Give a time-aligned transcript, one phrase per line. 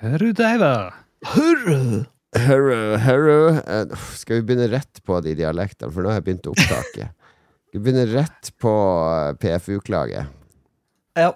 [0.00, 0.92] Rudeiva.
[1.34, 2.06] Hurra!
[2.36, 3.48] Hello, hello.
[3.58, 7.10] Eh, Skal vi begynne rett på de dialektene, for nå har jeg begynt opptaket.
[7.74, 8.72] Vi begynne rett på
[9.10, 10.30] eh, PFU-klaget?
[11.18, 11.32] Ja.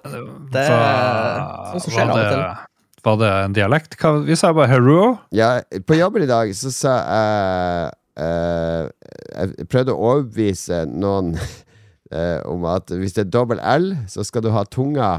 [0.54, 1.42] Det er
[1.74, 3.04] sånn som skjer av og det, til.
[3.04, 3.98] var det en dialekt?
[4.00, 4.98] Hva, vi sa bare hero.
[5.34, 5.50] Ja,
[5.84, 7.92] på jobben i dag så sa jeg
[8.24, 8.88] eh,
[9.34, 11.34] Jeg prøvde å overbevise noen
[12.14, 15.16] eh, om at hvis det er dobbel L, så skal du ha tunga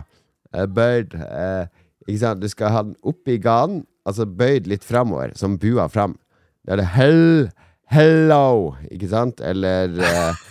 [0.55, 1.68] eh, bøyd eh?
[2.06, 6.18] Du skal ha den oppi ganen, altså bøyd litt framover, som bua fram.
[6.66, 7.50] Da er det hell,
[7.93, 9.42] hello, ikke sant?
[9.42, 10.43] Eller eh,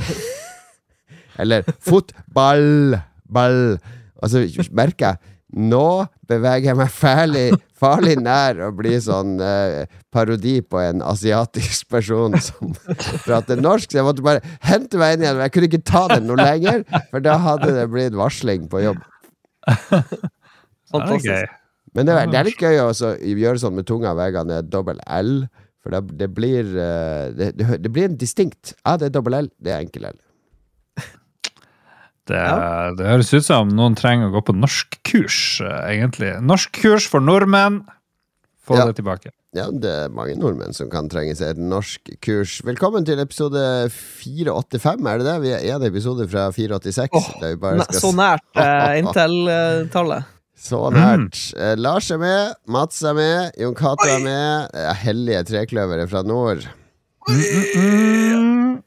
[1.40, 3.78] Eller fotball, ball.
[4.20, 4.44] Og så
[4.76, 10.78] merker jeg Nå beveger jeg meg farlig, farlig nær å bli sånn eh, parodi på
[10.78, 12.70] en asiatisk person som
[13.24, 13.90] prater norsk.
[13.90, 15.42] Så jeg måtte bare hente meg inn igjen.
[15.42, 19.02] Jeg kunne ikke ta den noe lenger, for da hadde det blitt varsling på jobb.
[20.92, 21.26] Fantastisk.
[21.30, 24.46] Det Men det, er- det er litt gøy å gjøre sånn med tunga hver gang
[24.50, 25.46] det er dobbel L.
[25.82, 28.74] For det, det blir eh, det, det, blir en distinkt.
[28.84, 30.18] Ja, det er dobbel L, det er enkel L.
[32.30, 32.40] Det,
[32.98, 36.34] det høres ut som noen trenger å gå på norskkurs, eh, egentlig.
[36.46, 37.80] Norskkurs for nordmenn!
[38.68, 38.84] Få Ja.
[38.86, 39.32] det tilbake.
[39.56, 42.60] Ja, det er mange nordmenn som kan trenge seg et norsk kurs.
[42.62, 43.58] Velkommen til episode
[43.90, 45.38] 485, er det det?
[45.42, 47.08] Vi er én episode fra 486.
[47.18, 50.28] Åh, der vi bare Ne- skal Så nært uh, Intel-tallet.
[50.60, 51.38] Så nært.
[51.56, 54.76] Eh, Lars er med, Mats er med, Jon Cato er med.
[55.00, 56.66] Hellige trekløvere fra nord.
[57.30, 58.80] Mm,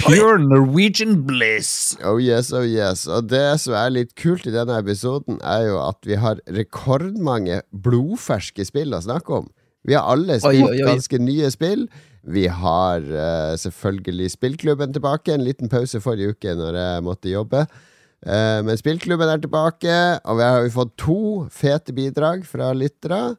[0.00, 1.94] pure Norwegian bliss!
[2.04, 3.06] Oh yes, oh yes.
[3.06, 7.62] Og det som er litt kult i denne episoden, er jo at vi har rekordmange
[7.70, 9.48] blodferske spill å snakke om.
[9.84, 10.84] Vi har alle spilt oi, oi.
[10.88, 11.86] ganske nye spill.
[12.24, 15.34] Vi har uh, selvfølgelig spillklubben tilbake.
[15.34, 17.66] En liten pause forrige uke når jeg måtte jobbe.
[18.24, 21.18] Eh, men spillklubben er tilbake, og vi har vi fått to
[21.52, 23.34] fete bidrag fra lyttere.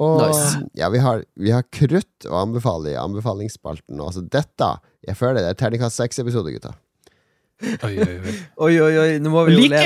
[0.00, 0.60] Og Nice.
[0.80, 3.98] ja, vi har, vi har krutt å anbefale i anbefalingsspalten.
[3.98, 4.06] nå.
[4.06, 4.70] Altså dette
[5.04, 6.72] Jeg føler det er terningkast seks-episode, gutta.
[7.84, 8.34] Oi, oi, oi.
[8.64, 9.82] Oi, oi, oi, nå må vi jo Like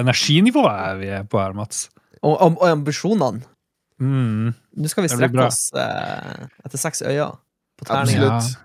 [0.00, 1.88] energinivået vi er på her, Mats.
[2.22, 3.42] Og, og, og ambisjonene.
[4.00, 4.54] Mm.
[4.80, 7.34] Nå skal vi strekke oss eh, etter seks øyne
[7.76, 8.22] på terning.
[8.24, 8.56] Absolutt.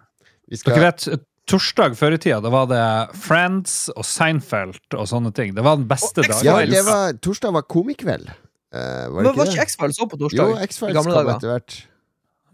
[0.48, 2.84] Vi skal, Dere vet, torsdag før i tida, da var det
[3.22, 5.54] Friends og Seinfeld og sånne ting.
[5.58, 6.42] Det var den beste dagen.
[6.46, 8.32] ja, det var, torsdag var komikveld.
[8.76, 8.80] Uh,
[9.14, 9.68] var det Men var ikke ikke?
[9.70, 10.52] X-Files òg på torsdag?
[10.52, 10.58] Jo.
[10.66, 11.32] X-Files kom dager.
[11.36, 11.78] etter hvert.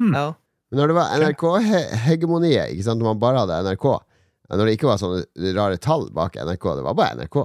[0.01, 0.25] Ja.
[0.72, 4.75] Men når det var NRK-hegemoniet, ikke sant, når man bare hadde NRK eh, Når det
[4.78, 7.41] ikke var sånne rare tall bak NRK, det var bare NRK.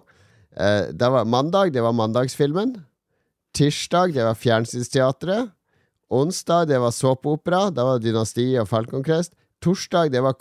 [0.57, 2.77] Uh, det var mandag, det var mandagsfilmen.
[3.57, 5.53] Tirsdag, det var Fjernsynsteatret.
[6.13, 7.69] Onsdag, det var såpeopera.
[7.75, 9.35] Da var det Dynasti og Falcon-Crest.
[9.65, 10.37] Torsdag, det var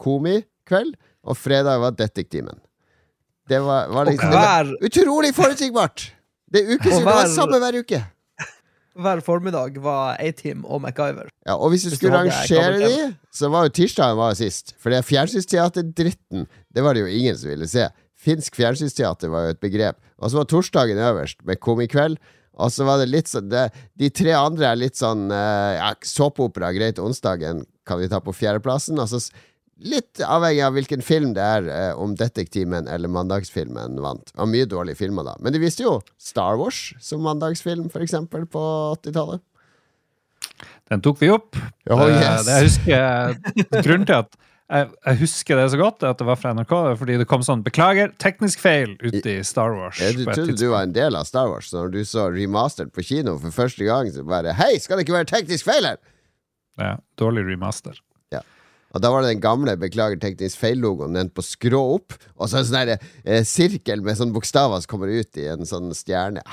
[0.66, 0.96] Komikveld.
[1.26, 2.60] Og fredag var Detektimen.
[3.48, 6.12] Det var, var liksom, liksom det var Utrolig forutsigbart!
[6.52, 8.00] Det er ukesvis, Og det var samme hver uke.
[8.96, 11.30] hver formiddag var A-Team og MacGyver.
[11.46, 14.74] Ja, og hvis du Hvis skulle rangere de, så var jo tirsdagen var sist.
[14.80, 17.90] For det fjernsynsteaterdritten, det var det jo ingen som ville se.
[18.16, 20.00] Finsk fjernsynsteater var jo et begrep.
[20.18, 22.18] Og så var torsdagen øverst, med Komikveld.
[22.56, 23.68] Og så var det litt sånn det,
[24.00, 27.02] De tre andre er litt sånn eh, ja, Såpeopera, greit.
[27.04, 29.02] Onsdagen kan vi ta på fjerdeplassen.
[29.02, 29.20] Altså
[29.84, 34.26] litt avhengig av hvilken film det er, eh, om Detektimen eller Mandagsfilmen vant.
[34.32, 35.36] Det var mye dårlige filmer da.
[35.44, 38.62] Men de viste jo Star Wars som mandagsfilm, for eksempel, på
[39.02, 39.42] 80-tallet.
[40.90, 41.56] Den tok vi opp.
[41.90, 42.46] Oh, Eh, yes.
[42.46, 46.40] det jeg husker, grunnen til at jeg, jeg husker det så godt, at det var
[46.42, 46.74] fra NRK.
[46.98, 50.00] Fordi det kom sånn 'beklager, teknisk feil' ute i Star Wars.
[50.02, 53.04] Ja, du trodde du var en del av Star Wars, når du så remastered på
[53.06, 55.98] kino for første gang, så bare Hei, skal det ikke være teknisk feil her?!
[56.80, 58.00] Ja, dårlig remaster.
[58.96, 62.62] Og da var det den gamle Beklager teknisk feil-logoen, den på skrå opp, og så
[62.62, 66.44] en sånn eh, sirkel med sånne bokstaver som kommer ut i en sånn stjerne.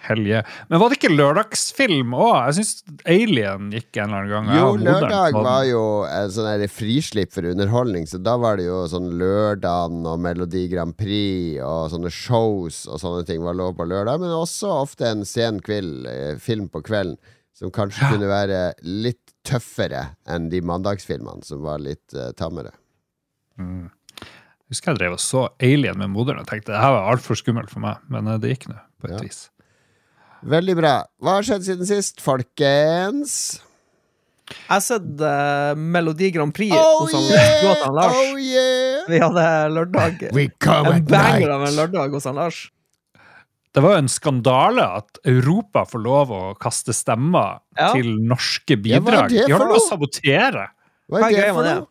[0.00, 0.40] Helge.
[0.70, 2.32] Men var det ikke lørdagsfilm òg?
[2.48, 4.52] Jeg syns Alien gikk en eller annen gang.
[4.56, 9.10] Jo, lørdag var jo en sånn frislipp for underholdning, så da var det jo sånn
[9.20, 14.24] Lørdagen og Melodi Grand Prix og sånne shows og sånne ting var lov på lørdag,
[14.24, 17.20] men også ofte en sen kveld, eh, film på kvelden,
[17.54, 22.72] som kanskje kunne være litt tøffere enn de mandagsfilmene, som var litt uh, tammere.
[23.60, 27.36] Jeg husker jeg drev og så Alien med moderen og tenkte det her var altfor
[27.40, 29.22] skummelt for meg, men eh, det gikk nå, på et Ja.
[29.24, 29.40] vis.
[30.40, 30.92] Veldig bra.
[31.20, 33.34] Hva har skjedd siden sist, folkens?
[34.50, 37.84] Jeg har sett uh, Melodi Grand Prix Oh hos han yeah!
[37.94, 38.16] Lars.
[38.16, 39.04] Oh yeah!
[39.10, 39.44] Vi hadde
[39.76, 40.24] lørdag.
[40.34, 42.62] We come En at banger av en lørdag hos han Lars.
[43.74, 47.92] Det var jo en skandale at Europa får lov å kaste stemmer Ja.
[47.94, 49.28] til norske Ja, bidrag.
[49.30, 50.68] det De har lov å sabotere.
[51.10, 51.86] Hva Hva er det for noe?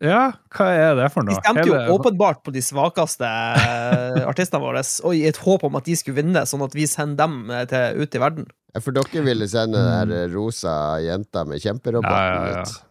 [0.00, 1.34] Ja, hva er det for noe?
[1.34, 5.64] De stemte jo Hele- åpenbart på de svakeste eh, artistene våre, og i et håp
[5.64, 8.46] om at de skulle vinne, sånn at vi sender dem eh, til, ut i verden.
[8.74, 12.14] Ja, For dere ville sende den der rosa jenta med kjemperoboten Mm.
[12.14, 12.62] Ja, ja, ja.
[12.62, 12.84] ut.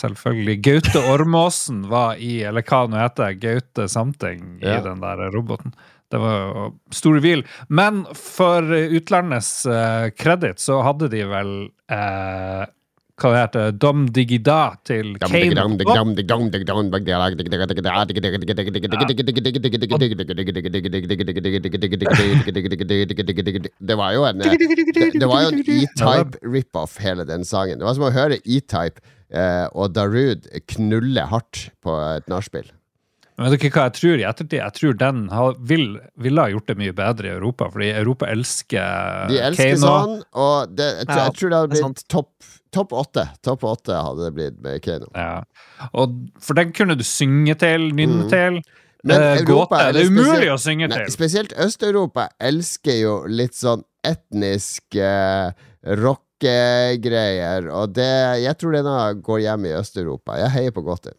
[0.00, 0.58] Selvfølgelig.
[0.64, 5.72] Gaute Ormåsen var i, eller hva nå heter, Gaute Something i den der roboten.
[6.10, 7.44] Det var jo stor hvil.
[7.68, 10.10] Men for utlandets uh,
[10.58, 11.54] så hadde de vel
[11.92, 12.66] uh,
[13.20, 15.30] hva det heter, Dom Digida til Kane.
[23.78, 27.80] Det var jo en Det, var jo en E-Type rip-off, hele den sangen.
[27.80, 32.68] Det var som å høre E-Type eh, og Darude knulle hardt på et nachspiel.
[33.40, 34.58] Men vet dere hva jeg tror i ettertid?
[34.60, 35.84] Jeg tror den har, vil,
[36.20, 39.86] ville ha gjort det mye bedre i Europa, fordi Europa elsker De elsker Kano.
[39.86, 43.24] sånn, og det, jeg, tror, jeg tror det hadde blitt topp Topp åtte.
[43.42, 45.08] Topp åtte hadde det blitt med Kano.
[45.18, 45.40] Ja.
[45.90, 48.30] Og, for den kunne du synge til, nynne Mm.
[48.30, 48.60] til.
[49.02, 49.92] Men eh, Europa, gåte.
[49.96, 51.10] Det er umulig å synge Nei, til.
[51.16, 55.50] spesielt Øst-Europa elsker jo litt sånn etnisk uh,
[56.44, 58.06] rockegreier, og det
[58.44, 60.36] Jeg tror denne går hjem i Øst-Europa.
[60.40, 61.12] Jeg heier på Gotti.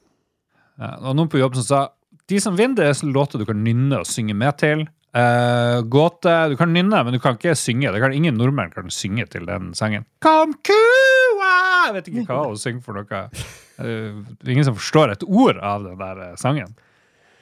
[0.79, 1.81] Ja, og noen på jobb som sa
[2.31, 4.85] de som vinner, det er låter du kan nynne og synge med til.
[5.11, 7.91] Uh, gåte Du kan nynne, men du kan ikke synge.
[7.91, 10.05] Det kan Ingen nordmenn kan synge til den sangen.
[10.23, 11.51] Kom kua!
[11.89, 13.25] Jeg vet ikke hva hun synger for noe.
[13.81, 16.71] Uh, ingen som forstår et ord av den der eh, sangen.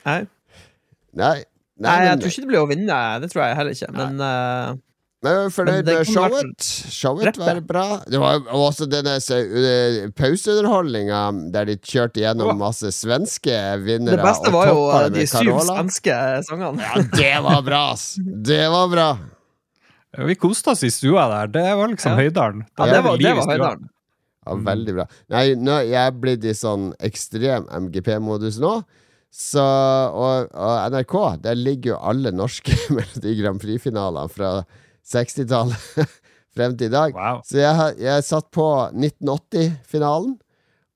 [0.07, 0.23] Nei,
[1.09, 3.75] Nei, nei, Nei jeg men, tror ikke det blir å vinne, det tror jeg heller
[3.75, 4.77] ikke, men eh,
[5.19, 6.67] men jeg er det være showet.
[6.95, 7.85] Showet var bra.
[8.07, 9.17] Det var også denne
[10.15, 14.15] pauseunderholdninga der de kjørte gjennom masse svenske vinnere.
[14.15, 16.15] det beste var jo de syv svenske
[16.47, 16.87] sangene.
[16.87, 18.13] Ja, det var bra, ass!
[18.19, 19.09] Det var bra.
[20.29, 21.51] Vi koste oss i stua der.
[21.53, 22.23] Det var liksom Ja.
[22.23, 22.63] Høydalen.
[22.77, 23.51] Ja, det var, det var.
[23.51, 23.89] Høydalen.
[24.45, 25.05] Ja, veldig bra.
[25.35, 28.79] Nei, nå, jeg er blitt i sånn ekstrem MGP-modus nå.
[29.29, 34.53] Så, og, og NRK, der ligger jo alle norske Melodi Grand Prix-finaler fra
[35.09, 36.13] 60-tallet
[36.55, 37.15] frem til i dag.
[37.15, 37.41] Wow.
[37.47, 40.37] Så jeg, jeg satt på 1980-finalen.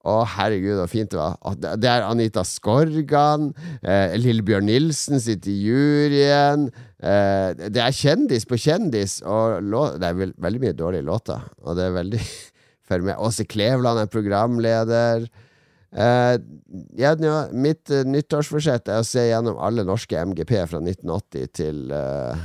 [0.04, 1.38] Å, herregud, så fint det var.
[1.56, 3.54] Det- er Anita Skorgan.
[3.80, 6.66] Eh, Lillebjørn Nilsen sitter i juryen.
[7.00, 9.22] Eh, det er kjendis på kjendis.
[9.24, 9.64] Og
[10.02, 11.46] det er vel, veldig mye dårlige låter.
[11.64, 12.20] Og det er veldig.
[13.24, 15.24] Åse Kleveland er programleder.
[15.94, 16.36] Eh,
[17.00, 21.94] ja, nå, mitt eh, nyttårsforsett er å se gjennom alle norske MGP fra 1980 til
[21.96, 22.44] eh,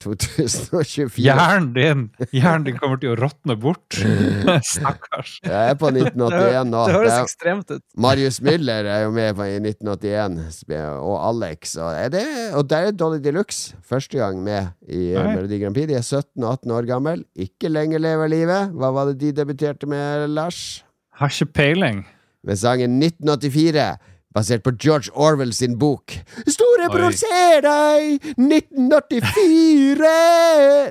[0.00, 1.20] 2024.
[1.20, 3.98] Hjernen din Hjernen din kommer til å råtne bort.
[4.72, 5.36] Stakkars.
[5.44, 6.84] Jeg er på 1981 nå.
[6.88, 7.84] Det høres ekstremt ut.
[8.00, 10.38] Marius Müller er jo med på i 1981,
[11.04, 11.74] og Alex.
[11.80, 12.26] Og, er det,
[12.56, 15.34] og der er Dolly Deluxe første gang med i eh, Nei.
[15.36, 15.90] Melodi Grand Prix.
[15.90, 17.26] De er 17 og 18 år gammel.
[17.48, 18.72] Ikke lenger lever livet.
[18.76, 20.80] Hva var det de debuterte med, Lars?
[21.20, 22.04] Har ikke peiling.
[22.46, 23.90] Med sangen 1984.
[24.30, 26.14] Basert på George Orwell sin bok.
[26.46, 28.28] Storebror, se deg!
[28.38, 30.10] 1984!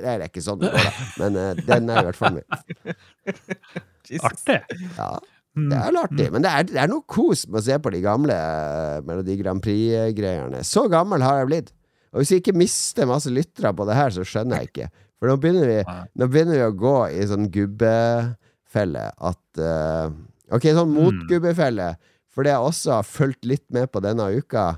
[0.04, 1.06] det er ikke sånn det går, da.
[1.22, 2.44] Men uh, den er i hvert fall med.
[4.28, 4.58] Artig.
[4.98, 5.12] Ja,
[5.56, 6.26] det er artig.
[6.34, 9.36] Men det er, det er noe kos med å se på de gamle eh, Melodi
[9.38, 10.62] Grand Prix-greiene.
[10.66, 11.72] Så gammel har jeg blitt.
[12.10, 14.88] Og hvis jeg ikke mister masse lyttere på det her, så skjønner jeg ikke.
[15.20, 15.78] For nå begynner vi,
[16.18, 20.10] nå begynner vi å gå i sånn gubbefelle at uh,
[20.50, 21.92] Ok, sånn motgubbefelle.
[22.30, 24.76] For det jeg også har fulgt litt med på denne uka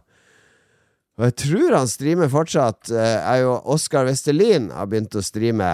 [1.20, 5.68] Og jeg tror han streamer fortsatt, eh, er jo Oskar Westerlin har begynt å streame.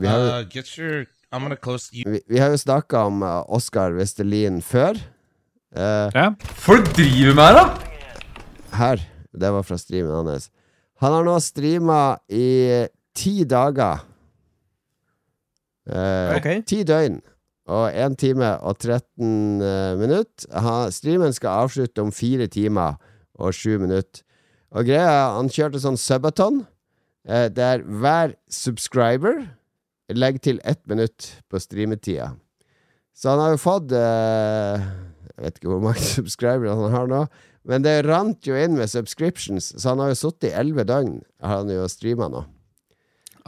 [0.00, 1.06] Vi har, jo- Uh, your.
[1.32, 2.02] I'm gonna close you.
[2.10, 4.96] vi, vi har jo snakka om uh, Oskar Westerlin før.
[5.76, 6.30] Uh, Ja.
[6.64, 7.78] Folk driver med her, da!
[8.72, 9.04] her.
[9.36, 10.48] Det var fra streamen hans.
[11.00, 14.00] Han har nå streama i ti dager.
[15.90, 16.62] Uh, okay.
[16.66, 17.20] Ti døgn
[17.70, 20.48] og 1 time og 13 uh, minutter.
[20.50, 22.98] Han, streamen skal avslutte om fire timer
[23.38, 24.24] og sju minutter.
[24.74, 26.64] Og greia han kjørte sånn subaton,
[27.30, 29.44] uh, der hver subscriber
[30.10, 32.32] legger til ett minutt på streametida.
[33.14, 34.80] Så han har jo fått uh,
[35.36, 37.24] Jeg vet ikke hvor mange subscribere han har nå,
[37.68, 41.20] men det rant jo inn med subscriptions, så han har jo sittet i elleve døgn,
[41.44, 42.46] har han jo streama nå.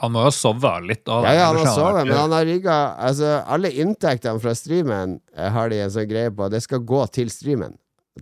[0.02, 2.76] Han må jo sove litt av Ja, ja, han har sovet, men han har rigga
[3.06, 6.48] Altså, alle inntektene fra streamen eh, har de en sånn greie på.
[6.50, 7.76] Det skal gå til streamen.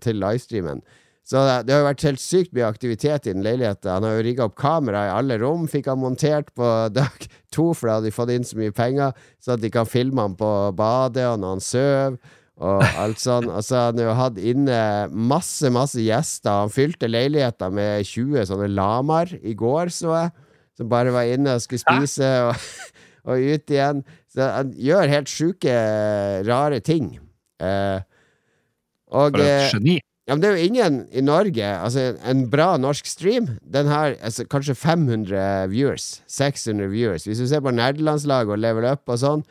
[0.04, 0.82] Til livestreamen.
[1.26, 3.90] Så det, det har jo vært helt sykt mye aktivitet i den leiligheten.
[3.92, 6.68] Han har jo rigga opp kamera i alle rom, fikk han montert på
[6.98, 9.88] dag to, for da hadde de fått inn så mye penger, så at de kan
[9.88, 12.20] filme han på badet og når han sover.
[12.60, 13.48] Og alt sånn.
[13.48, 16.66] Og så har han jo hatt inne masse, masse gjester.
[16.66, 20.34] Han fylte leiligheten med 20 sånne lamaer i går, så jeg.
[20.80, 22.68] Som bare var inne og skulle spise og,
[23.28, 24.00] og ut igjen.
[24.32, 25.74] Så han gjør helt sjuke,
[26.48, 27.18] rare ting.
[27.60, 28.00] Eh,
[29.10, 29.98] og For eh, et geni.
[30.28, 34.14] Ja, men det er jo ingen i Norge Altså, en bra norsk stream Den har
[34.22, 36.22] altså, kanskje 500 viewers.
[36.28, 37.24] 600 viewers.
[37.26, 39.42] Hvis du ser på nerdelandslaget og level up og sånn,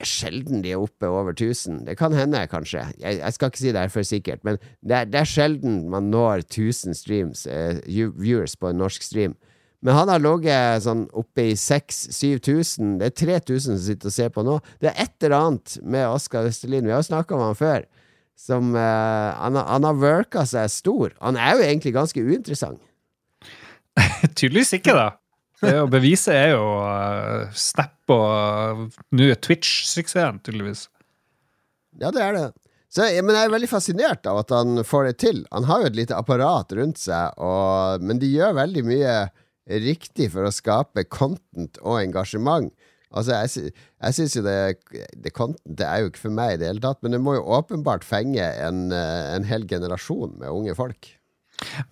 [0.00, 1.84] er sjelden de er oppe over 1000.
[1.86, 2.86] Det kan hende, kanskje.
[3.00, 5.78] Jeg, jeg skal ikke si det er for sikkert, men det er, det er sjelden
[5.92, 9.36] man når 1000 streams, eh, viewers på en norsk stream.
[9.84, 12.96] Men han har ligget sånn oppe i 6000-7000.
[13.02, 14.56] Det er 3000 som sitter og ser på nå.
[14.82, 17.84] Det er et eller annet med Oskar Westerlin, vi har jo snakka om han før,
[18.40, 18.80] som uh,
[19.36, 21.14] han, har- han har worka seg stor.
[21.22, 22.80] Han er jo egentlig ganske uinteressant.
[24.36, 25.06] Tydeligvis ikke, da.
[25.62, 30.86] Det å bevise er jo uh, Snap og uh, nå er Twitch-suksessen, tydeligvis.
[32.00, 32.46] Ja, det er det.
[32.92, 35.40] Så, ja, men jeg er veldig fascinert av at han får det til.
[35.52, 39.14] Han har jo et lite apparat rundt seg, og, men de gjør veldig mye
[39.66, 42.72] riktig for å skape content og engasjement.
[43.16, 44.56] Altså, jeg, jeg syns jo det,
[45.14, 47.36] det content det er jo ikke for meg i det hele tatt, men det må
[47.38, 51.12] jo åpenbart fenge en, en hel generasjon med unge folk.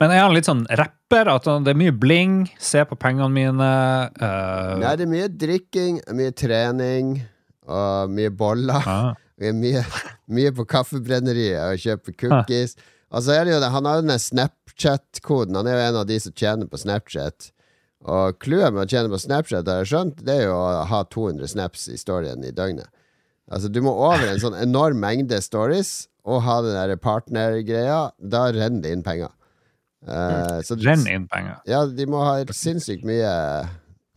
[0.00, 1.30] Men er han litt sånn rapper?
[1.30, 2.42] At det er mye bling?
[2.60, 3.68] Se på pengene mine.
[4.20, 4.74] Uh...
[4.82, 7.14] Nei, det er mye drikking, mye trening
[7.64, 8.80] og mye boller.
[8.84, 9.12] ah.
[9.34, 9.80] Mye,
[10.30, 12.76] mye på kaffebrenneriet og kjøper cookies.
[13.10, 15.58] Og så er det jo det, Han har jo den Snapchat-koden.
[15.58, 17.48] Han er jo en av de som tjener på Snapchat.
[18.04, 21.00] Og clouet med å tjene på Snapchat, har jeg skjønt, det er jo å ha
[21.08, 22.90] 200 snaps i storyen i døgnet.
[23.52, 28.10] Altså Du må over en sånn enorm mengde stories og ha den der partnergreia.
[28.18, 29.32] Da renner det inn penger.
[30.04, 30.84] Uh, mm.
[30.84, 31.58] renner inn penger.
[31.68, 33.32] Ja, de må ha sinnssykt mye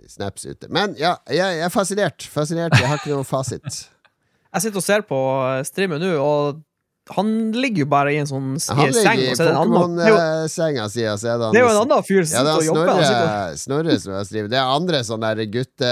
[0.07, 0.69] snaps ute.
[0.71, 2.27] Men ja, jeg, jeg er fascinert.
[2.31, 2.75] Fascinert.
[2.79, 3.67] Jeg har ikke noen fasit.
[4.57, 5.17] Jeg sitter og ser på
[5.67, 6.61] streamen nå, og
[7.15, 9.19] han ligger jo bare i en sånn Han i seng.
[9.21, 12.33] ligger i Pokémon-senga si, og så er det det er jo en annen fyr som
[12.33, 12.89] ja, sitter og er jobber.
[12.91, 14.49] Han Snorre, Snorre som har skriver.
[14.51, 15.91] Det er andre sånne gutte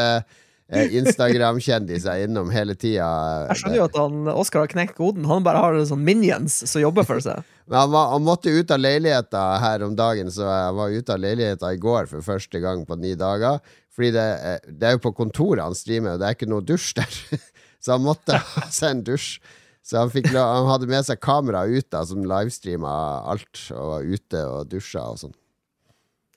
[0.67, 3.07] eh, Instagram-kjendiser innom hele tida.
[3.51, 5.25] Jeg skjønner jo at han, Oskar har knekt koden.
[5.29, 7.41] Han bare har sånn minions som jobber for seg.
[7.69, 11.15] Men han, var, han måtte ut av leiligheta her om dagen, så jeg var ute
[11.15, 13.62] av leiligheta i går for første gang på ni dager.
[13.95, 16.65] Fordi det, er- det er jo på kontoret han streamer, og det er ikke noe
[16.65, 17.22] dusj der.
[17.86, 19.38] Så han måtte ha seg en dusj.
[19.85, 22.93] Så han, fikk, han hadde med seg kamera ut da, som livestreama
[23.29, 25.35] alt, og var ute og dusja og sånn.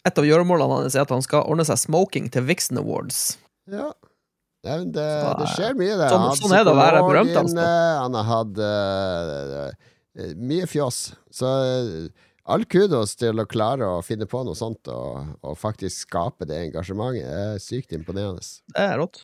[0.07, 3.39] Et av gjøremålene hans er at han skal ordne seg smoking til Vixen Awards.
[3.73, 3.89] Ja.
[4.67, 5.05] Ja, det,
[5.39, 6.09] det skjer mye, det.
[6.13, 7.67] sånn- sånn er det å være berømt, altså.
[8.03, 9.69] Han har hatt eh,
[10.19, 10.99] eh, mye fjås.
[11.33, 16.09] Så eh, all kudos til å klare å finne på noe sånt og, og faktisk
[16.09, 17.25] skape det engasjementet.
[17.29, 18.43] Det er sykt imponerende.
[18.75, 19.23] Det er rått.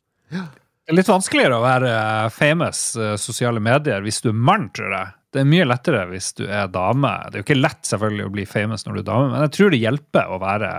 [0.85, 4.67] Det er litt vanskeligere å være eh, famous eh, sosiale medier hvis du er mann,
[4.75, 5.07] tror jeg.
[5.33, 7.09] Det er mye lettere hvis du er dame.
[7.25, 9.53] Det er jo ikke lett selvfølgelig å bli famous når du er dame, men jeg
[9.57, 10.69] tror det hjelper å være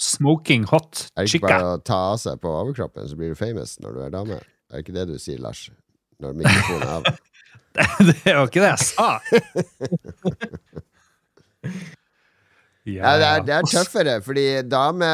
[0.00, 1.52] smoking hot Er det ikke chica.
[1.52, 4.36] bare å ta av seg på overkroppen, så blir du famous når du er dame?
[4.40, 5.60] Er det ikke det du sier, Lars?
[6.24, 7.04] Når mikrofonen er av?
[8.08, 9.20] det er jo ikke det jeg sa!
[12.86, 15.06] Ja, det er, det er tøffere, fordi dame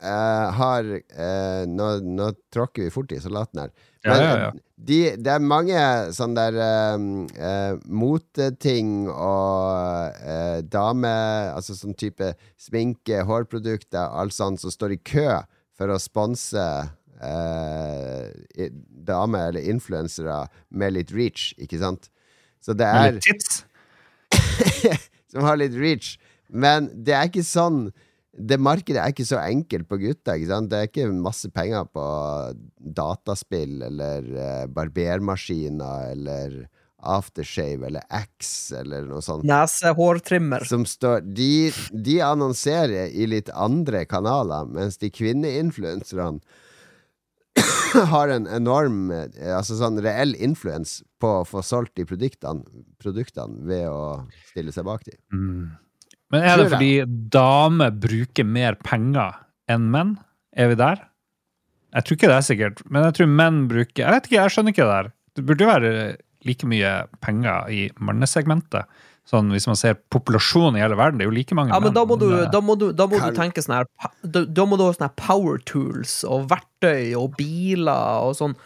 [0.00, 3.72] eh, har eh, nå, nå tråkker vi fort i salaten her.
[4.02, 4.52] Ja, ja, ja.
[4.82, 5.78] De, det er mange
[6.16, 7.04] sånne der eh,
[7.48, 11.12] eh, moteting og eh, dame
[11.52, 15.28] Altså sånn type sminke, hårprodukter, alt sånt som står i kø
[15.78, 16.64] for å sponse
[17.22, 18.72] eh,
[19.06, 22.10] damer eller influensere med litt reach, ikke sant?
[22.62, 23.62] Så det er Med litt tips?
[25.32, 26.16] som har litt reach.
[26.52, 27.86] Men det er ikke sånn
[28.32, 30.36] Det markedet er ikke så enkelt på gutta.
[30.38, 30.70] Ikke sant?
[30.72, 32.04] Det er ikke masse penger på
[32.96, 36.62] dataspill eller uh, barbermaskiner eller
[37.02, 39.44] aftershave eller Axe eller noe sånt.
[39.48, 40.64] Nesehårtrimmer.
[40.68, 46.40] Som står de, de annonserer i litt andre kanaler, mens de kvinneinfluenserne
[48.14, 52.64] har en enorm eh, Altså sånn reell influens på å få solgt de produktene,
[53.02, 55.18] produktene ved å stille seg bak dem.
[56.32, 56.92] Men er det fordi
[57.32, 59.38] damer bruker mer penger
[59.70, 60.16] enn menn?
[60.56, 61.04] Er vi der?
[61.92, 64.52] Jeg tror ikke det er sikkert, men jeg tror menn bruker Jeg vet ikke, jeg
[64.54, 65.10] skjønner ikke det der.
[65.36, 65.90] Det burde jo være
[66.48, 66.92] like mye
[67.24, 68.88] penger i mannesegmentet.
[69.28, 71.94] Sånn hvis man ser populasjonen i hele verden, det er jo like mange Ja, men
[71.94, 73.86] da må du, da må du, da må du tenke sånn her
[74.24, 78.56] da, da må du ha sånne power tools og verktøy og biler og sånn.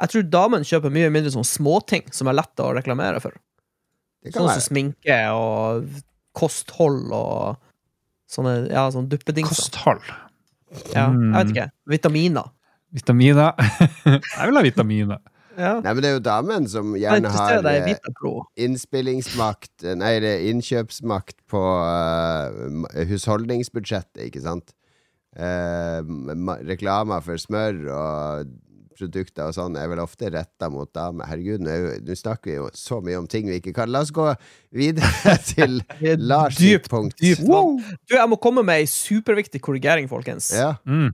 [0.00, 3.36] Jeg tror damen kjøper mye mindre sånn småting som er lett å reklamere for.
[4.30, 5.90] Sånn som sminke og
[6.36, 7.56] kosthold og
[8.30, 9.54] sånne ja, sånn duppedingser.
[9.56, 10.04] Kosthold.
[10.92, 11.54] Ja, jeg vet Mm.
[11.54, 11.66] ikke.
[11.94, 12.52] Vitaminer.
[12.96, 13.52] Vitaminer.
[14.06, 15.20] jeg vil ha vitaminer.
[15.56, 15.70] Ja.
[15.80, 18.32] Nei, men det er jo damen som gjerne har eh, Vitapro.
[18.60, 24.74] innspillingsmakt Nei, det er innkjøpsmakt på uh, husholdningsbudsjettet, ikke sant?
[25.36, 26.04] Uh,
[26.68, 28.52] reklamer for smør og
[28.96, 31.28] produkter og sånn er vel ofte retta mot damer.
[31.30, 33.92] Herregud, nå er nå snakker vi jo så mye om ting vi ikke kan.
[33.92, 34.26] La oss gå
[34.74, 35.78] videre til
[36.18, 37.20] Lars sitt punkt.
[37.20, 37.44] Dyp.
[37.46, 40.50] Du, jeg må komme med ei superviktig korrigering, folkens.
[40.56, 40.74] Ja.
[40.88, 41.12] Mm.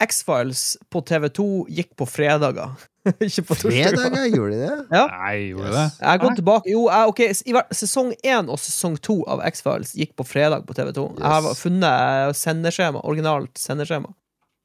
[0.00, 1.44] X-Files på TV2
[1.76, 2.70] gikk på fredager.
[3.20, 3.96] Ikke på torsdager.
[3.98, 4.76] Fredager, gjorde de det?
[4.96, 5.02] Ja.
[5.12, 5.82] Nei, gjorde det?
[6.00, 7.20] Jeg har gått tilbake Jo, jeg, ok,
[7.76, 11.04] sesong én og sesong to av X-Files gikk på fredag på TV2.
[11.20, 14.08] Jeg har funnet sendeskjema, originalt sendeskjema.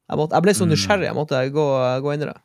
[0.06, 0.72] Jeg, måtte, jeg ble så Mm.
[0.72, 1.68] nysgjerrig, jeg måtte gå,
[2.06, 2.36] gå inn i det.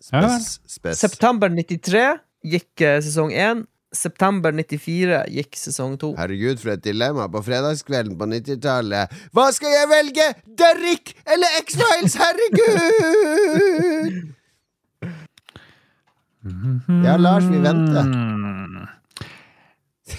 [0.00, 0.98] Spes, spes.
[1.00, 2.18] September 93
[2.50, 3.64] gikk eh, sesong 1.
[3.90, 6.12] September 94 gikk sesong 2.
[6.20, 9.10] Herregud, for et dilemma på fredagskvelden på 90-tallet.
[9.34, 10.26] Hva skal jeg velge?
[10.60, 12.14] Derrick eller X-Files?
[12.20, 14.12] Herregud!
[17.04, 18.06] Ja, Lars, vi venter.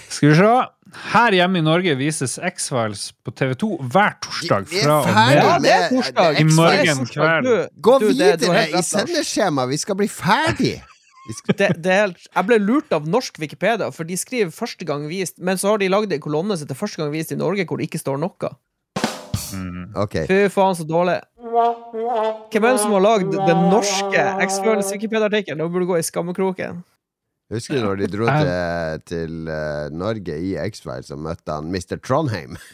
[0.09, 0.51] Skal vi se.
[0.91, 5.71] Her hjemme i Norge vises X-Files på TV2 hver torsdag fra og med Ja, det
[5.71, 6.39] er torsdag.
[6.41, 7.51] I morgen kveld.
[7.79, 9.71] Gå videre i sendeskjemaet.
[9.71, 10.73] Vi skal bli ferdig.
[11.47, 15.05] Det, det er helt, jeg ble lurt av norsk Wikipedia, for de skriver første gang
[15.07, 17.63] vist, men så har de lagd en kolonne som heter første gang vist i Norge,
[17.69, 18.51] hvor det ikke står noe.
[20.01, 20.15] Ok.
[20.27, 21.19] Fy faen, så dårlig.
[21.41, 25.61] Hvem er det som har lagd den norske X-Files Wikipedia-artikkelen?
[25.61, 26.81] Nå burde du gå i skammekroken.
[27.51, 28.51] Husker du når de dro til,
[29.11, 31.97] til uh, Norge i X-Files og møtte han Mr.
[31.99, 32.55] Trondheim?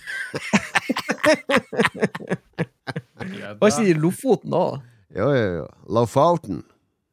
[3.57, 4.65] Hva sier de Lofoten da?
[5.17, 5.67] Jo, jo, jo.
[5.97, 6.61] Lofoten.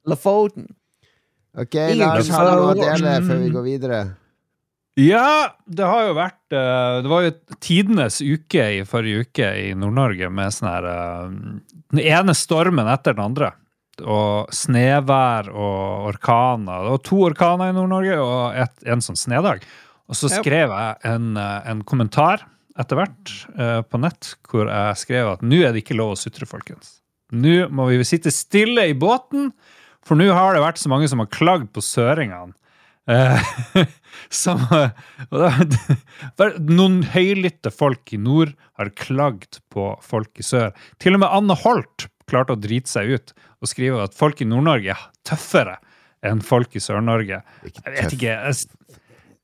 [0.09, 0.69] Lofoten.
[1.55, 3.99] Ok, Ingen Lars, har du noe å dele før vi går videre?
[4.99, 7.31] Ja, det har jo vært eh, Det var jo
[7.63, 11.33] tidenes uke i forrige uke i Nord-Norge med sånn her eh,
[11.91, 13.51] Den ene stormen etter den andre.
[14.03, 16.87] Og snevær og orkaner.
[16.87, 19.63] Det var to orkaner i Nord-Norge og et, en sånn snedag.
[20.11, 22.45] Og så skrev jeg en, eh, en kommentar
[22.81, 26.19] etter hvert uh, på nett hvor jeg skrev at nå er det ikke lov å
[26.19, 26.99] sutre, folkens.
[27.35, 29.53] Nå må vi sitte stille i båten,
[30.05, 32.55] for nå har det vært så mange som har klagd på søringene.
[33.05, 33.85] Eh,
[34.43, 34.63] som,
[36.81, 40.75] noen høylytte folk i nord har klagd på folk i sør.
[41.03, 44.49] Til og med Anne Holt klarte å drite seg ut og skrive at folk i
[44.49, 45.79] Nord-Norge er tøffere
[46.25, 47.41] enn folk i Sør-Norge.
[47.67, 48.37] Jeg vet ikke.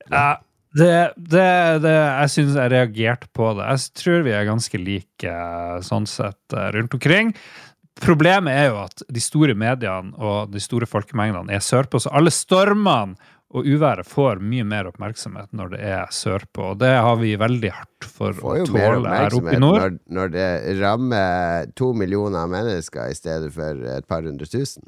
[0.09, 0.31] Jeg,
[0.71, 1.49] det, det,
[1.83, 3.67] det, jeg syns jeg reagerte på det.
[3.69, 7.33] Jeg tror vi er ganske like eh, sånn sett eh, rundt omkring.
[8.01, 12.33] Problemet er jo at de store mediene og de store folkemengdene er sørpå, så alle
[12.33, 13.19] stormene
[13.51, 16.69] og uværet får mye mer oppmerksomhet når det er sørpå.
[16.71, 19.79] Og det har vi veldig hardt for å Får tåle her oppe i nord.
[19.81, 20.47] når, når det
[20.79, 24.87] rammer to millioner mennesker i stedet for et par hundre tusen.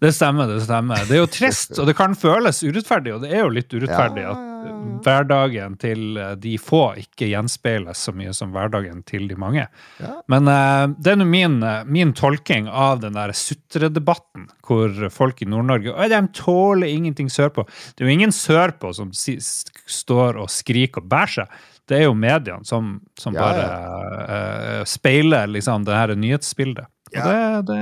[0.00, 1.04] Det stemmer, det stemmer.
[1.08, 4.24] Det er jo trist, og det kan føles urettferdig, og det er jo litt urettferdig
[4.26, 4.53] at ja, ja.
[5.04, 9.66] Hverdagen til eh, de få ikke gjenspeiles så mye som hverdagen til de mange.
[10.00, 10.14] Ja.
[10.30, 15.42] Men uh, det er nå min, eh, min tolking av den der sutredebatten, hvor folk
[15.44, 17.66] i Nord-Norge «Oi, de tåler ingenting sørpå.
[17.94, 21.62] Det er jo ingen sørpå som står og skriker og bærer seg.
[21.84, 26.88] Det er jo mediene som, som Ja, bare uh, speiler liksom det her nyhetsbildet.
[27.12, 27.24] Ja.
[27.28, 27.74] det, det,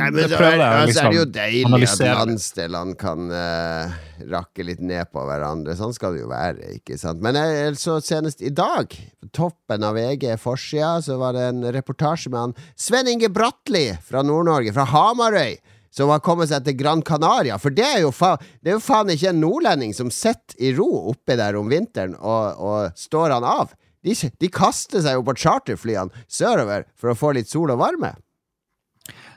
[0.00, 3.28] Nei, men det er, prøver jeg altså, er det jo liksom deilig at landsdelene kan
[3.30, 3.92] uh,
[4.34, 5.76] rakke litt ned på hverandre.
[5.78, 7.22] Sånn skal det jo være, ikke sant.
[7.24, 11.62] Men jeg så senest i dag, på toppen av VG forsida, så var det en
[11.76, 15.56] reportasje med han Sven Inge Bratli fra Nord-Norge, fra Hamarøy.
[15.94, 17.54] Som har kommet seg til Gran Canaria.
[17.62, 20.72] For det er jo, fa det er jo faen ikke en nordlending som sitter i
[20.74, 23.70] ro oppe der om vinteren og, og står han av.
[24.02, 28.10] De, de kaster seg jo på charterflyene sørover for å få litt sol og varme.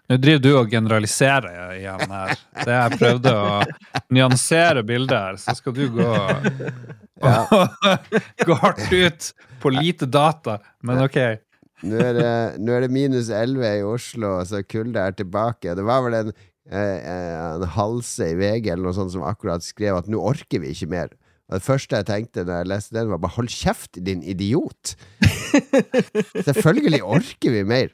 [0.07, 2.37] Nå driver du og generaliserer igjen her.
[2.63, 3.57] Det jeg prøvde å
[4.15, 6.11] nyansere bildet her, så skal du gå,
[8.47, 9.27] gå hardt ut
[9.59, 10.61] på lite data.
[10.87, 11.19] Men ok.
[11.87, 12.29] Nå er, det,
[12.63, 15.75] nå er det minus 11 i Oslo, så kulda er tilbake.
[15.77, 16.31] Det var vel en,
[16.71, 20.71] eh, en halse i VG eller noe sånt som akkurat skrev at nå orker vi
[20.73, 21.11] ikke mer.
[21.47, 24.97] Og det første jeg tenkte når jeg leste den, var bare 'hold kjeft, din idiot'.
[26.47, 27.87] selvfølgelig orker vi mer.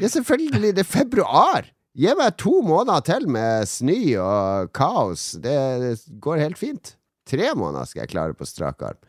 [0.00, 0.76] Ja, selvfølgelig.
[0.76, 1.64] Det er februar.
[1.96, 5.32] Gi meg to måneder til med snø og kaos.
[5.40, 6.96] Det, det går helt fint.
[7.26, 9.00] Tre måneder skal jeg klare på strak arm.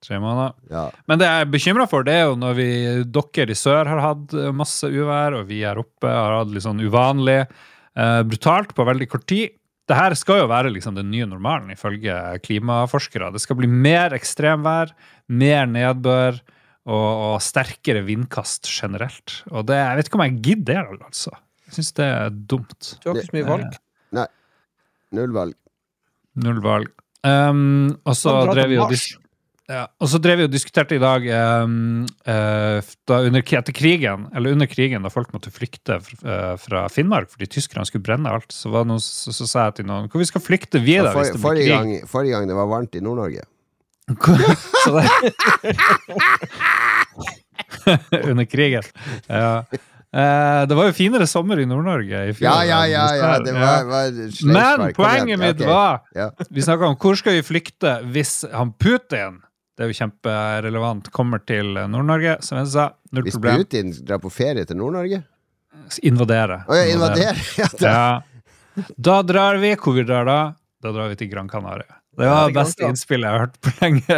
[0.00, 0.54] Tre måneder.
[0.70, 0.86] Ja.
[1.10, 2.68] Men det jeg er bekymra for, det er jo når vi,
[3.12, 6.64] dere i sør har hatt eh, masse uvær, og vi her oppe har hatt litt
[6.64, 7.40] sånn uvanlig,
[7.98, 9.57] eh, brutalt på veldig kort tid.
[9.88, 13.30] Det her skal jo være liksom den nye normalen, ifølge klimaforskere.
[13.32, 14.92] Det skal bli mer ekstremvær,
[15.32, 16.36] mer nedbør
[16.88, 19.42] og, og sterkere vindkast generelt.
[19.48, 21.32] Og det, jeg vet ikke om jeg gidder det, altså.
[21.68, 22.92] Jeg syns det er dumt.
[23.00, 23.80] Du har ikke så mye valg.
[24.16, 24.26] Nei.
[25.16, 25.56] Null valg.
[26.44, 26.92] Null valg.
[27.26, 29.08] Um, og så drev vi og Mars.
[29.68, 34.54] Ja, og så drev vi og diskuterte i dag eh, da under, etter krigen, eller
[34.56, 38.48] under krigen, da folk måtte flykte fra, eh, fra Finnmark fordi tyskerne skulle brenne alt,
[38.54, 41.12] så, var noen, så, så sa jeg til noen Hvor vi skal flykte vi, da?
[41.12, 43.44] For, forrige, gang, forrige gang det var varmt i Nord-Norge.
[48.30, 48.82] Under krigen.
[49.28, 49.68] Ja.
[50.08, 52.48] Eh, det var jo finere sommer i Nord-Norge i fjor.
[52.48, 54.08] Ja, ja, ja, ja, det var, var
[54.48, 56.08] Men poenget mitt var.
[56.48, 59.44] Vi snakka om hvor skal vi flykte hvis han Putin
[59.78, 61.06] Det er jo kjemperelevant.
[61.14, 62.88] Kommer til Nord-Norge, som jeg sa.
[63.14, 63.60] Null Hvis problem.
[63.62, 65.20] Putin drar på ferie til Nord-Norge?
[66.02, 66.64] Invadere.
[66.66, 67.36] Å ja, invadere!
[67.60, 67.92] Ja, da.
[67.92, 68.88] Ja.
[68.98, 69.70] Da drar vi.
[69.78, 70.38] Hvor vi drar da?
[70.82, 71.94] Da drar vi til Gran Canaria.
[72.18, 74.16] Det var det beste innspillet jeg har hørt på lenge.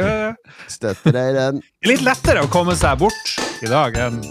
[0.76, 1.58] Støtter deg i den.
[1.90, 3.34] litt lettere å komme seg bort
[3.66, 4.22] i dag enn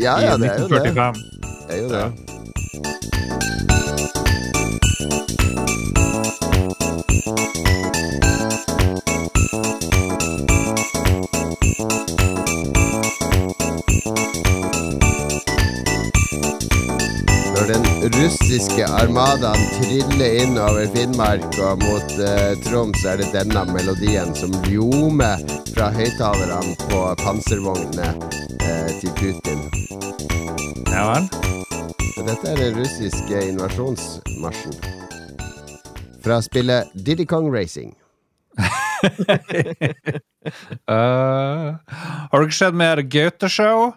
[0.00, 0.80] Ja, i ja, det er jo det.
[0.88, 1.20] 1945.
[1.68, 3.14] Det er jo det.
[18.12, 24.52] Russiske armadaen triller inn over Finnmark og mot eh, Troms, er det denne melodien som
[24.68, 25.40] ljomer
[25.70, 28.10] fra høyttalerne på panservognene
[28.60, 29.64] eh, til Putin.
[30.92, 31.30] Ja vel?
[32.28, 34.76] Dette er den russiske invasjonsmarsjen.
[36.24, 37.96] Fra spillet Diddy Kong Racing.
[40.88, 41.76] Uh,
[42.30, 43.94] har du ikke sett mer Gaute-show?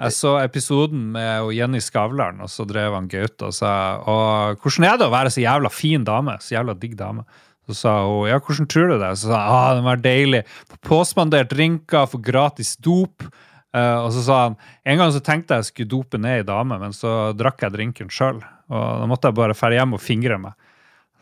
[0.00, 3.72] Jeg så episoden med Jenny Skavlan, og så drev han Gaute og sa
[4.08, 6.38] og, hvordan er det å være så jævla fin dame?
[6.40, 7.26] Så jævla digg dame.
[7.68, 9.10] Så sa hun ja, hvordan tror du det?
[9.20, 10.42] Så sa han ah, det var deilig.
[10.72, 13.28] På påspandert drinker, få gratis dop.
[13.76, 14.56] Uh, og så sa han
[14.88, 18.10] en gang så tenkte jeg skulle dope ned ei dame, men så drakk jeg drinken
[18.10, 18.40] sjøl.
[18.72, 20.56] Og da måtte jeg bare dra hjem og fingre meg.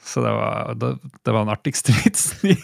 [0.09, 0.89] Så det var, det,
[1.25, 2.55] det var den artigste vitsen.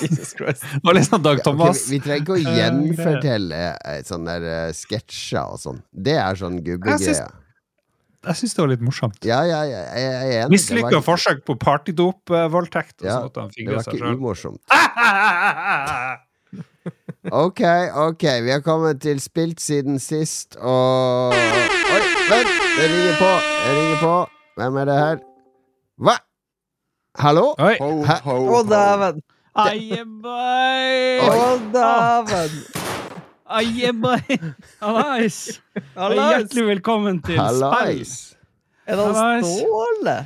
[0.00, 0.62] Jesus Christ.
[0.62, 1.62] Det var liksom Dag Thomas.
[1.62, 1.84] Thomas.
[1.90, 5.78] vi, vi trenger ikke å gjenfortelle eh, sånne der, eh, sketsjer og sånn.
[5.94, 7.30] Det er sånn Jeg gubbegreie.
[8.22, 9.18] Jeg syns det var litt morsomt.
[9.26, 10.50] Ja, ja, ja, jeg jeg.
[10.50, 11.04] Mislykka ikke...
[11.06, 13.00] forsøk på partydopvoldtekt.
[13.06, 14.62] Ja, Det var ikke umorsomt.
[17.30, 17.60] Ok,
[17.94, 18.24] ok.
[18.42, 22.50] Vi har kommet til spilt siden sist, og Oi, vent!
[22.74, 23.28] Det ringer på.
[23.46, 24.16] Det ringer på.
[24.58, 25.20] Hvem er det her?
[26.00, 26.16] Hva?
[27.20, 27.52] Hallo?
[27.60, 27.74] Oi.
[28.08, 28.16] Hæ?
[28.24, 29.18] Å, dæven!
[29.52, 31.26] Aijebøy!
[31.28, 32.54] Å, dæven!
[33.52, 34.38] Aijebøy!
[34.80, 35.38] Hallais!
[35.76, 37.36] Hjertelig velkommen til.
[37.36, 38.14] Hallais.
[38.88, 40.16] Er det han Ståle?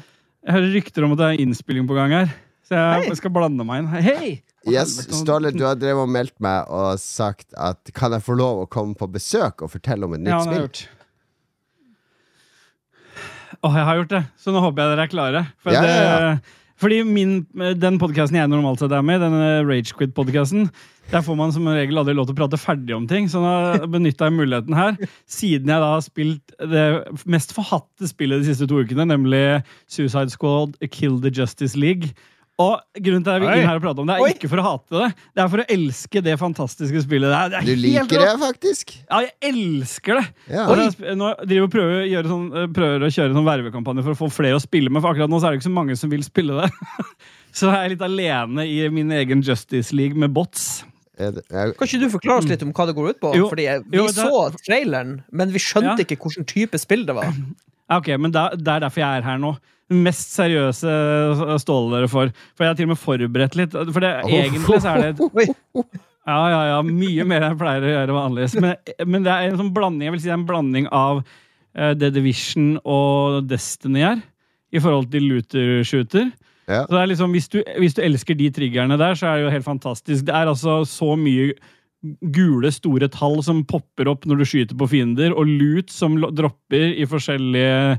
[0.47, 2.31] Jeg hører rykter om at det er innspilling på gang her,
[2.69, 3.17] så jeg Hei.
[3.19, 3.91] skal blande meg inn.
[4.07, 4.31] Hei!
[4.71, 8.63] Yes, Ståle, du har drevet og meldt meg og sagt at kan jeg få lov
[8.63, 10.87] å komme på besøk og fortelle om et nytt Ja, spill?
[13.63, 15.43] Å, jeg har gjort det, så nå håper jeg dere er klare.
[15.65, 16.63] For Ja, det, ja, ja.
[16.77, 17.39] Fordi min,
[17.81, 20.67] den podkasten jeg normalt sett er med, den Ragequit-podkasten,
[21.09, 23.31] der får man som regel aldri lov til å prate ferdig om ting.
[23.33, 23.53] Så nå
[23.95, 24.99] benytta jeg muligheten her,
[25.31, 26.87] siden jeg da har spilt det
[27.25, 32.13] mest forhatte spillet de siste to ukene, nemlig Suicide Squad Kill the Justice League.
[32.59, 34.31] Og grunnen til at jeg vil inn her og prate om det, er Oi.
[34.33, 37.29] ikke for å hate det, det er for å elske det fantastiske spillet.
[37.29, 38.31] Det er, det er Du liker rått.
[38.31, 38.95] det, faktisk?
[39.11, 40.25] Ja, jeg elsker det!
[40.55, 40.65] Ja.
[40.73, 44.07] Og jeg Nå driver og prøver, å gjøre sånn, eh, prøver å kjøre sånn vervekampanje
[44.07, 45.75] for å få flere å spille med, for akkurat nå så er det ikke så
[45.77, 46.71] mange som vil spille det.
[47.61, 50.83] så jeg er litt alene i min egen Justice League med bots.
[51.21, 53.37] Er jeg, Kan ikke du forklare oss litt om hva det går ut på?
[53.37, 53.47] Jo.
[53.53, 56.05] Fordi Vi Jo, det- så traileren, men vi skjønte Ja.
[56.09, 57.33] ikke hvilken type spill det var.
[57.93, 59.59] Ok, men da, Det er derfor jeg er her nå.
[59.93, 60.93] Mest seriøse
[61.63, 62.33] Ståle dere får.
[62.57, 63.75] For jeg har til og med forberedt litt.
[63.77, 65.59] For det, egentlig så er det et
[66.27, 66.79] Ja, ja, ja.
[66.83, 68.57] Mye mer enn jeg pleier å gjøre vanligvis.
[68.63, 71.21] Men, men det er en sånn blanding Jeg vil si det er en blanding av
[71.23, 74.25] uh, The Division og Destiny her.
[74.75, 76.33] I forhold til Luther Shooter.
[76.67, 76.83] Ja.
[76.83, 79.47] Så det er liksom, hvis du, hvis du elsker de triggerne der, så er det
[79.47, 80.27] jo helt fantastisk.
[80.27, 81.55] Det er altså så mye
[82.35, 86.95] gule, store tall som popper opp når du skyter på fiender, og loot som dropper
[86.95, 87.99] i forskjellige,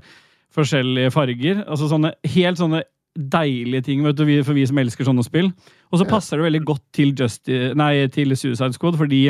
[0.58, 1.64] forskjellige farger.
[1.68, 2.84] Altså sånne helt sånne
[3.18, 5.52] deilige ting vet du, for vi som elsker sånne spill.
[5.92, 9.22] Og så passer det veldig godt til, Justi- nei, til Suicide Squad, fordi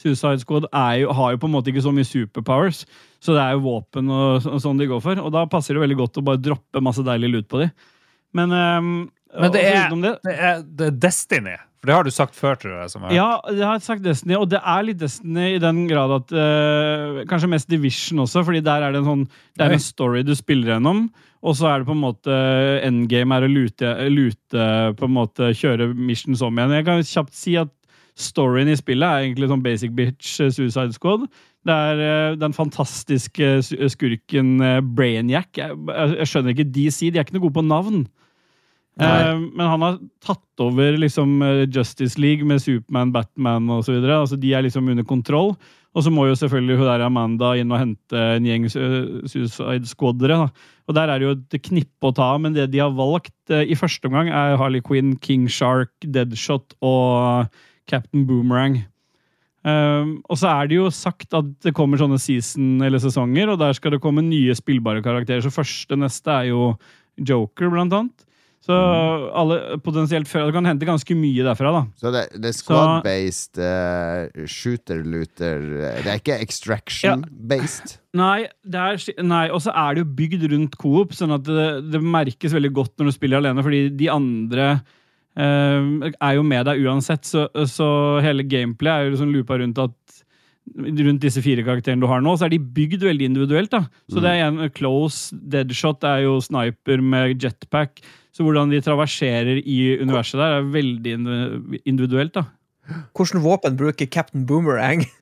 [0.00, 2.86] Suicide Squad er jo, har jo på en måte ikke så mye superpowers,
[3.20, 5.20] så det er jo våpen og, og sånn de går for.
[5.20, 7.68] Og da passer det veldig godt å bare droppe masse deilig lut på de.
[8.32, 11.56] Men, um, Men det er, det, det, er, det er Destiny.
[11.80, 12.92] For det har du sagt før, tror jeg.
[12.92, 16.34] Som ja, jeg har sagt Destiny, og det er litt Destiny i den grad at
[16.36, 20.20] uh, Kanskje mest Division også, fordi der er det en sånn Det er en story
[20.28, 21.06] du spiller gjennom,
[21.40, 22.38] og så er det på en måte
[22.84, 24.66] endgame er å lute, lute
[25.00, 26.76] på en måte kjøre missions om igjen.
[26.76, 27.72] Jeg kan kjapt si at
[28.20, 31.26] storyen i spillet er egentlig sånn basic bitch eh, Suicide Squad.
[31.66, 33.52] Det er eh, den fantastiske
[33.92, 35.50] skurken eh, Brainiac.
[35.56, 38.04] Jeg, jeg, jeg skjønner ikke DC, de er ikke noe gode på navn.
[39.00, 43.98] Eh, men han har tatt over liksom eh, Justice League med Supermann, Batman osv.
[44.04, 45.54] Altså, de er liksom under kontroll.
[45.90, 49.90] Og så må jo selvfølgelig hun der Amanda inn og hente en gjeng eh, Suicide
[49.90, 50.44] Squadere.
[50.86, 53.34] Og der er det jo et knippe å ta av, men det de har valgt
[53.50, 57.50] eh, i første omgang, er Harley Quinn, King Shark, Deadshot og
[57.90, 58.84] Captain Boomerang.
[59.60, 63.58] Um, og så er det jo sagt at det kommer sånne season eller sesonger, og
[63.60, 65.42] der skal det komme nye spillbare karakterer.
[65.44, 66.70] Så første neste er jo
[67.18, 68.24] Joker, blant annet.
[68.60, 68.76] Så
[69.40, 71.80] alle potensielt før Det kan hente ganske mye derfra, da.
[71.96, 75.64] Så det, det er squad-based uh, shooter-looter
[76.04, 77.96] Det er ikke extraction-based?
[78.20, 81.68] Nei, er, sk- nei og så er det jo bygd rundt coop, sånn at det,
[81.94, 84.66] det merkes veldig godt når du spiller alene, fordi de andre
[85.38, 87.88] uh, er jo med deg uansett, så, så
[88.24, 89.94] hele gameplay er jo liksom loopa rundt at
[90.76, 93.72] rundt disse fire karakterene du har nå, så er de bygd veldig individuelt.
[93.72, 93.84] da.
[94.12, 98.02] Så det er en close, deadshot det er jo sniper med jetpack.
[98.34, 101.14] Så hvordan de traverserer i universet der, er veldig
[101.84, 102.34] individuelt.
[102.34, 102.46] da.
[103.16, 105.06] Hvilke våpen bruker Captain Boomerang?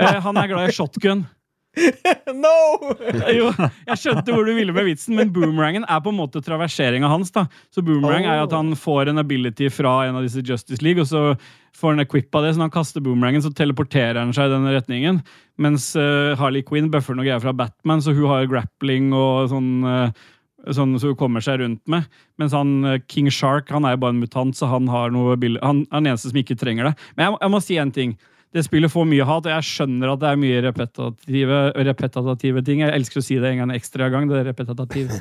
[0.00, 1.26] Eh, han er glad i shotgun.
[2.44, 2.92] no!
[3.30, 3.50] Jo,
[3.86, 7.30] jeg skjønte hvor du ville med vitsen, men boomerangen er på en måte traverseringa hans.
[7.34, 7.44] da.
[7.68, 11.10] Så boomerang er at han får en ability fra en av disse Justice League, og
[11.10, 11.36] så
[11.76, 14.54] får han equip av det, så når han kaster boomerangen, så teleporterer han seg i
[14.56, 15.22] den retningen.
[15.60, 19.72] Mens uh, Harley Quinn bøffer noe greier fra Batman, så hun har grappling og sånn
[19.84, 20.28] eh,
[20.66, 22.08] Sånn som hun kommer seg rundt med.
[22.40, 25.38] Mens han eh, King Shark han er jo bare en mutant, så han har noe
[25.40, 26.94] bill- han, er den eneste som ikke trenger det.
[27.16, 28.14] Men jeg, jeg må si en ting.
[28.50, 32.82] Det spillet får mye hat, og jeg skjønner at det er mye repetitive, repetitive ting.
[32.82, 34.26] Jeg elsker å si det en gang ekstra gang.
[34.30, 35.12] det er repetitiv.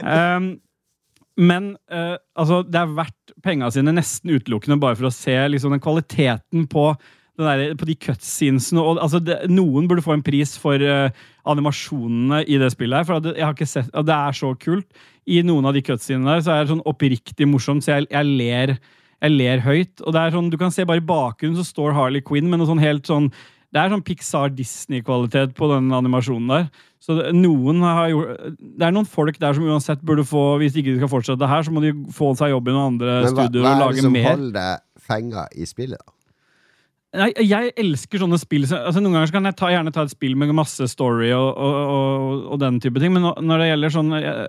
[0.00, 0.54] um,
[1.50, 5.76] men uh, altså, det er verdt penga sine nesten utelukkende bare for å se liksom,
[5.76, 6.88] den kvaliteten på,
[7.40, 8.82] der, på de cutscenesene.
[8.82, 11.08] Og, altså, det, noen burde få en pris for uh,
[11.50, 13.00] animasjonene i det spillet.
[13.00, 15.06] her, for det, jeg har ikke sett, det er så kult.
[15.26, 18.36] I noen av de cutscenene der så er det sånn oppriktig morsomt, så jeg, jeg
[18.38, 18.76] ler
[19.24, 20.02] jeg ler høyt.
[20.04, 22.60] Og det er sånn, Du kan se bare i bakgrunnen så står Harley Quinn med
[22.60, 23.30] noe sånn helt sånn
[23.74, 26.66] Det er sånn Pixar-Disney-kvalitet på den animasjonen der.
[27.02, 30.76] Så det, noen har gjort, det er noen folk der som uansett burde få Hvis
[30.78, 33.26] ikke de skal fortsette her, så må de få seg jobb i noen andre Men
[33.26, 36.00] mer studioer hva og er det som holder deg fenga i spillet?
[36.00, 36.13] da?
[37.14, 38.64] Nei, jeg elsker sånne spill.
[38.66, 41.74] Altså, noen ganger kan jeg ta, gjerne ta et spill med masse story og, og,
[41.94, 44.40] og, og den type ting, men når- det gjelder sånn eh,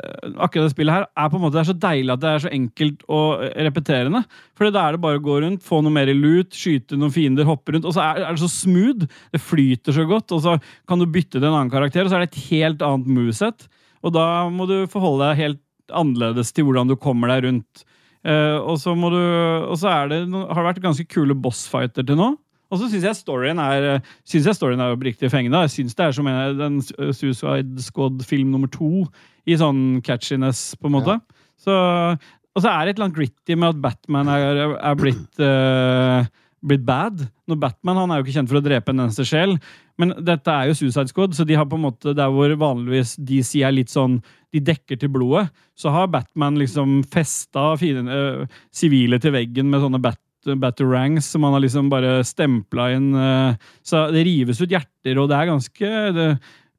[0.41, 2.43] Akkurat det spillet her er på en måte det er så deilig at det er
[2.47, 4.23] så enkelt og repeterende.
[4.57, 7.45] For da er det bare å gå rundt, få noe mer lut, skyte noen fiender,
[7.45, 9.05] hoppe rundt, og så er, er det så smooth.
[9.35, 10.55] Det flyter så godt, og så
[10.89, 13.67] kan du bytte til en annen karakter, og så er det et helt annet moveset.
[14.01, 15.61] Og da må du forholde deg helt
[15.93, 17.85] annerledes til hvordan du kommer deg rundt.
[18.25, 22.01] Uh, og så må du Og så er det, har det vært ganske kule bossfighter
[22.09, 22.31] til nå.
[22.71, 25.61] Og så syns jeg storyen er Synes jeg storyen er oppriktig fengende.
[25.67, 29.05] Jeg syns det er som en, den uh, Suicide Squad-film nummer to
[29.45, 31.19] i sånn catchiness, på en måte.
[31.61, 35.43] Så, og så er det et eller annet gritty med at Batman er, er blitt
[35.43, 36.25] uh,
[36.65, 37.25] blitt bad.
[37.49, 39.55] Når Batman han er jo ikke kjent for å drepe en eneste sjel,
[40.01, 43.15] men dette er jo Suicide Squad, så de har på en måte der hvor vanligvis
[43.21, 44.19] DC er litt sånn
[44.55, 49.83] De dekker til blodet, så har Batman liksom festa sivile eh, sivile til veggen med
[49.83, 50.19] sånne bat
[50.61, 53.09] Batarangs som han har liksom bare stempla inn.
[53.15, 56.27] eh, Så det rives ut hjerter, og det er ganske det,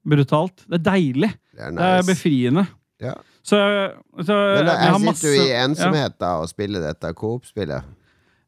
[0.06, 0.62] brutalt.
[0.68, 1.32] Det er deilig.
[1.56, 2.66] Det er Det er befriende.
[3.02, 3.14] Ja.
[3.46, 3.58] Så,
[4.24, 7.82] så Men jeg jeg har sitter jo i ensomhet ensomhet da og spiller dette Coop-spillet.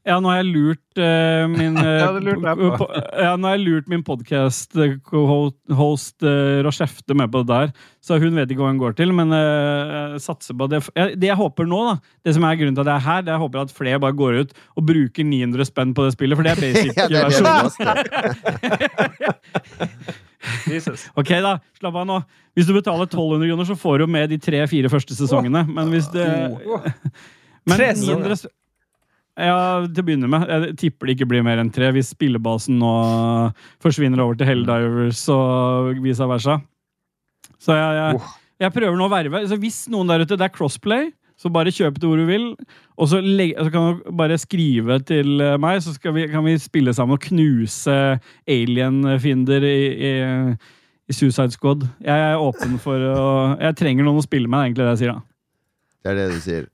[0.08, 4.00] Ja, nå har jeg lurt uh, min eh, Ja, Ja, nå har jeg lurt min
[4.06, 7.68] podcast-host uh, Rochefte med på det der,
[8.00, 10.80] så hun vet ikke hva hun går til, men uh, satser på det.
[11.20, 11.94] Det jeg håper nå, da,
[12.24, 14.16] det som er grunnen til at jeg er her, det jeg håper at flere bare
[14.16, 17.18] går ut og bruker 900 spenn på det spillet, for det er basic Ja, det
[17.28, 17.32] er.
[21.18, 22.18] Ok, da, slapp av nå.
[22.56, 25.64] Hvis du betaler 1200 kroner, så får du med de tre-fire første sesongene.
[25.68, 26.26] Men hvis det
[27.68, 28.52] Men Tre 900 sp-
[29.38, 30.48] Ja, til å begynne med.
[30.50, 32.94] Jeg tipper det ikke blir mer enn tre hvis spillebasen nå
[33.84, 36.58] forsvinner over til Helldivers og vice versa.
[37.62, 38.32] Så jeg, jeg,
[38.64, 39.44] jeg prøver nå å verve.
[39.50, 42.48] Så hvis noen der ute Det er crossplay, så bare kjøp det hvor du vil.
[42.98, 46.56] Og så, legge, så kan du bare skrive til eh, meg, så vi, kan vi
[46.58, 47.94] spille sammen og knuse
[48.50, 49.78] alien-fiender i,
[50.10, 50.12] i,
[51.06, 51.86] i Suicide Squad.
[52.02, 53.24] Jeg er åpen for å
[53.54, 55.14] Jeg trenger noen å spille med, egentlig det jeg sier.
[55.14, 55.26] da.
[56.02, 56.68] Det er det du sier.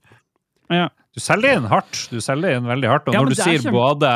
[0.73, 0.89] Ja.
[1.15, 2.01] Du selger inn hardt.
[2.11, 3.07] Du selger inn veldig hardt.
[3.07, 3.71] Og Ja, når du er sier ikke...
[3.75, 4.11] både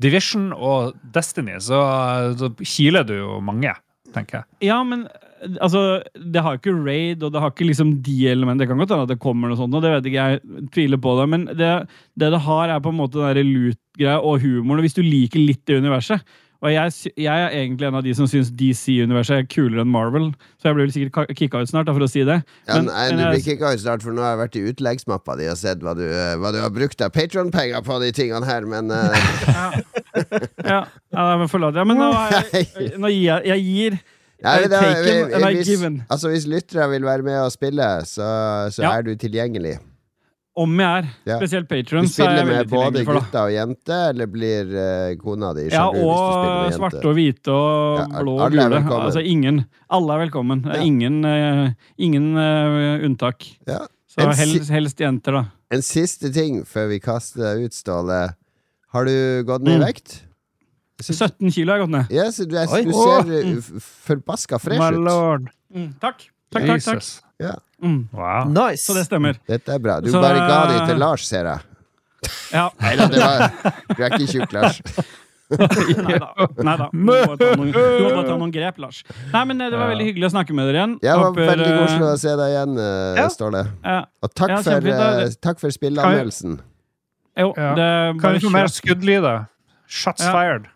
[0.00, 1.80] Division og Destiny, så,
[2.38, 3.74] så kiler du jo mange,
[4.14, 4.48] tenker jeg.
[4.70, 5.08] Ja, men
[5.60, 8.62] altså, det har ikke raid, og det har ikke liksom de elementene.
[8.64, 10.68] Det kan godt hende at det kommer noe sånt, og det vet ikke jeg.
[10.76, 11.26] Tviler på det.
[11.34, 11.72] Men det
[12.14, 14.78] det, det har, er på en måte den lute loot-greia og humoren.
[14.80, 16.22] og Hvis du liker litt det universet,
[16.64, 20.30] Og jeg, jeg er egentlig en av de som syns DC-universet er kulere enn Marvel,
[20.56, 22.38] så jeg blir vel sikkert ka- kicka ut snart, da, for å si det.
[22.64, 24.64] Ja, Men- nei, men du blir kicka ut snart, for nå har jeg vært i
[24.72, 28.10] utleggsmappa di og sett hva du, eh, hva du har brukt av Patron-penger på de
[28.16, 29.12] tingene her, men uh...
[30.72, 30.80] Ja,
[31.12, 31.76] ja men forlat.
[31.76, 32.68] Ja, men nå, jeg,
[33.02, 33.98] nå gir jeg, jeg gir
[34.44, 38.26] ja, da, vi, vi, hvis, altså, hvis lyttere vil være med og spille, så,
[38.74, 38.90] så Ja.
[38.98, 39.78] er du tilgjengelig.
[40.56, 41.06] Om jeg er.
[41.26, 41.36] Ja.
[41.40, 45.48] Spesielt Du Patron, så er spiller med både gutter og jente, eller blir uh, kona
[45.56, 48.82] di Ja, sjalu Ja, og svarte og hvite og Ja, blå og gule.
[49.00, 49.64] Altså ingen.
[49.90, 50.62] Alle er velkommen.
[50.68, 50.78] Ja.
[50.86, 53.42] ingen, uh, ingen uh, unntak.
[53.66, 53.80] Ja.
[54.06, 55.44] Så helst, helst jenter, da.
[55.74, 58.20] En siste ting før vi kaster deg ut, Ståle.
[58.94, 59.86] Har du gått ned i Mm.
[59.88, 60.20] vekt?
[61.02, 62.12] Synes- 17 kilo har jeg gått ned.
[62.14, 65.02] Yes, du, er, du ser f- forbaska fresh My ut.
[65.02, 65.50] lord.
[65.74, 66.28] Mm, takk.
[66.54, 67.58] Takk, takk, takk.
[67.84, 67.98] Mm.
[68.16, 68.48] Wow.
[68.48, 68.82] Nice.
[68.86, 69.36] Så det stemmer.
[69.48, 69.98] dette er bra.
[70.00, 71.60] Du Så, bare ga de eh, til Lars, ser jeg.
[72.54, 72.70] Ja.
[72.80, 73.50] Nei da, det var
[73.92, 74.78] Du er ikke tjukk, Lars.
[75.54, 76.18] Nei
[76.80, 76.88] da.
[76.90, 79.02] Du må bare ta ta noen grep, Lars.
[79.34, 80.94] Nei, men eh, Det var veldig hyggelig å snakke med dere igjen.
[81.02, 82.78] Det var Håper, veldig eh, koselig å se deg igjen,
[83.20, 83.26] Ja.
[83.34, 83.64] Ståle.
[84.24, 86.56] Og takk Ja, for, takk for spilleanmeldelsen.
[87.36, 87.74] Jo, Ja.
[87.76, 87.90] det
[88.22, 89.44] Kan vi få mer skuddlyder?
[89.86, 90.32] Shots Ja.
[90.32, 90.70] fired.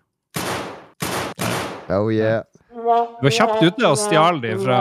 [1.89, 2.43] Oh yeah.
[2.69, 4.79] Du var kjapt ute og stjal de fra,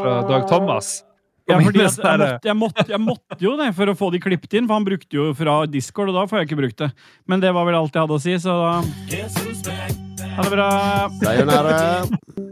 [0.00, 1.02] fra Dag Thomas.
[1.50, 4.20] Ja, fordi sånn jeg, måtte, jeg, måtte, jeg måtte jo det for å få de
[4.22, 6.90] klippet inn, for han brukte jo fra Discord, og da får jeg ikke brukt det.
[7.30, 8.72] Men det var vel alt jeg hadde å si, så da
[10.36, 10.70] Ha det bra.
[11.20, 11.76] Sayonara.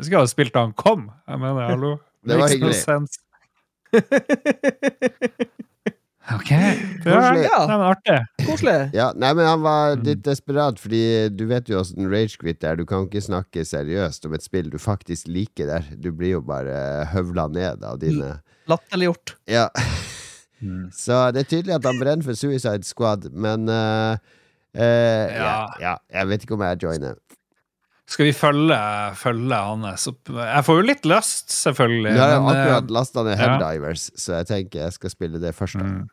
[0.00, 1.10] Du skulle ha spilt da han kom.
[1.28, 1.98] Jeg mener, hallo.
[2.24, 2.80] Det var hyggelig.
[6.34, 6.50] OK.
[7.04, 7.44] Koselig.
[7.48, 8.18] Ja, nei, men artig.
[8.46, 8.74] Koselig.
[8.94, 10.04] Ja, nei, men han var Mm.
[10.06, 12.76] litt desperat, fordi du vet jo åssen ragequit er.
[12.76, 15.88] Du kan ikke snakke seriøst om et spill du faktisk liker der.
[15.98, 18.40] Du blir jo bare høvla ned av dine
[18.70, 19.34] Latterliggjort.
[19.50, 19.68] Ja.
[20.62, 20.90] Mm.
[21.04, 24.14] Så det er tydelig at han brenner for Suicide Squad, men uh,
[24.76, 25.34] uh, ja.
[25.34, 25.66] Ja.
[25.80, 27.16] ja, jeg vet ikke om jeg joiner.
[28.10, 28.76] Skal vi følge,
[29.14, 30.30] følge hans opp?
[30.34, 32.14] Jeg får jo litt lyst, selvfølgelig.
[32.16, 33.42] Nå har jeg men, eh, akkurat lasta ned ja.
[33.44, 35.78] Helldivers, så jeg tenker jeg skal spille det først.
[35.78, 35.84] da.
[35.86, 36.08] mm.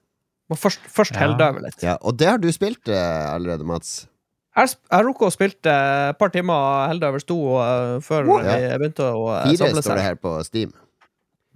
[0.50, 1.20] Må først, først Ja.
[1.26, 1.82] helle over litt.
[1.84, 4.08] Ja, og det har du spilt eh, allerede, Mats.
[4.58, 5.74] Jeg jeg rukket å spilte
[6.10, 8.56] et par timer Helldivers 2 uh, før Ja.
[8.72, 10.72] jeg begynte å uh, Fire står det her på Steam.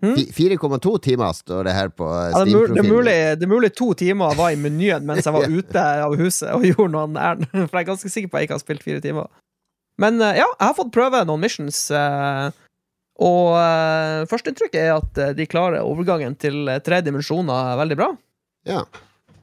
[0.03, 0.15] Hm?
[0.17, 2.93] Fi- 4,2 timer står det her på eh, Ja, det, er mul- det, er Steam-profilen.
[2.93, 6.49] mulig, det er mulig to timer var i menyen mens jeg var ute av huset
[6.55, 7.47] og gjorde noen ærend.
[7.69, 9.29] For jeg er ganske sikker på at jeg ikke har spilt fire timer.
[10.01, 11.83] Men uh, ja, jeg har fått prøve noen missions.
[11.95, 12.49] uh,
[13.21, 18.11] og uh, førsteinntrykket er at uh, de klarer overgangen til uh, tre dimensjoner veldig bra.
[18.69, 18.83] Ja.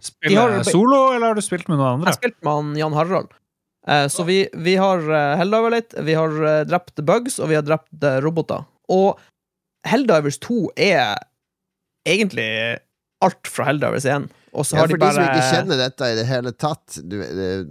[0.01, 2.13] Spiller du solo, eller har du spilt med noen Jeg andre?
[2.13, 3.33] har spilt med han Jan Harald.
[3.89, 5.03] Eh, så vi, vi har
[5.41, 8.67] helldiver litt, vi har eh, drept bugs, og vi har drept eh, roboter.
[8.93, 9.19] Og
[9.89, 11.17] Helldivers 2 er
[12.09, 12.49] egentlig
[13.25, 14.29] alt fra Helldivers 1.
[14.55, 16.97] Og så Ja, har for de de som ikke kjenner dette i det hele tatt
[17.05, 17.19] du,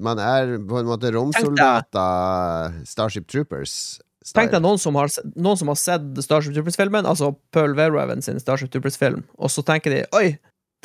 [0.04, 4.00] Man er på en måte romsoldater, Starship Troopers.
[4.36, 5.08] Tenk deg noen som har,
[5.40, 9.94] noen som har sett Starship Troopers-filmen, altså Pearl Verhoeven sin Starship Troopers-film, og så tenker
[9.96, 10.34] de Oi,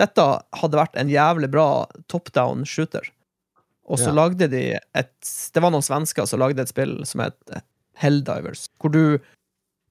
[0.00, 0.24] dette
[0.56, 1.66] hadde vært en jævlig bra
[2.12, 3.04] top down shooter.
[3.90, 4.14] Og så Ja.
[4.14, 5.12] lagde de et
[5.52, 7.62] Det var noen svensker som lagde et spill som het
[7.98, 9.18] Helldivers, hvor du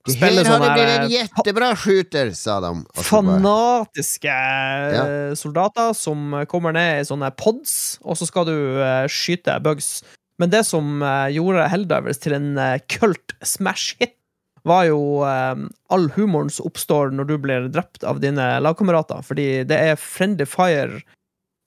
[0.10, 2.72] spiller Her har det blitt en jettebra jättebra shooter, sa de.
[2.96, 5.36] Fanatiske ja.
[5.38, 10.02] soldater som kommer ned i sånne pods, og så skal du eh, skyte bugs.
[10.42, 14.18] Men det som eh, gjorde Helldivers til en uh, kult smash hit,
[14.68, 19.24] var jo eh, all humoren som oppstår når du blir drept av dine lagkamerater.
[19.26, 21.02] Fordi det er friendly fire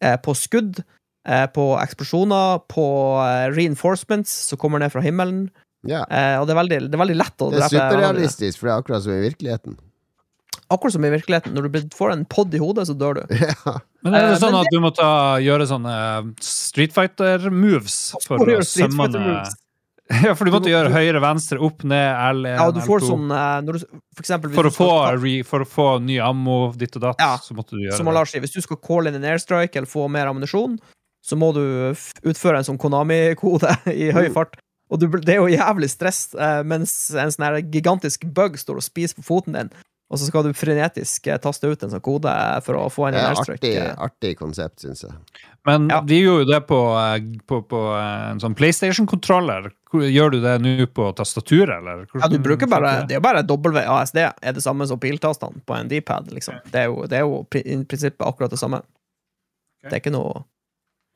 [0.05, 0.83] eh, på skudd,
[1.29, 2.87] eh, på eksplosjoner, på
[3.25, 5.49] eh, reinforcements som kommer ned fra himmelen.
[5.85, 6.05] Ja.
[6.09, 7.67] Eh, og det er, veldig, det er veldig lett å drepe.
[7.67, 9.77] Det er superrealistisk, for det er akkurat som i virkeligheten.
[10.73, 11.55] Akkurat som i virkeligheten.
[11.55, 13.35] Når du får en pod i hodet, så dør du.
[13.43, 13.75] ja.
[14.05, 15.11] Men er det Eh, sånn at du må ta,
[15.45, 15.97] gjøre sånne
[16.45, 19.11] Street Fighter-moves for å sømme.
[20.25, 23.07] Ja, for du måtte du, gjøre høyre, venstre, opp, ned, L1, Ja, du får L2.
[23.09, 26.19] sånn eh, når du, For eksempel For å, få, skal re, for å få ny
[26.21, 28.17] ammo, ditt og datt, Ja, så måtte du gjøre Som det.
[28.19, 30.77] Lars sier, hvis du skal call in en airstrike eller få mer ammunisjon,
[31.25, 31.63] så må du
[32.29, 33.73] utføre en sånn Konami-kode
[34.05, 34.59] i høy fart.
[34.93, 38.85] Og du, det er jo jævlig stress eh, mens en sånn gigantisk bug står og
[38.85, 39.73] spiser på foten din,
[40.13, 42.33] og så skal du frenetisk eh, taste ut en sånn kode
[42.67, 43.71] for å få en airstrike.
[43.73, 45.15] artig, artig konsept, syns jeg.
[45.65, 46.01] Men Ja.
[46.05, 49.71] de gjorde jo det på, eh, på, på eh, en sånn PlayStation-kontroller.
[49.95, 52.05] Gjør du det nå på tastaturet, eller?
[52.21, 53.17] Ja, du bruker bare det?
[53.17, 54.19] Er jo bare WASD.
[54.43, 56.59] Er det samme som piltastene på en D-pad, liksom.
[56.71, 58.83] Det er jo, det er jo i prinsippet akkurat det samme.
[59.85, 60.45] Det er ikke noe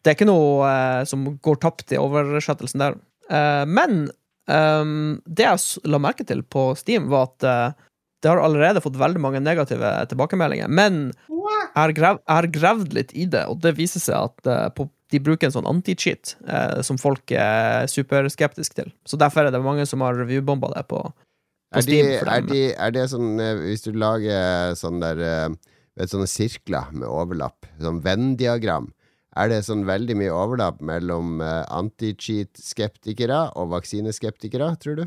[0.04, 2.94] Det er ikke noe uh, som går tapt i oversettelsen der.
[3.28, 4.10] Uh, men
[4.46, 7.87] um, det jeg la merke til på Steam, var at eh,
[8.22, 10.70] det har allerede fått veldig mange negative tilbakemeldinger.
[10.70, 12.18] Men jeg har, grev,
[12.54, 15.68] gravd litt i det, og det viser seg at uh, på de bruker en sånn
[15.68, 18.90] anti-cheat uh, som folk er superskeptiske til.
[19.08, 22.10] Så derfor er det mange som har reviewbomba det på, på Er, de, Steam.
[22.18, 25.48] for er, de, er det sånn eh, Hvis du lager sånn der eh,
[25.96, 28.90] vet, Sånne sirkler med overlapp, sånn Venn-diagram,
[29.38, 35.04] er det sånn veldig mye overlapp mellom eh, anti-cheat-skeptikere og vaksineskeptikere, tror du?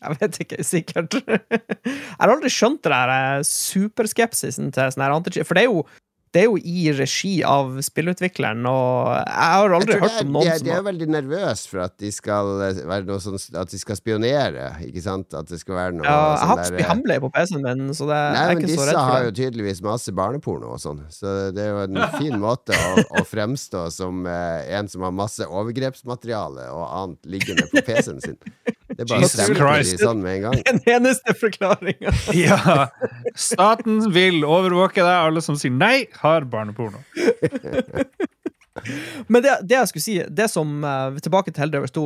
[0.00, 1.16] Jeg vet ikke, sikkert.
[1.84, 5.68] jeg har aldri skjønt det der eh, superskepsisen til sånn her anti-cheat, for det er
[5.68, 5.84] jo
[6.30, 10.36] det er jo i regi av spillutvikleren, og jeg har aldri jeg hørt er, om
[10.36, 13.38] noen som som de er veldig nervøse for at de skal eh, være noe sånn
[13.58, 15.34] At de skal spionere, ikke sant?
[15.34, 17.94] At det skal være noe ja, Jeg sånn har ikke spilt hemmelig på PC-en min,
[17.98, 21.02] så det, Nei, jeg er ikke så disse har jo tydeligvis masse barneporno og sånn,
[21.14, 25.16] så det er jo en fin måte å, å fremstå som eh, en som har
[25.16, 28.38] masse overgrepsmateriale og annet liggende på PC-en sin.
[28.90, 29.96] Det er bare Jesus Christ.
[29.96, 30.62] de sånn med en gang.
[30.66, 32.12] Den eneste forklaringa.
[32.36, 32.88] Ja.
[33.38, 35.14] Staten vil overvåke deg.
[35.30, 37.00] Alle som sier nei, har barneporno.
[39.28, 42.04] Men det, det jeg skulle si, det som eh, Tilbake til Helldrivers 2.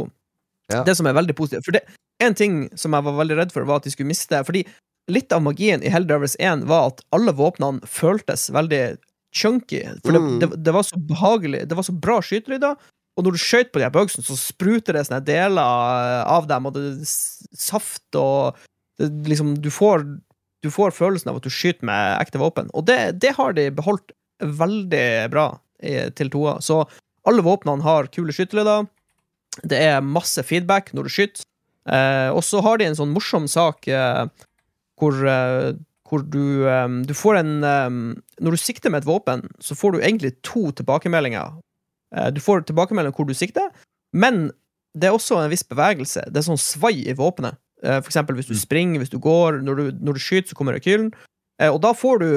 [0.72, 0.80] Ja.
[0.86, 1.66] Det som er veldig positivt.
[1.66, 1.82] For det,
[2.24, 4.64] en ting som jeg var veldig redd for, var at de skulle miste Fordi
[5.12, 8.82] litt av magien i Helldrivers 1 var at alle våpnene føltes veldig
[9.36, 9.82] chunky.
[10.04, 10.38] For det, Mm.
[10.40, 11.66] det, det var så behagelig.
[11.68, 12.78] Det var så bra skytelyder.
[13.18, 16.64] Og når du skjøt på de her bugsene, så spruter det sånne deler av dem,
[16.66, 18.56] og det saft og
[18.98, 20.02] det, liksom, du får,
[20.64, 22.72] du får følelsen av at du skyter med ekte våpen.
[22.74, 25.50] Og det, det har de beholdt veldig bra
[26.16, 26.56] til toa.
[26.64, 26.82] Så
[27.28, 28.86] alle våpnene har kule skytterlyder.
[29.62, 31.44] Det er masse feedback når du skyter.
[31.84, 34.24] Eh, og så har de en sånn morsom sak eh,
[35.00, 35.74] hvor, eh,
[36.08, 37.98] hvor du, eh, du får en eh,
[38.40, 41.58] Når du sikter med et våpen, så får du egentlig to tilbakemeldinger.
[42.16, 43.68] Eh, du får tilbakemelding hvor du sikter,
[44.12, 44.48] men
[44.94, 46.24] det er også en viss bevegelse.
[46.30, 47.58] Det er sånn svai i våpenet.
[47.84, 50.76] Eh, eksempel hvis du springer, hvis du går, når du, når du skyter, så kommer
[50.76, 51.10] rekylen.
[51.60, 52.28] Eh, og da får du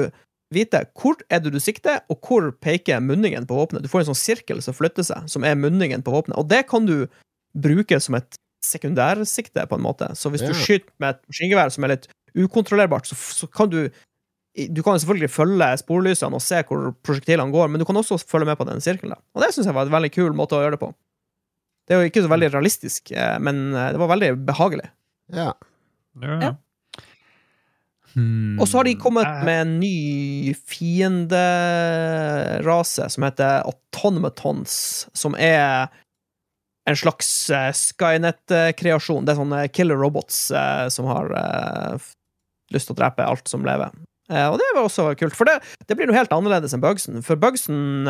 [0.54, 3.84] vite hvor er det du sikter, og hvor peker munningen på våpenet.
[3.84, 6.38] Du får en sånn sirkel som flytter seg, som er munningen på våpenet.
[6.40, 7.08] Og det kan du
[7.56, 10.10] bruke som et sekundærsikte, på en måte.
[10.18, 13.86] Så hvis du skyter med et maskingevær som er litt ukontrollerbart, så, så kan du
[14.58, 18.48] du kan selvfølgelig følge sporlysene og se hvor prosjektilene går, men du kan også følge
[18.48, 19.12] med på den sirkelen.
[19.14, 19.20] da.
[19.36, 20.88] Og det syns jeg var en veldig kul måte å gjøre det på.
[21.86, 24.88] Det er jo ikke så veldig realistisk, eh, men det var veldig behagelig.
[25.34, 25.52] Ja.
[26.22, 26.40] Ja.
[26.42, 26.54] Ja.
[28.14, 28.56] Hmm.
[28.58, 31.34] Og så har de kommet med en ny fienderase
[33.12, 35.88] som heter Autonomatons, som er
[36.88, 39.24] en slags eh, Skynet-kreasjon.
[39.26, 41.94] Det er sånne killer robots eh, som har eh,
[42.74, 43.90] lyst til å drepe alt som lever.
[44.32, 47.20] Eh, og det var også kult, for det, det blir noe helt annerledes enn Bugsen.
[47.26, 48.06] For Bugsen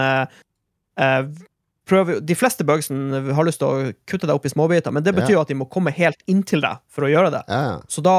[1.89, 5.15] prøver, De fleste Bugsen har lyst til å kutte deg opp i småbiter, men det
[5.17, 7.43] betyr jo at de må komme helt inntil deg for å gjøre det.
[7.49, 7.81] ja.
[7.89, 8.15] Så da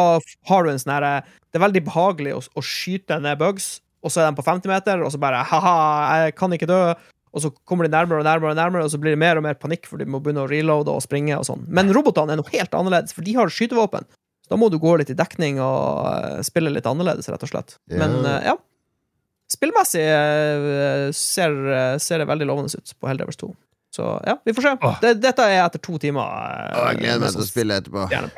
[0.50, 1.14] har du en sånn herre
[1.50, 4.70] Det er veldig behagelig å, å skyte ned bugs, og så er de på 50
[4.70, 6.94] meter, og så bare ha-ha, jeg kan ikke dø.
[7.34, 9.44] Og så kommer de nærmere og nærmere, og nærmere, og så blir det mer og
[9.46, 11.66] mer panikk, for de må begynne å reloade og springe og sånn.
[11.68, 14.06] Men robotene er noe helt annerledes, for de har skytevåpen.
[14.46, 17.52] Så da må du gå litt i dekning og eh, spille litt annerledes, rett og
[17.52, 17.76] slett.
[17.92, 18.56] Men Ja.
[19.50, 19.56] Eh, ja.
[19.56, 23.50] Spillmessig eh, ser, eh, ser det veldig lovende ut på Helldivers 2.
[23.96, 24.76] Så ja, vi får se.
[24.82, 25.00] Åh.
[25.02, 26.22] Det, dette er etter to timer.
[26.76, 28.06] Åh, jeg gleder meg til å spille etterpå.
[28.14, 28.30] Gjerne.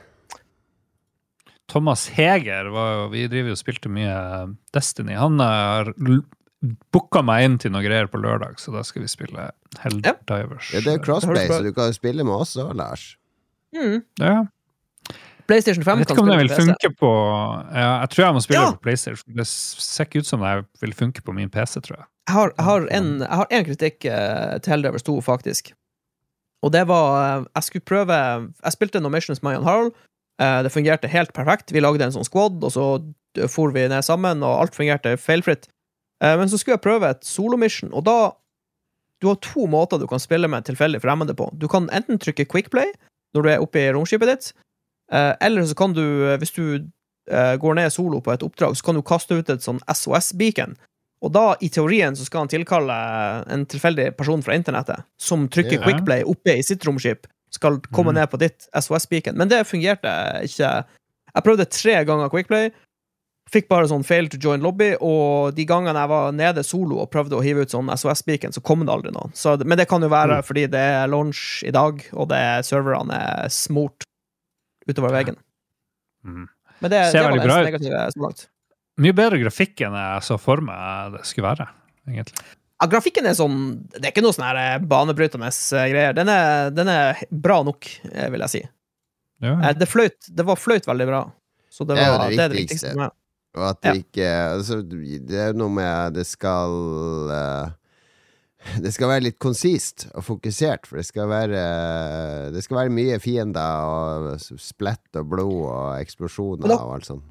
[1.72, 4.16] Thomas Heger var jo Vi driver jo og spilte mye
[4.76, 5.16] Destiny.
[5.16, 5.94] Han har
[6.94, 9.48] booka meg inn til noen greier på lørdag, så da skal vi spille
[9.82, 10.74] Helldivers.
[10.76, 13.16] Ja, det er crossplay, så du kan jo spille med oss òg, Lars.
[13.74, 14.04] Mm.
[14.20, 14.36] Ja.
[15.52, 17.12] PlayStation 5 Jeg vet ikke om det vil funke på
[17.76, 18.72] ja, Jeg tror jeg må spille Ja.
[18.76, 19.36] på PlayStation.
[19.36, 22.06] Det ser ikke ut som det vil funke på min PC, tror jeg.
[22.30, 25.74] Jeg har, jeg har, en, jeg har en kritikk uh, til Helldivers 2, faktisk.
[26.62, 29.92] Og det var eh, Jeg skulle prøve Jeg spilte No Missions med Jan Harald.
[30.42, 31.74] Uh, det fungerte helt perfekt.
[31.74, 32.86] Vi lagde en sånn squad, og så
[33.50, 35.68] for vi ned sammen, og alt fungerte feilfritt.
[36.24, 38.20] Uh, men så skulle jeg prøve et solomission, og da
[39.22, 41.46] Du har to måter du kan spille med tilfeldig fremmede på.
[41.54, 42.90] Du kan enten trykke quickplay
[43.36, 44.48] når du er oppe i romskipet ditt,
[45.40, 46.64] eller så kan du, eh, hvis du
[47.32, 50.78] eh, går ned solo på et oppdrag, så kan du kaste ut et sånn SOS-beacon.
[51.22, 52.96] Og da, i teorien, så skal han tilkalle
[53.54, 55.84] en tilfeldig person fra internettet som trykker Ja.
[55.86, 58.18] quickplay oppe i sitt romskip, skal komme mm.
[58.18, 59.38] ned på ditt SOS-beacon.
[59.38, 60.10] Men det fungerte
[60.48, 60.72] ikke.
[61.36, 62.72] Jeg prøvde tre ganger quickplay.
[63.52, 67.10] Fikk bare sånn fail to join lobby, og de gangene jeg var nede solo og
[67.12, 69.34] prøvde å hive ut sånn SOS-beacon, så kom det aldri noen.
[69.36, 70.48] Så, men det kan jo være Mm.
[70.48, 74.08] fordi det er launch i dag, og det er serverne er smurt
[74.90, 75.38] utover veggen.
[76.26, 76.48] Mm.
[76.82, 77.66] Men det, Ser det var det bra ut.
[77.70, 78.48] negative så langt.
[79.02, 81.68] Mye bedre grafikk enn jeg så for meg det skulle være,
[82.10, 82.44] egentlig.
[82.82, 83.58] Ja, grafikken er sånn
[83.94, 86.14] Det er ikke noe sånn eh, banebrytende eh, greier.
[86.18, 88.62] Den er, den er bra nok, eh, vil jeg si.
[89.42, 89.72] Ja.
[89.74, 91.22] Det fløyt Det var fløyt veldig bra.
[91.70, 93.10] Så det, Det er var, det det er det viktigste.
[93.58, 93.92] Og at Ja.
[93.94, 94.28] det ikke
[94.58, 96.76] altså, Det er noe med Det skal
[97.38, 97.72] eh,
[98.84, 101.62] det skal være litt konsist og fokusert, for det skal være
[102.54, 107.28] Det skal være mye fiender og splett og blod og eksplosjoner da- og alt sånt.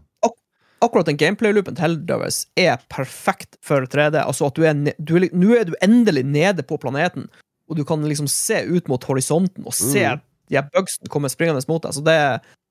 [0.80, 4.16] Akkurat den gameplay-loopen til Helldivers er perfekt for 3D.
[4.24, 7.26] Altså at du er, du er Nå er du endelig nede på planeten,
[7.68, 10.22] og du kan liksom se ut mot horisonten og se Mm.
[10.48, 11.92] de her bugsen komme springende mot deg.
[11.92, 12.16] Så det,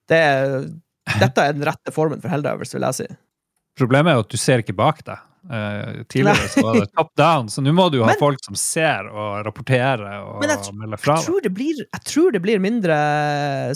[0.10, 0.24] det
[1.20, 3.07] Dette er den rette formen for Helldivers, vil jeg si.
[3.78, 5.22] Problemet er jo at du ser ikke bak deg.
[5.50, 8.38] Eh, tidligere så var det top down, så nå må du jo ha Men- folk
[8.45, 10.43] som ser og rapporterer og
[10.78, 11.16] melder fra.
[11.18, 13.00] Jeg tror det blir, jeg tror det blir mindre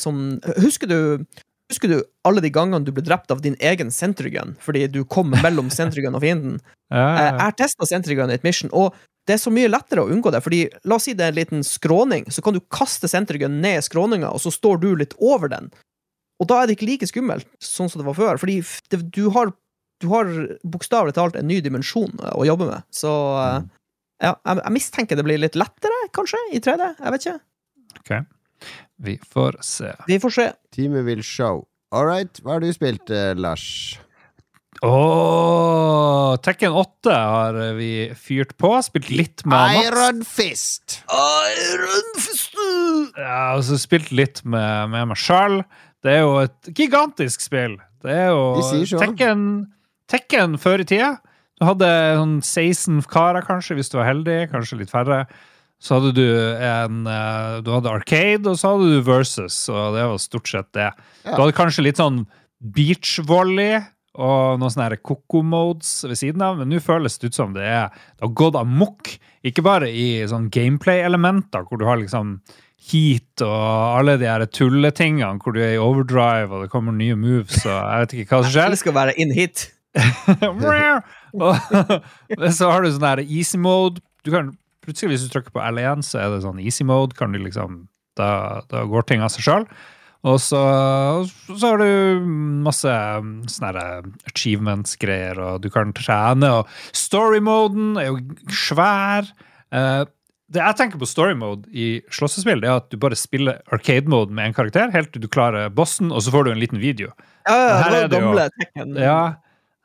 [0.01, 1.25] sånn Husker du
[1.71, 5.31] Husker du alle de gangene du ble drept av din egen Sentrygun fordi du kom
[5.31, 6.59] mellom Sentrygun og fienden?
[6.91, 8.93] Ja, Eh, ja, Jeg har testa Sentrygun i et mission, og
[9.25, 10.43] det er så mye lettere å unngå det.
[10.43, 13.79] Fordi La oss si det er en liten skråning, så kan du kaste Sentrygun ned
[13.79, 15.71] i skråninga, og så står du litt over den.
[16.43, 18.37] Og da er det ikke like skummelt sånn som det var før.
[18.37, 18.59] Fordi
[18.91, 19.53] det, du har,
[20.03, 20.29] du har
[20.67, 22.85] bokstavelig talt en ny dimensjon eh, å jobbe med.
[22.93, 23.57] Så eh,
[24.27, 26.93] ja, jeg, jeg mistenker det blir litt lettere, kanskje, i 3D.
[26.99, 27.37] Jeg vet ikke.
[28.03, 28.15] Ok.
[29.03, 29.91] Vi får se.
[30.07, 30.49] Vi får se.
[30.75, 31.65] Teamet vil show.
[31.93, 33.43] All right, hva har du spilt, Lars?
[33.43, 33.67] Lars?
[34.81, 38.73] Åh, Tekken 8 har vi fyrt på.
[38.83, 39.87] Spilt litt med Mats.
[39.87, 40.97] Iron Fist!
[41.07, 42.09] Iron
[43.15, 45.61] Ja, og så spilt litt med, med meg sjøl.
[46.03, 47.77] Det er jo et gigantisk spill.
[48.03, 48.43] Det er jo.
[48.99, 49.45] Tekken,
[50.11, 51.15] Tekken før i tida.
[51.59, 51.89] Du hadde
[52.19, 54.37] sånn 16 karer, kanskje, hvis du var heldig.
[54.51, 55.23] Kanskje litt færre.
[55.83, 56.27] Så hadde du
[56.63, 60.69] en eh, Du hadde Arcade, og så hadde du Versus, og det var stort sett
[60.75, 60.89] det.
[61.25, 62.23] Du hadde kanskje litt sånn
[62.63, 63.81] beach volley
[64.13, 67.65] og noen sånne her koko-modes ved siden av, men nå føles det ut som det
[67.65, 69.09] er det har gått amok.
[69.43, 72.37] Ikke bare i sånn gameplay-elementer, hvor du har liksom
[72.91, 77.15] heat og alle de her tulletingene hvor du er i overdrive og det kommer nye
[77.15, 78.75] moves og jeg vet ikke hva som skjer.
[78.75, 79.65] Jeg skal være in hit.
[81.33, 84.01] Og så har du sånn her easy mode.
[84.25, 84.53] Du kan,
[84.85, 87.17] plutselig hvis du trykker på L1, så er det sånn easy mode.
[87.17, 87.83] Kan du liksom,
[88.19, 89.67] da, da går ting av seg sjøl.
[90.23, 90.59] Og så,
[91.51, 92.23] så har du
[92.63, 92.87] masse
[93.19, 93.83] um, sånne
[94.31, 96.47] achievements-greier, og du kan trene.
[96.61, 99.27] Og story-moden er jo svær.
[99.75, 100.03] Eh,
[100.53, 104.07] det jeg tenker på story mode i slåssespill, det er at du bare spiller arcade
[104.11, 106.79] mode med en karakter helt til du klarer bossen, og så får du en liten
[106.79, 107.11] video.
[107.49, 108.95] Ja, ja, det var det jo- gamle Tekken.
[109.03, 109.19] Ja,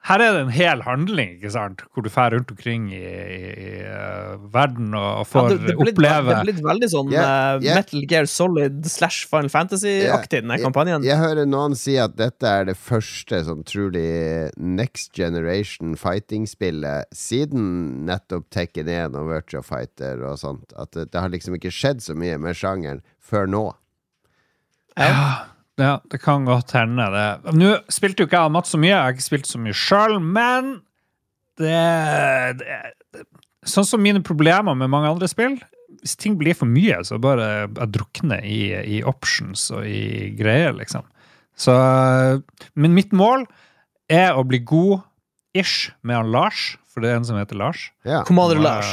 [0.06, 1.82] her er det en hel handling, ikke sant?
[1.92, 5.98] Hvor du drar rundt omkring i, i, eh, verden og, får Ja, det, det, blitt,
[5.98, 7.80] oppleve det er blitt veldig sånn yeah, yeah.
[7.80, 11.04] Metal Gear Solid slash Final Fantasy-aktig, den her kampanjen.
[11.04, 14.06] Jeg hører noen si at dette er det første sånn trolig
[14.56, 20.72] next generation fighting-spillet siden nettopp Tekken 1 og Virtua Fighter og sånt.
[20.78, 23.66] At det, det har liksom ikke skjedd så mye med sjangeren før nå.
[24.98, 27.06] Ja, ja, det kan godt hende.
[27.14, 27.54] det.
[27.54, 29.76] Nå spilte jo ikke jeg og Mats så mye, jeg har ikke spilt så mye
[29.76, 30.78] sjøl, men
[31.58, 31.74] det,
[32.60, 32.78] det,
[33.14, 33.26] det
[33.68, 35.56] Sånn som mine problemer med mange andre spill
[35.98, 38.60] Hvis ting blir for mye, så bare jeg drukner i,
[38.98, 41.06] i options og i greier, liksom.
[41.58, 41.74] Så
[42.78, 43.48] Men mitt mål
[44.08, 47.88] er å bli god-ish med han Lars, for det er en som heter Lars.
[48.06, 48.22] Ja.
[48.28, 48.92] Commander Lars.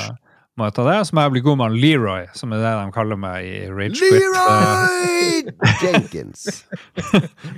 [0.55, 0.97] Må jeg ta det?
[1.09, 3.99] Så må jeg bli god mann Leroy, som er det de kaller meg i Rage
[3.99, 4.21] Quit.
[4.23, 5.49] Leroy
[5.83, 6.45] Jenkins!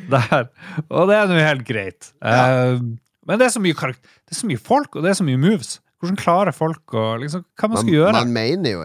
[0.10, 0.48] der.
[0.89, 2.10] Og det er nå helt greit.
[2.26, 2.80] Eh,
[3.28, 5.38] men det er, så mye det er så mye folk, og det er så mye
[5.41, 5.76] moves.
[6.02, 8.14] Hvordan klarer folk å liksom, Hva man Man, skal gjøre?
[8.18, 8.84] man mener jo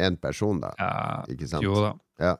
[0.00, 0.70] én person, da.
[0.78, 0.90] ja,
[1.32, 1.64] Ikke sant?
[1.66, 1.92] jo da.
[2.22, 2.34] Ja.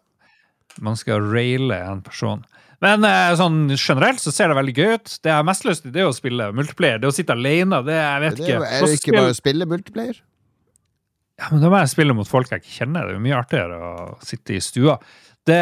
[0.80, 2.42] Man skal raile en person.
[2.80, 5.14] Men eh, sånn generelt så ser det veldig gøy ut.
[5.20, 6.98] Det jeg har mest lyst til, det er å spille multiplayer.
[7.02, 8.70] Det å sitte alene, det jeg vet Det er, ikke.
[8.78, 10.20] er det ikke bare å spille multiplayer?
[11.40, 13.06] Ja, men da må jeg spille mot folk jeg ikke kjenner.
[13.08, 13.92] Det er jo mye artigere å
[14.24, 14.98] sitte i stua.
[15.48, 15.56] Det,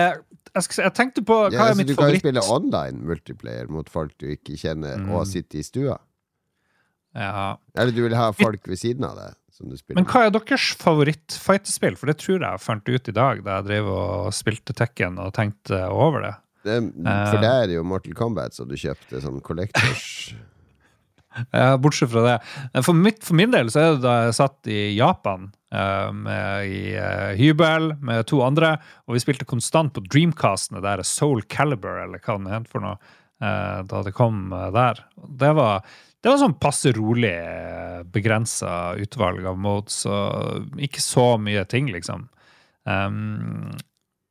[0.51, 3.05] jeg, skal, jeg tenkte på hva Ja, er altså, mitt du kan jo spille online
[3.07, 5.13] multiplayer mot folk du ikke kjenner, Mm.
[5.15, 5.99] og sitte i stua.
[7.15, 7.57] Ja.
[7.79, 10.35] Eller du vil ha folk ved siden av deg som du spiller Men hva er
[10.35, 11.97] deres favoritt-fighterspill?
[11.99, 15.33] For det tror jeg fant ut i dag da jeg drev og spilte Tekken og
[15.39, 16.35] tenkte over det.
[16.69, 16.77] det,
[17.33, 20.35] For det er jo Mortal Kombat, så du kjøpte sånn collectors
[21.55, 22.37] Ja, bortsett fra det.
[22.83, 26.69] For, mitt, for min del så er det da jeg satt i Japan eh, med,
[26.69, 32.03] i eh, hybel med to andre, og vi spilte konstant på Dreamcastene der Soul Caliber,
[32.05, 32.97] eller hva den het for noe,
[33.43, 35.03] eh, da det kom eh, der.
[35.43, 35.85] Det var,
[36.23, 37.35] det var sånn passe rolig,
[38.15, 42.29] begrensa utvalg av modes, og ikke så mye ting, liksom.
[42.89, 43.69] Um,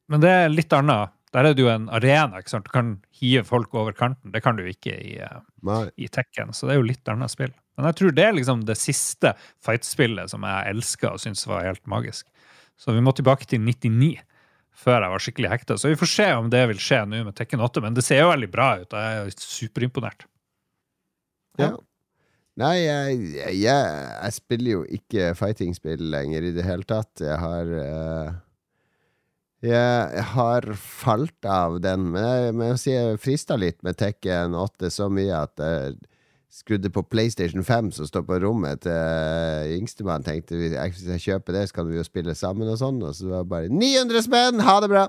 [0.09, 1.13] men det er litt annet.
[1.35, 2.39] Der er det jo en arena.
[2.39, 2.67] ikke sant?
[2.67, 4.31] Du kan hive folk over kanten.
[4.31, 7.51] Det kan du ikke i eh, i Tekken, så det er jo litt annet spill.
[7.77, 9.33] Men jeg tror det er liksom det siste
[9.65, 12.25] fightspillet som jeg elska og syntes var helt magisk.
[12.77, 14.15] Så vi må tilbake til 99
[14.77, 15.77] før jeg var skikkelig hekta.
[15.77, 18.21] Så vi får se om det vil skje nå med Tekken 8, men det ser
[18.21, 18.93] jo veldig bra ut.
[18.93, 20.27] Jeg er superimponert.
[21.57, 21.73] Ja.
[22.57, 27.11] Nei, jeg, jeg, jeg spiller jo ikke fighting-spill lenger i det hele tatt.
[27.21, 28.37] Jeg har eh,
[29.65, 34.91] Jeg har falt av den, men jeg men jeg, jeg frista litt med Tekken 8
[34.93, 35.95] så mye at jeg
[36.57, 40.25] skrudde på PlayStation 5 som står på rommet til yngstemann.
[40.25, 43.01] Tenkte hvis jeg, hvis jeg kjøper det, så kan vi jo spille sammen og sånn.
[43.01, 44.61] Og så var det bare 900 spenn!
[44.65, 45.07] Ha det bra!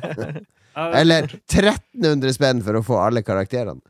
[1.00, 3.82] Eller 1300 spenn for å få alle karakterene.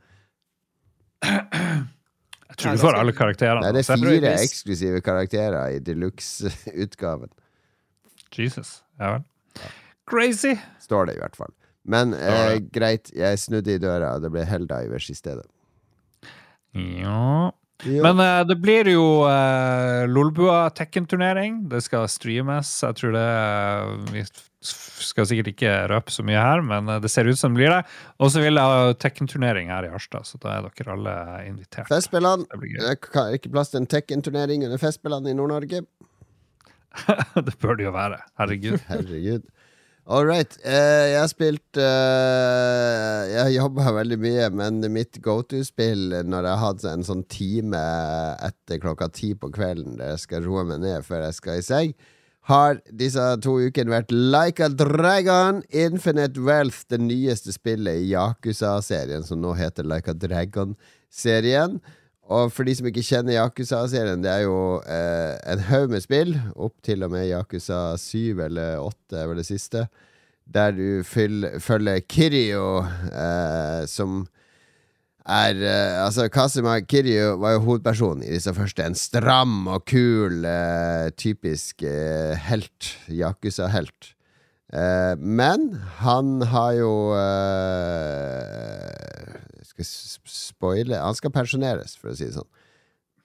[1.21, 3.65] Jeg tror du får alle karakterene.
[3.65, 7.33] Nei, det er fire eksklusive karakterer i deluxe-utgaven.
[8.37, 8.81] Jesus.
[9.01, 9.27] Ja vel.
[10.11, 10.57] Crazy!
[10.83, 11.53] Står det i hvert fall.
[11.91, 15.47] Men eh, greit, jeg snudde i døra, og det ble Helldivers i stedet.
[16.77, 17.51] Ja.
[17.87, 18.03] Jo.
[18.05, 21.63] Men uh, det blir jo uh, Lolbua Tekken-turnering.
[21.71, 22.69] Det skal streames.
[22.85, 24.25] Jeg tror det uh, Vi
[24.61, 27.81] skal sikkert ikke røpe så mye her, men det ser ut som det blir det.
[28.21, 31.15] Og så vil jeg ha Tekken-turnering her i Harstad, så da er dere alle
[31.49, 31.89] invitert.
[31.89, 32.45] Festspillene.
[32.53, 32.99] Det.
[33.09, 35.81] Det er ikke plass til en Tekken-turnering under Festspillene i Nord-Norge.
[37.47, 38.21] det bør det jo være.
[38.41, 38.79] Herregud.
[38.91, 39.49] Herregud.
[40.11, 40.57] All right.
[40.65, 46.51] Eh, jeg har spilt eh, Jeg jobba veldig mye, men mitt go to-spill når jeg
[46.51, 47.83] har hatt en sånn time
[48.43, 51.67] etter klokka ti på kvelden der jeg skal roe meg ned før jeg skal i
[51.67, 51.95] seng,
[52.51, 59.23] har disse to ukene vært Like a Dragon Infinite Wealth, det nyeste spillet i Yakuza-serien,
[59.27, 61.79] som nå heter Like a Dragon-serien.
[62.31, 66.37] Og for de som ikke kjenner Yakuza-serien, det er jo eh, en haug med spill,
[66.55, 69.89] opp til og med Yakuza 7 eller 8 er vel det siste,
[70.51, 74.23] der du følger Kiryu, eh, som
[75.27, 78.87] er eh, Altså, Kasima Kiryu var jo hovedpersonen i disse første.
[78.87, 82.95] En stram og kul, eh, typisk eh, helt.
[83.11, 84.15] Yakuza-helt.
[84.73, 88.91] Eh, men han har jo eh,
[89.87, 92.51] Skal spoile Han skal pensjoneres, for å si det sånn.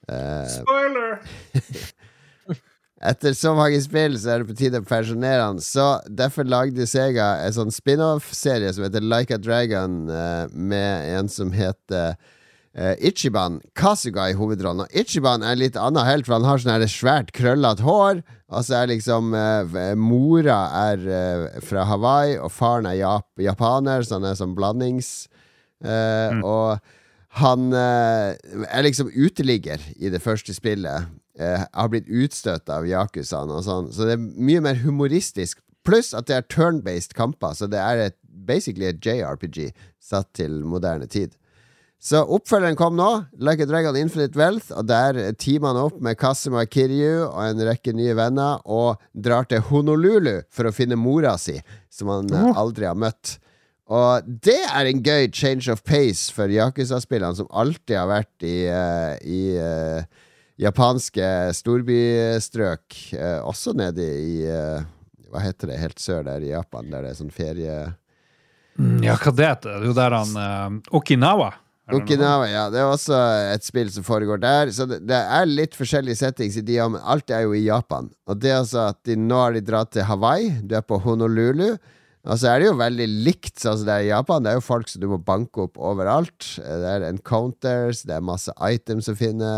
[0.06, 1.20] Uh, Spoiler!
[3.06, 5.60] etter så mange spill så er det på tide å pensjonere han.
[5.64, 11.30] Så derfor lagde Sega en sånn spin-off-serie som heter Like a Dragon, uh, med en
[11.32, 13.60] som heter uh, Ichiban.
[13.78, 14.86] Kasuga i hovedrollen.
[14.88, 18.24] Og Ichiban er en litt annen helt, for han har sånn svært, krøllete hår.
[18.54, 24.20] Og så er liksom uh, Mora er fra Hawaii, og faren er jap japaner, så
[24.20, 25.16] han er sånn blandings...
[25.84, 26.80] eh, Og
[27.42, 28.36] han eh,
[28.70, 31.10] er liksom uteligger i det første spillet.
[31.36, 33.90] Eh, har blitt utstøtt av yakuzaene og sånn.
[33.92, 35.60] Så det er mye mer humoristisk.
[35.86, 40.64] Pluss at det er turn-based kamper, så det er et, basically et JRPG satt til
[40.66, 41.36] moderne tid.
[42.06, 43.10] Så oppfølgeren kom nå,
[43.42, 47.64] Like a Dragon Infinite Wealth, og der teamer han opp med Kasima Kiryu og en
[47.66, 51.58] rekke nye venner, og drar til Honolulu for å finne mora si,
[51.90, 53.40] som han aldri har møtt.
[53.86, 58.56] Og det er en gøy change of pace for Yakuza-spillene, som alltid har vært i,
[58.66, 60.32] uh, i uh,
[60.62, 62.86] japanske storbystrøk.
[63.14, 64.40] Uh, også nede i
[65.30, 67.76] Hva heter det helt sør der i Japan, der det er sånn ferie...
[68.80, 69.78] Mm, Ja, hva det heter det?
[69.78, 71.54] Er jo der han Okinawa.
[71.94, 72.64] Okinawa, ja.
[72.74, 73.18] Det er også
[73.54, 74.72] et spill som foregår der.
[74.74, 78.10] Så det, det er litt forskjellige settings i de, men alt er jo i Japan.
[78.26, 80.50] Og det er altså at de, nå har de dratt til Hawaii.
[80.66, 81.76] Du er på Honolulu.
[82.26, 84.42] Og så er det jo veldig likt altså det er i Japan.
[84.42, 86.56] Det er jo folk som du må banke opp overalt.
[86.58, 89.52] Det er encounters, det er masse items å finne.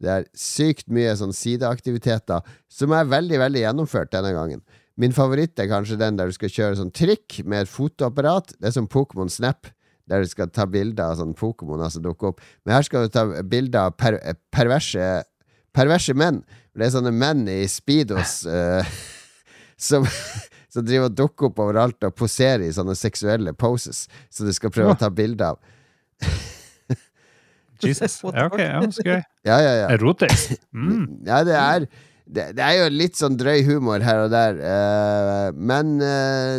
[0.00, 2.40] Det er sykt mye sånn sideaktiviteter
[2.72, 4.64] som er veldig, veldig gjennomført denne gangen.
[5.00, 8.54] Min favoritt er kanskje den der du skal kjøre sånn trikk med et fotoapparat.
[8.56, 9.68] Det er som Pokémon Snap,
[10.08, 12.42] der du skal ta bilder av sånn Pokémoner som dukker opp.
[12.64, 14.16] Men her skal du ta bilder av per
[14.54, 15.10] perverse,
[15.76, 16.40] perverse menn.
[16.72, 18.80] Det er sånne menn i speedos Uh,
[19.88, 20.06] som,
[20.74, 24.72] som driver og dukker opp overalt og poserer i sånne seksuelle poses, som du skal
[24.74, 25.60] prøve å ta bilde av.
[27.84, 28.20] Jesus.
[28.24, 29.20] Ja, ok, ja, så gøy.
[29.46, 29.86] Ja, ja, ja.
[29.94, 30.58] Erotisk.
[30.74, 31.22] Mm.
[31.26, 31.86] Ja, det er
[32.24, 36.56] det, det er jo litt sånn drøy humor her og der, uh, men uh,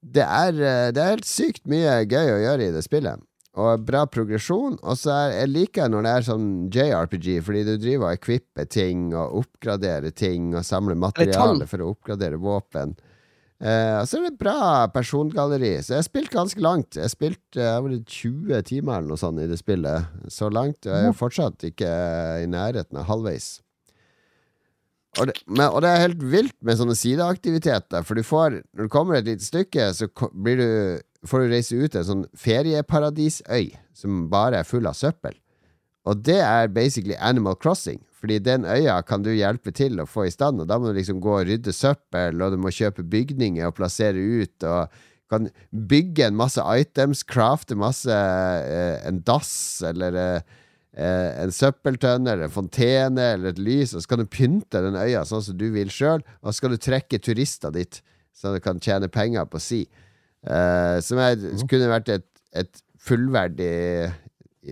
[0.00, 3.24] det, er, uh, det er helt sykt mye gøy å gjøre i det spillet.
[3.58, 4.76] Og bra progresjon.
[4.78, 8.68] Og så er, jeg liker når det er sånn JRPG, fordi du driver og equipper
[8.70, 12.94] ting og oppgraderer ting og samler materiale for å oppgradere våpen.
[13.58, 15.72] Eh, så er det bra persongalleri.
[15.82, 16.94] Så jeg har spilt ganske langt.
[16.94, 20.84] Jeg har spilt eh, 20 timer eller noe sånt i det spillet så langt.
[20.86, 21.90] Og jeg er fortsatt ikke
[22.44, 23.56] i nærheten av halvveis.
[25.18, 28.86] Og det, men, og det er helt vilt med sånne sideaktiviteter, for du får Når
[28.86, 30.70] du kommer et lite stykke, så blir du,
[31.26, 35.34] får du reise ut til en sånn ferieparadisøy som bare er full av søppel.
[36.08, 40.26] Og det er basically Animal Crossing, fordi den øya kan du hjelpe til å få
[40.26, 43.04] i stand, og da må du liksom gå og rydde søppel, og du må kjøpe
[43.06, 44.88] bygninger og plassere ut, og
[45.28, 50.54] kan bygge en masse items, crafte masse eh, En dass, eller eh,
[50.96, 54.96] eh, en søppeltønne eller en fontene eller et lys, og så kan du pynte den
[54.96, 58.00] øya sånn som du vil sjøl, og så skal du trekke turister dit,
[58.32, 59.82] så du kan tjene penger på si.
[60.48, 61.36] Eh, som er,
[61.68, 63.74] kunne vært et, et fullverdig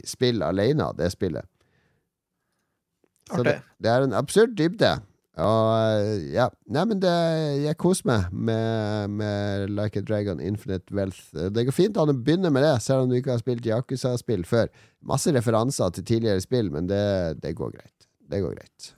[0.07, 1.47] spill alene, det spillet.
[3.33, 4.93] Så det, det er en absurd dybde.
[5.37, 7.15] Og eh, ja, nei, men det,
[7.65, 11.29] jeg koser meg med, med Like a Dragon Infinite Wealth.
[11.35, 14.47] Det går fint an å begynne med det, selv om du ikke har spilt Yakuza-spill
[14.49, 14.71] før.
[15.05, 17.03] Masse referanser til tidligere spill, men det,
[17.43, 18.09] det går greit.
[18.31, 18.95] Det går greit.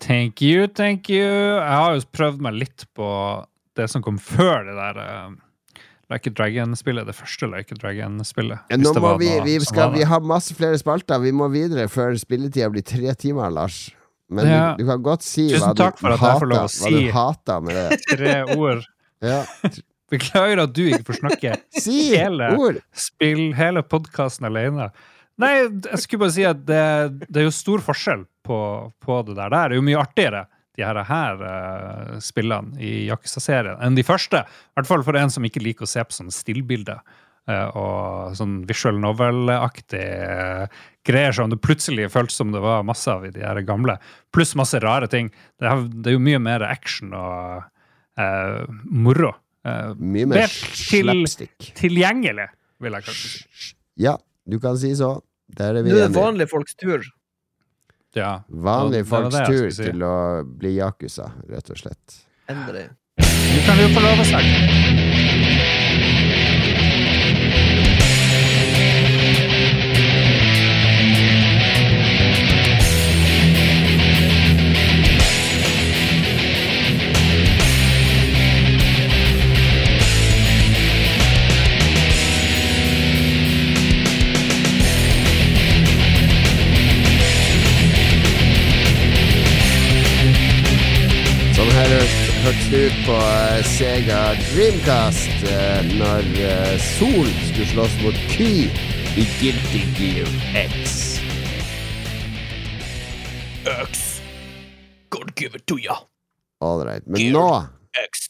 [0.00, 1.20] Thank you, thank you.
[1.20, 3.06] Jeg har jo prøvd meg litt på
[3.76, 5.34] det som kom før det der eh,
[6.10, 7.06] Like a Dragon-spillet.
[7.06, 8.64] Det første Like a Dragon-spillet.
[8.72, 11.20] Ja, Nå må vi, vi, skal, vi har masse flere spalter.
[11.22, 13.90] Vi må videre før spilletida blir tre timer, Lars.
[14.30, 14.74] Men Ja.
[14.78, 18.00] du, du kan godt si hva du, hater, hva du si- hater med det.
[18.16, 18.82] Tre ord.
[19.20, 19.42] Ja.
[20.10, 21.50] Beklager at du ikke får snakke
[21.84, 22.46] Si Hele.
[22.56, 22.78] ord!
[22.96, 24.86] spill hele podkasten alene.
[25.40, 26.80] Nei, jeg skulle bare si at det,
[27.28, 28.56] det er jo stor forskjell på,
[29.04, 29.52] på det der.
[29.52, 30.42] Det er jo mye artigere,
[30.80, 34.40] de her, her uh, spillene i Yakuza-serien, enn de første.
[34.48, 37.02] I hvert fall for en som ikke liker å se på sånne stillbilder.
[37.50, 40.66] uh, og sånn visual novel-aktig uh,
[41.08, 43.96] greier som det plutselig føltes som det var masse av i de her gamle.
[44.34, 45.30] Pluss masse rare ting.
[45.58, 47.64] Det er, det er jo mye mer action og
[48.20, 49.32] eh, moro.
[49.98, 51.70] Mye mer til- slapstick.
[51.80, 52.46] tilgjengelig,
[52.84, 53.72] vil jeg kanskje si.
[54.04, 54.14] Ja,
[54.46, 55.14] du kan si så.
[55.56, 56.20] Der er vi Nå er det enige.
[56.20, 57.02] vanlige folks tur.
[58.14, 58.42] Ja.
[58.48, 59.84] Vanlige folks tur si.
[59.84, 62.18] til å bli yakuza, rett og slett.
[62.50, 62.88] Endelig.
[63.20, 65.39] Nå kan jo få lov å snakke.
[92.50, 98.66] Ut på eh, Sega Dreamcast eh, når eh, Sol skulle slåss mot Ky
[99.20, 100.26] i Guilty Gear
[100.58, 101.20] X.
[103.70, 104.02] X.
[105.14, 106.00] God give it to ya.
[106.60, 107.06] All right.
[107.06, 107.46] Men Gear nå,
[108.02, 108.26] X.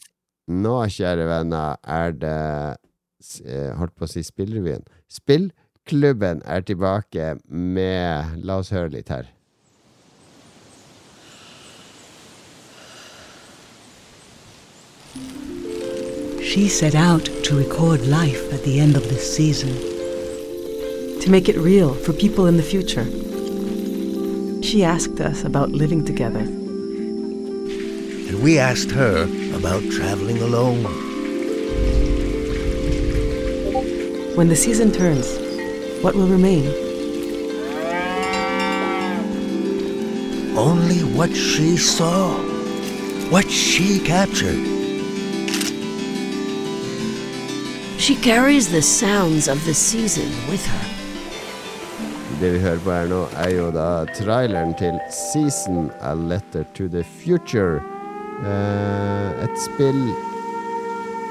[0.53, 2.37] nå, kjære venner, er det
[3.77, 4.85] Holdt på å si Spillrevyen.
[5.09, 9.29] Spillklubben er tilbake med La oss høre litt her.
[16.43, 19.91] She set out to record life at the end of this season.
[21.21, 23.05] to make it real for people in the future.
[24.63, 26.39] She asked us about living together.
[26.39, 30.83] And we asked her about traveling alone.
[34.35, 35.27] When the season turns,
[36.01, 36.65] what will remain?
[40.57, 42.33] Only what she saw,
[43.29, 44.80] what she captured.
[48.01, 50.87] She carries the sounds of the season with her.
[52.41, 56.87] Det vi hører på her nå, er jo da traileren til Season A Letter to
[56.89, 57.77] the Future.
[58.41, 60.01] Eh, et spill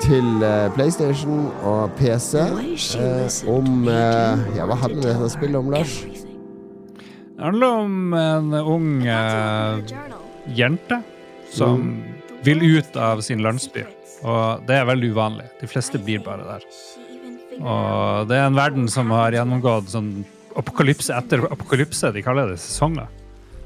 [0.04, 6.04] til eh, PlayStation og PC eh, om eh, Ja, hva handler dette spillet om, Lars?
[6.06, 9.96] Det handler om en ung eh,
[10.54, 11.02] jente
[11.50, 11.96] som
[12.46, 13.82] vil ut av sin landsby.
[14.20, 15.46] Og det er veldig uvanlig.
[15.60, 16.66] De fleste blir bare der.
[17.60, 20.12] Og det er en verden som har gjennomgått sånn
[20.58, 22.12] apokalypse etter apokalypse.
[22.14, 23.08] De kaller det sesonger.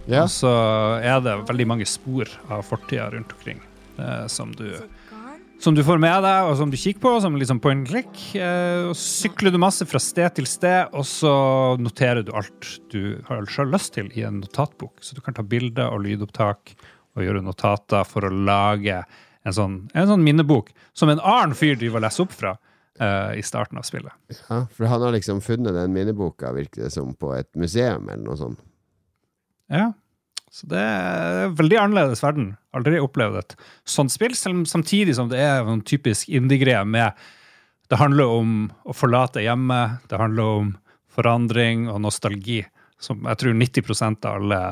[0.06, 0.24] Ja.
[0.24, 0.52] Og så
[1.00, 3.62] er det veldig mange spor av fortida rundt omkring
[3.96, 4.68] eh, som du
[5.64, 8.18] som du får med deg, og som du kikker på, som liksom point and click.
[8.36, 11.32] Eh, og sykler du masse fra sted til sted, og så
[11.80, 14.98] noterer du alt du har selv lyst til i en notatbok.
[15.00, 16.74] Så du kan ta bilder og lydopptak
[17.14, 18.98] og gjøre notater for å lage
[19.44, 22.56] en sånn, en sånn minnebok som en annen fyr driver og leser opp fra
[22.94, 24.14] Uh, i starten av spillet.
[24.30, 28.22] Ja, for han har liksom funnet den minneboka, virker det som, på et museum eller
[28.22, 28.60] noe sånt.
[29.66, 29.88] Ja.
[30.54, 32.52] Så det er en veldig annerledes verden.
[32.70, 37.18] Aldri opplevd et sånt spill, samtidig som det er en typisk indie-greie med
[37.90, 38.52] Det handler om
[38.86, 40.70] å forlate hjemmet, det handler om
[41.10, 42.62] forandring og nostalgi,
[43.02, 44.62] som jeg tror 90% av alle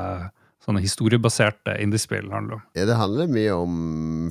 [0.63, 2.63] sånne historiebaserte indiespill handler om.
[2.77, 3.75] Ja, det handler mye om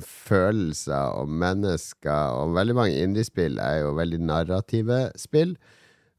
[0.05, 5.55] følelser og mennesker, og veldig mange indiespill er jo veldig narrative spill.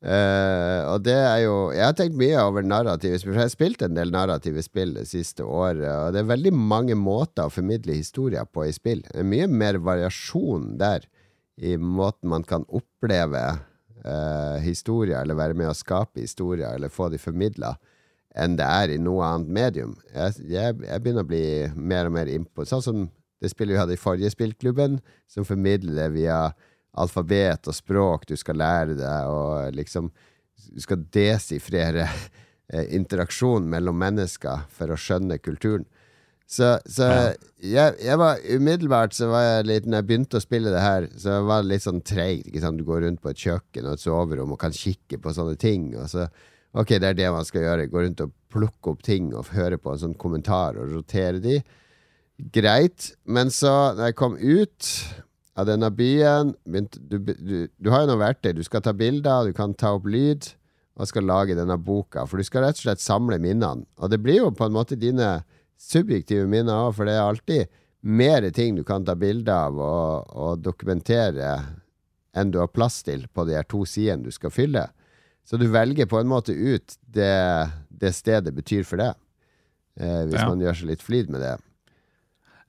[0.04, 3.54] Uh, og det er jo Jeg har tenkt mye over narrative spill, for jeg har
[3.54, 7.54] spilt en del narrative spill det siste året, og det er veldig mange måter å
[7.54, 9.00] formidle historier på i spill.
[9.06, 11.08] Det er mye mer variasjon der,
[11.56, 13.42] i måten man kan oppleve
[14.04, 17.72] uh, historier, eller være med å skape historier, eller få de formidla,
[18.34, 19.96] enn det er i noe annet medium.
[20.14, 23.04] Jeg, jeg, jeg begynner å bli mer og mer innpå Sånn som
[23.42, 26.38] det spillet vi hadde i forrige spillklubben, som formidler det via
[26.98, 30.12] alfabet og språk du skal lære deg, og liksom
[30.74, 32.06] Du skal desifrere
[32.72, 35.84] eh, interaksjon mellom mennesker for å skjønne kulturen.
[36.46, 37.08] Så, så
[37.58, 41.06] jeg, jeg var umiddelbart så var jeg litt Når jeg begynte å spille det her,
[41.18, 42.52] så var det litt sånn treigt.
[42.54, 45.90] Du går rundt på et kjøkken og et soverom og kan kikke på sånne ting.
[45.98, 46.28] Og så,
[46.74, 47.88] ok, det er det man skal gjøre.
[47.92, 51.60] Gå rundt og plukke opp ting og høre på en sånn kommentar og rotere de.
[52.54, 53.12] Greit.
[53.24, 54.90] Men så, når jeg kom ut
[55.54, 58.52] av denne byen begynte, du, du, du har jo noe verktøy.
[58.56, 60.50] Du skal ta bilder, du kan ta opp lyd
[60.94, 62.26] og skal lage denne boka.
[62.26, 63.86] For du skal rett og slett samle minnene.
[63.98, 65.40] Og det blir jo på en måte dine
[65.80, 70.34] subjektive minner òg, for det er alltid mer ting du kan ta bilde av og,
[70.36, 71.56] og, dokumentere
[72.36, 74.84] enn du har plass til på de her to sidene du skal fylle.
[75.44, 77.30] Så du velger på en måte ut det,
[77.92, 79.14] det stedet betyr for deg,
[80.00, 80.48] eh, hvis Ja.
[80.48, 81.56] man gjør seg litt flid med det.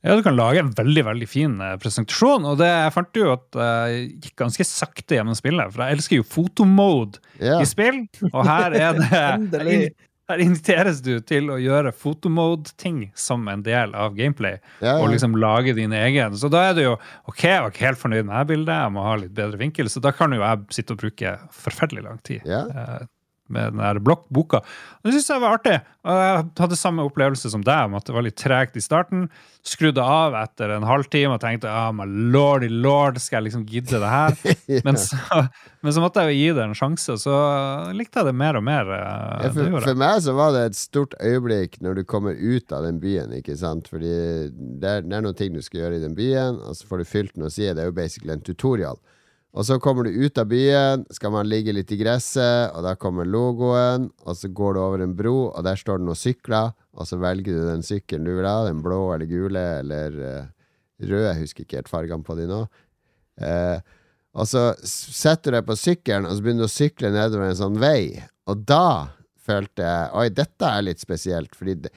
[0.06, 2.44] Ja, du kan lage en veldig veldig fin eh, presentasjon.
[2.46, 6.20] Og det jeg fant jo at jeg gikk ganske sakte gjennom spillet, for jeg elsker
[6.20, 7.58] jo fotomode Ja.
[7.64, 8.04] i spill.
[8.32, 9.96] Og her er det.
[10.30, 14.56] Her inviteres du til å gjøre fotomode-ting som en del av gameplay.
[14.82, 15.04] Ja, ja.
[15.04, 16.34] Og liksom lage din egen.
[16.42, 16.96] Så da er det jo
[17.30, 19.90] OK, jeg var ikke helt fornøyd med det bildet, jeg må ha litt bedre vinkel.
[19.94, 22.64] Så da kan jo jeg sitte og bruke forferdelig lang tid Ja.
[22.66, 23.06] eh,
[23.52, 24.62] med den der blokkboka.
[25.06, 25.76] Det syns jeg var artig.
[26.06, 29.28] Og jeg hadde samme opplevelse som deg, om at det var litt tregt i starten.
[29.66, 34.02] Skrudde av etter en halvtime og tenkte ah, my lordy lord, skal jeg liksom gidde
[34.02, 34.38] det her?
[34.88, 35.18] men, så,
[35.82, 37.38] men så måtte jeg jo gi det en sjanse, så
[37.98, 38.92] likte jeg det mer og mer.
[38.98, 42.74] eh, Ja, for, for meg så var det et stort øyeblikk når du kommer ut
[42.76, 43.90] av den byen, ikke sant?
[43.94, 44.14] Fordi
[44.82, 47.02] det er, det er noen ting du skal gjøre i den byen, og så får
[47.02, 48.98] du fylt den og sier Det er jo basically en tutorial.
[49.56, 52.92] Og så kommer du ut av byen, skal man ligge litt i gresset, og da
[53.00, 56.74] kommer logoen, og så går du over en bro, og der står det noen sykler,
[56.96, 60.50] og så velger du den sykkelen du vil ha, den blå eller gule eller uh,
[61.00, 62.66] røde, jeg husker ikke helt fargene på de nå.
[63.40, 63.80] Uh,
[64.36, 67.62] og så setter du deg på sykkelen, og så begynner du å sykle nedover en
[67.62, 68.02] sånn vei.
[68.52, 68.88] Og da
[69.46, 71.94] følte jeg Oi, dette er litt spesielt, fordi det,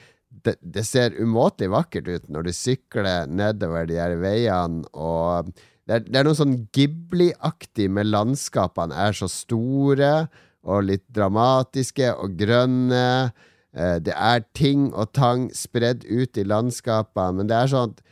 [0.47, 5.51] det, det ser umåtelig vakkert ut når du sykler nedover de her veiene, og
[5.89, 10.27] det er, det er noe sånn Ghibli-aktig med landskapene er så store
[10.69, 13.31] og litt dramatiske og grønne.
[13.73, 18.03] Eh, Det er ting og tang spredd ut i landskapene, men det er sånn at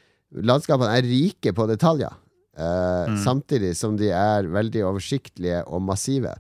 [0.49, 2.17] landskapene er rike på detaljer.
[2.57, 3.19] Mm.
[3.21, 6.32] Samtidig som de er veldig oversiktlige og massive.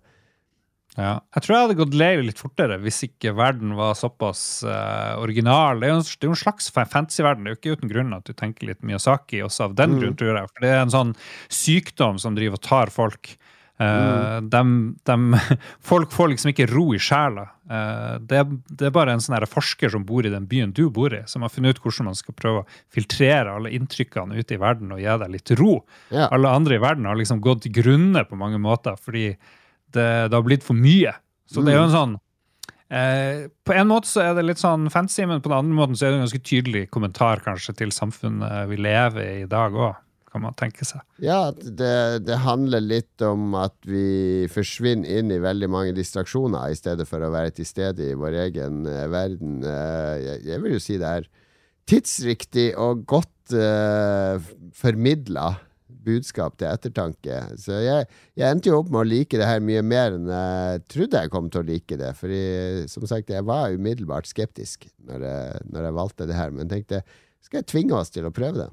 [0.97, 1.11] Ja.
[1.35, 5.77] Jeg tror jeg hadde gått lei litt fortere hvis ikke verden var såpass uh, original.
[5.79, 7.45] Det er jo en, det er jo en slags fa- fantasyverden.
[7.45, 10.15] Det er jo ikke uten grunn at du tenker litt Miyazaki også av den grunn,
[10.17, 10.49] tror jeg.
[10.55, 11.13] For det er en sånn
[11.53, 13.35] sykdom som driver og tar folk.
[13.77, 15.35] Eh, dem- dem-
[15.91, 17.43] folk får liksom ikke ro i sjela.
[17.69, 18.41] Uh, det,
[18.73, 21.45] det er bare en sånn forsker som bor i den byen du bor i, som
[21.45, 25.03] har funnet ut hvordan man skal prøve å filtrere alle inntrykkene ute i verden og
[25.03, 25.83] gi deg litt ro.
[26.09, 26.25] Yeah.
[26.33, 29.27] Alle andre i verden har liksom gått til grunne på mange måter fordi
[29.95, 31.13] det, har blitt for mye.
[31.47, 32.15] Så det er jo en sånn
[32.91, 35.95] eh, På en måte så er det litt sånn fancy, men på den andre måten
[35.95, 39.75] så er det en ganske tydelig kommentar kanskje til samfunnet vi lever i i dag
[39.77, 39.95] òg,
[40.27, 41.05] kan man tenke seg.
[41.23, 46.79] Ja, det, det handler litt om at vi forsvinner inn i veldig mange distraksjoner i
[46.79, 49.61] stedet for å være til stede i vår egen eh, verden.
[49.63, 51.31] Eh, jeg, jeg vil jo si det er
[51.87, 54.43] tidsriktig og godt uh,
[54.75, 55.53] formidla
[56.07, 57.41] budskap til ettertanke.
[57.59, 58.07] Så jeg,
[58.39, 61.33] jeg endte jo opp med å like det her mye mer enn jeg trodde jeg
[61.33, 62.13] kom til å like det.
[62.17, 62.41] Fordi
[62.91, 67.03] som sagt, jeg var umiddelbart skeptisk når jeg, når jeg valgte det her, men tenkte
[67.43, 68.71] skal jeg tvinge oss til å prøve det?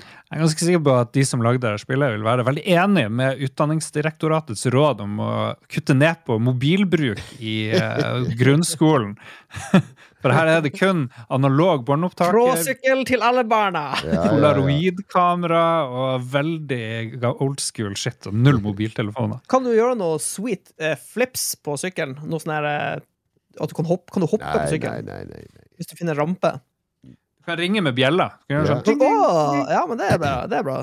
[0.00, 3.06] Jeg er ganske sikker på at de som lagde dette spillet, vil være veldig enig
[3.10, 5.30] med Utdanningsdirektoratets råd om å
[5.70, 9.16] kutte ned på mobilbruk i uh, grunnskolen.
[10.20, 13.86] For her er det kun analog båndopptaker, Tråsykkel til alle barna!
[14.04, 16.84] Ja, polaroidkamera og veldig
[17.40, 19.40] old school shit og null mobiltelefoner.
[19.50, 22.18] Kan du gjøre noe sweet uh, flips på sykkelen?
[22.28, 23.06] Noe sånn her uh,
[23.58, 25.08] At du kan hoppe, kan du hoppe Nei, på sykkelen?
[25.10, 25.66] nei, nei, nei.
[25.80, 26.58] Hvis du finner rampe?
[27.50, 28.30] Kan ringe med bjella.
[28.46, 28.64] Kan Ja.
[28.70, 29.18] sånn, ting, ting.
[29.18, 30.34] Åh, ja, men det er bra.
[30.46, 30.80] Det er bra.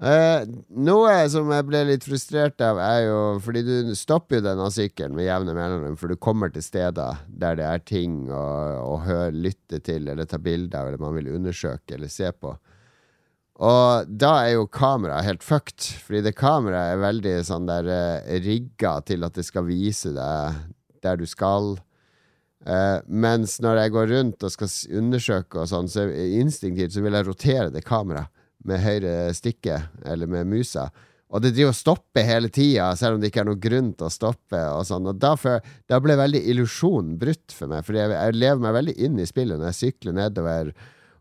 [0.00, 0.46] Uh,
[0.80, 5.12] noe som jeg ble litt frustrert av, er jo Fordi du stopper jo denne sykkelen
[5.12, 8.44] med jevne mellomrom, for du kommer til steder der det er ting å,
[8.80, 12.54] å høre, lytte til, eller ta bilde av, eller man vil undersøke eller se på.
[13.60, 18.38] Og da er jo kameraet helt fucked, fordi det kameraet er veldig sånn der eh,
[18.40, 20.62] rigga til at det skal vise deg
[21.04, 21.74] der du skal.
[22.66, 27.16] Eh, mens når jeg går rundt og skal undersøke og sånn, så instinktivt så vil
[27.16, 28.28] jeg rotere det kameraet
[28.68, 30.90] med høyre stikke, eller med musa.
[31.30, 34.08] Og det driver og stopper hele tida, selv om det ikke er noen grunn til
[34.08, 34.60] å stoppe.
[34.74, 35.30] Og sånn Og da,
[35.88, 39.28] da ble veldig illusjonen brutt for meg, Fordi jeg, jeg lever meg veldig inn i
[39.28, 40.72] spillet når jeg sykler nedover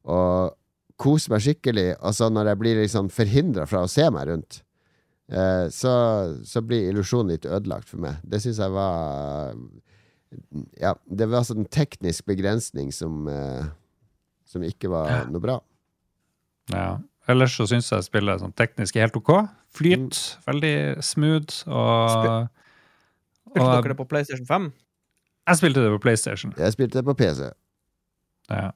[0.10, 0.56] og
[1.00, 1.92] koser meg skikkelig.
[2.02, 4.60] Og så når jeg blir liksom forhindra fra å se meg rundt,
[5.32, 5.94] uh, så,
[6.42, 8.18] så blir illusjonen litt ødelagt for meg.
[8.26, 9.54] Det syns jeg var
[10.80, 13.70] Ja, det var altså en teknisk begrensning som, eh,
[14.46, 15.60] som ikke var noe bra.
[16.74, 17.00] Ja.
[17.30, 19.34] Ellers så syns jeg spillet sånn teknisk er helt OK.
[19.78, 20.18] Flyt.
[20.50, 20.76] Veldig
[21.06, 21.64] smooth.
[21.70, 22.50] Og,
[23.50, 24.70] Spilte og dere det på PlayStation 5?
[25.50, 26.54] jeg spilte det på PlayStation.
[26.58, 27.48] Jeg spilte det på PC.
[28.50, 28.70] Ja.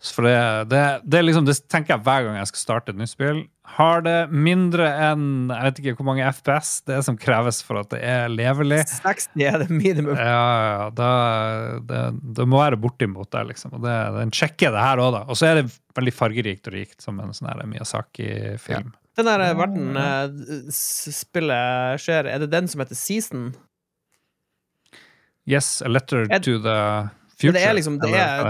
[0.00, 0.36] For det,
[0.72, 3.42] det, det, er liksom, det tenker jeg hver gang jeg skal starte et nytt spill.
[3.76, 7.80] Har det mindre enn jeg vet ikke hvor mange FPS det er som kreves for
[7.80, 10.16] at det er levelig, 60 er det minimum.
[10.18, 11.10] ja, ja, da,
[11.86, 12.00] det,
[12.38, 13.76] det må være bortimot det, liksom.
[13.78, 15.22] Og det, den sjekker det her òg, da.
[15.30, 18.92] Og så er det veldig fargerikt og rikt, som en sånn Miyazaki-film.
[19.18, 23.50] Den der verden eh, spillet skjer, er det den som heter Season?
[25.48, 26.76] Yes, a letter er, to the
[27.34, 27.56] future.
[27.56, 28.44] det er liksom det er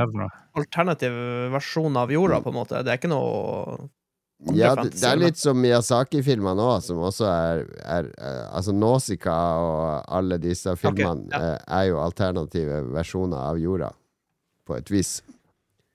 [0.59, 1.15] alternativ
[1.55, 2.83] versjon av jorda, på en måte.
[2.85, 3.89] Det er ikke noe
[4.57, 9.59] Ja, det, det er litt som Miyazaki-filmer nå, som også er, er eh, Altså Nausicaa
[9.61, 9.83] og
[10.17, 11.41] alle disse filmene ja.
[11.41, 13.91] eh, er jo alternative versjoner av jorda,
[14.65, 15.19] på et vis.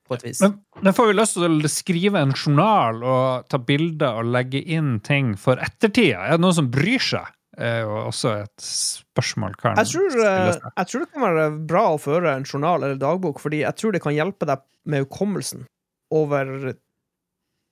[0.06, 0.44] på et vis.
[0.46, 4.62] Men da får vi lyst til å skrive en journal og ta bilder og legge
[4.62, 6.28] inn ting for ettertida.
[6.28, 7.34] Er det noen som bryr seg?
[7.56, 9.54] Er jo også et spørsmål.
[9.58, 13.00] Kan Jeg tror, eh, jeg tror det kan være bra å føre en journal eller
[13.02, 15.66] dagbok, fordi jeg tror det kan hjelpe deg med hukommelsen
[16.14, 16.76] over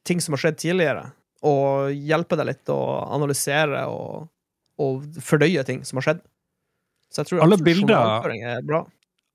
[0.07, 1.05] ting som har skjedd tidligere,
[1.43, 2.79] og hjelpe deg litt å
[3.13, 4.27] analysere og,
[4.79, 6.21] og fordøye ting som har skjedd.
[7.13, 8.85] Så jeg tror Alle bilder- er bra.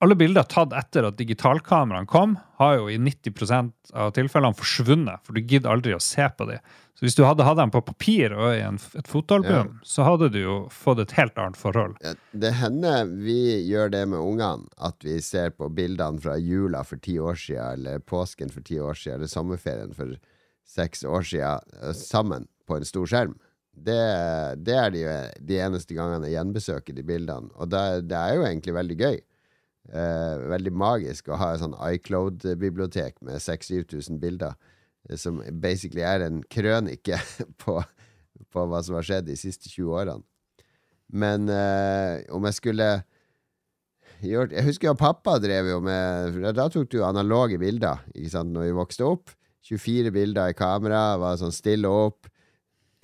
[0.01, 5.35] Alle bilder tatt etter at digitalkameraene kom, har jo i 90% av tilfellene forsvunnet, for
[5.35, 6.63] du gidder aldri å se på dem.
[6.95, 10.29] Så hvis du hadde hatt dem på papir og i en, et fotoalbum, så hadde
[10.35, 11.99] du jo fått et helt annet forhold.
[12.03, 13.37] Ja, Det hender vi
[13.71, 17.79] gjør det med ungene, at vi ser på bildene fra jula for ti år siden,
[17.79, 20.15] eller påsken for ti år siden, eller sommerferien for
[20.69, 23.37] seks år siden, eh, sammen på en stor skjerm.
[23.79, 23.99] Det,
[24.67, 25.03] det er de,
[25.49, 29.21] de eneste gangene jeg gjenbesøker de bildene, og det, det er jo egentlig veldig gøy.
[29.89, 34.59] Eh, veldig magisk å ha et sånn iCloud-bibliotek med 6000-7000 bilder,
[35.09, 37.21] eh, som basically er en krønike
[37.63, 37.79] på,
[38.53, 40.27] på hva som har skjedd de siste 20 årene.
[41.09, 42.89] Men eh, om jeg skulle
[44.21, 48.53] gjort Jeg husker jo pappa drev jo med Da tok du analoge bilder ikke sant,
[48.53, 49.33] når vi vokste opp.
[49.67, 52.29] 24 bilder i kamera, var sånn stille opp.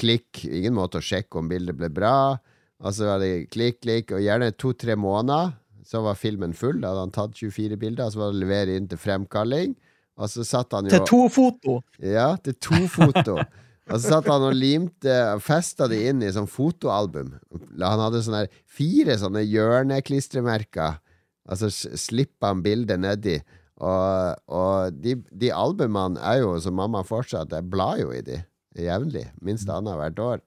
[0.01, 0.45] Klikk.
[0.47, 2.37] Ingen måte å sjekke om bildet ble bra.
[2.85, 5.55] Og så var det klikk, klikk, og gjerne to-tre måneder.
[5.85, 6.81] Så var filmen full.
[6.81, 9.75] Da hadde han tatt 24 bilder, og så var det å levere inn til fremkalling.
[10.15, 11.79] Og så satt han jo Til to foto!
[11.99, 13.39] ja, til to foto.
[13.85, 17.35] Og så satt han og limte Festa det inn i sånn fotoalbum.
[17.83, 21.01] Han hadde sånne fire sånne hjørneklistremerker.
[21.45, 23.37] Altså så slippa han bildet nedi.
[23.83, 28.39] Og, og de, de albumene er jo som mamma fortsatt Jeg blar jo i de
[28.79, 29.27] jevnlig.
[29.43, 30.45] Minst annethvert år.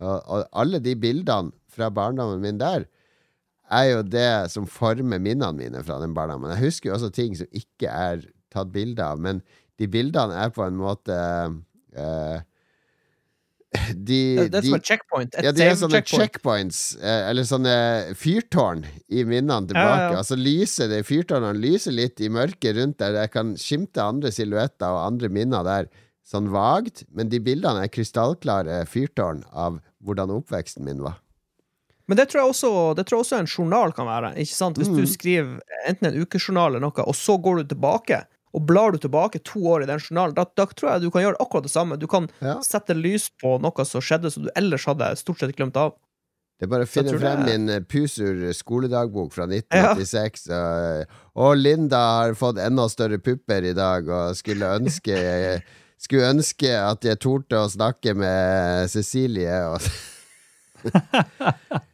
[0.00, 2.86] Og, og alle de bildene fra barndommen min der
[3.70, 6.50] er jo det som former minnene mine fra den barndommen.
[6.54, 9.44] Jeg husker jo også ting som ikke er tatt bilde av, men
[9.78, 11.16] de bildene er på en måte
[11.94, 12.42] eh,
[13.94, 15.34] de, Det, er de, som et checkpoint.
[15.38, 16.20] Et ja, de er sånne checkpoint.
[16.74, 17.74] checkpoints, eh, eller sånne
[18.18, 20.00] fyrtårn i minnene tilbake.
[20.02, 20.18] Ja, ja.
[20.18, 23.14] Altså lyser det fyrtårnene lyser litt i mørket rundt der.
[23.22, 25.86] Jeg kan skimte andre silhuetter og andre minner der,
[26.26, 27.04] sånn vagt.
[27.14, 31.20] Men de bildene er krystallklare fyrtårn av hvordan oppveksten min var.
[32.10, 34.32] Men det tror, jeg også, det tror jeg også en journal kan være.
[34.42, 34.78] Ikke sant?
[34.82, 34.96] Hvis Mm.
[34.98, 38.98] du skriver enten en ukejournal eller noe, og så går du tilbake, og blar du
[38.98, 41.70] tilbake to år i den journalen, da, da tror jeg du kan gjøre akkurat det
[41.72, 41.96] samme.
[42.00, 42.56] Du kan Ja.
[42.66, 45.94] sette lys på noe som skjedde som du ellers hadde stort sett glemt av.
[46.60, 50.48] Det er bare å finne frem er- min eh, Pusur skoledagbok fra 1986.
[50.52, 51.06] Og,
[51.40, 55.16] og Linda har fått enda større pupper i dag, og skulle ønske
[56.00, 59.80] Skulle ønske at jeg torde å snakke med Cecilie og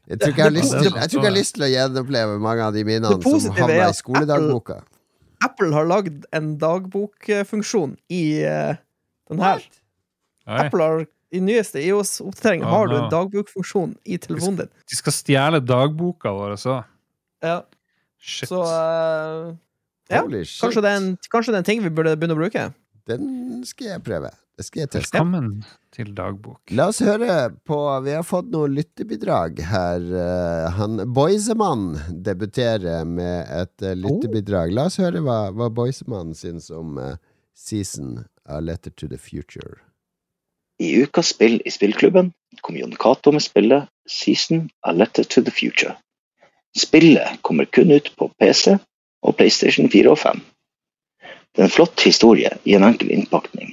[0.07, 2.63] Jeg tror ikke jeg har lyst til, jeg jeg har lyst til å gjenoppleve mange
[2.69, 4.77] av de minnene som havna i skoledagboka.
[4.79, 4.96] Apple
[5.43, 8.79] har lagd en dagbokfunksjon i uh,
[9.31, 9.63] den her.
[10.47, 10.59] Oi.
[10.63, 14.73] Apple har i nyeste IOS-oppdatering har du en dagbokfunksjon i telefonen din.
[14.87, 16.81] De skal stjele dagboka vår så.
[17.45, 17.61] Ja.
[18.17, 18.49] Shit.
[18.49, 19.53] Så uh,
[20.09, 20.61] ja, shit.
[20.63, 22.69] kanskje det, er en, kanskje det er en ting vi burde begynne å bruke.
[23.07, 24.33] Den skal jeg prøve.
[24.57, 25.13] Det skal jeg teste.
[25.15, 25.51] Velkommen
[25.95, 26.63] til dagbok.
[26.75, 30.07] La oss høre på Vi har fått noen lyttebidrag her.
[30.23, 31.91] Eh, Han Boisemann
[32.25, 34.73] debuterer med et eh, lyttebidrag.
[34.75, 37.21] La oss høre hva, hva Boisemann syns om eh,
[37.55, 39.77] season A Letter to the Future.
[40.81, 42.33] I ukas spill i spillklubben
[42.65, 45.95] kom Jon Cato med spillet Season A Letter to the Future.
[46.77, 48.77] Spillet kommer kun ut på PC
[49.23, 50.43] og PlayStation 4 og 5.
[51.57, 53.71] Det er en flott historie i en enkel innpakning.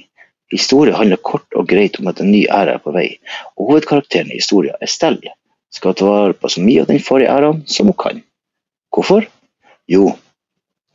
[0.52, 3.18] Historien handler kort og greit om at en ny æra er på vei,
[3.58, 5.34] og hovedkarakteren i historien, Estelle,
[5.74, 8.22] skal ta vare på så mye av den forrige æraen som hun kan.
[8.94, 9.26] Hvorfor?
[9.90, 10.14] Jo,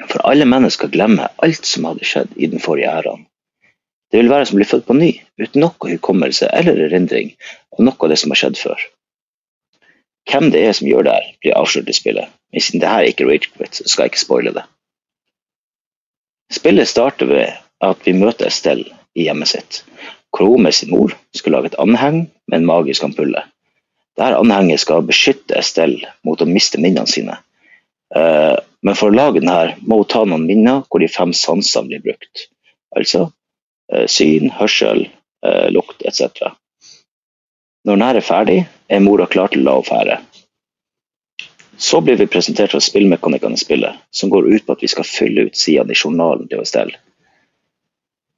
[0.08, 3.28] for alle mennesker glemmer alt som hadde skjedd i den forrige æraen.
[4.10, 7.36] Det vil være som å bli født på ny, uten noe hukommelse eller erindring
[7.76, 8.82] av noe av det som har skjedd før.
[10.30, 13.06] Hvem det er som gjør det her, blir avslørt i spillet, men siden det her
[13.06, 14.66] ikke er Ragequit, så skal jeg ikke spoile det.
[16.52, 19.84] Spillet starter ved at vi møter Estelle i hjemmet sitt,
[20.34, 23.44] hvor hun med sin mor skal lage et anheng med en magisk ampulle.
[24.18, 27.38] Dette anhenget skal beskytte Estelle mot å miste minnene sine.
[28.16, 31.90] Eh, Men for å lage denne må hun ta noen minner hvor de fem sansene
[31.90, 32.46] blir brukt.
[32.96, 33.26] Altså
[33.92, 35.10] eh, syn, hørsel,
[35.44, 36.54] eh, lukt etc.
[37.86, 40.18] Når den er ferdig, er mora klar til å la henne fære.
[41.80, 45.08] Så blir vi presentert for spillmekanikkene i spillet, som går ut på at vi skal
[45.08, 46.92] fylle ut sidene i journalen til OSL.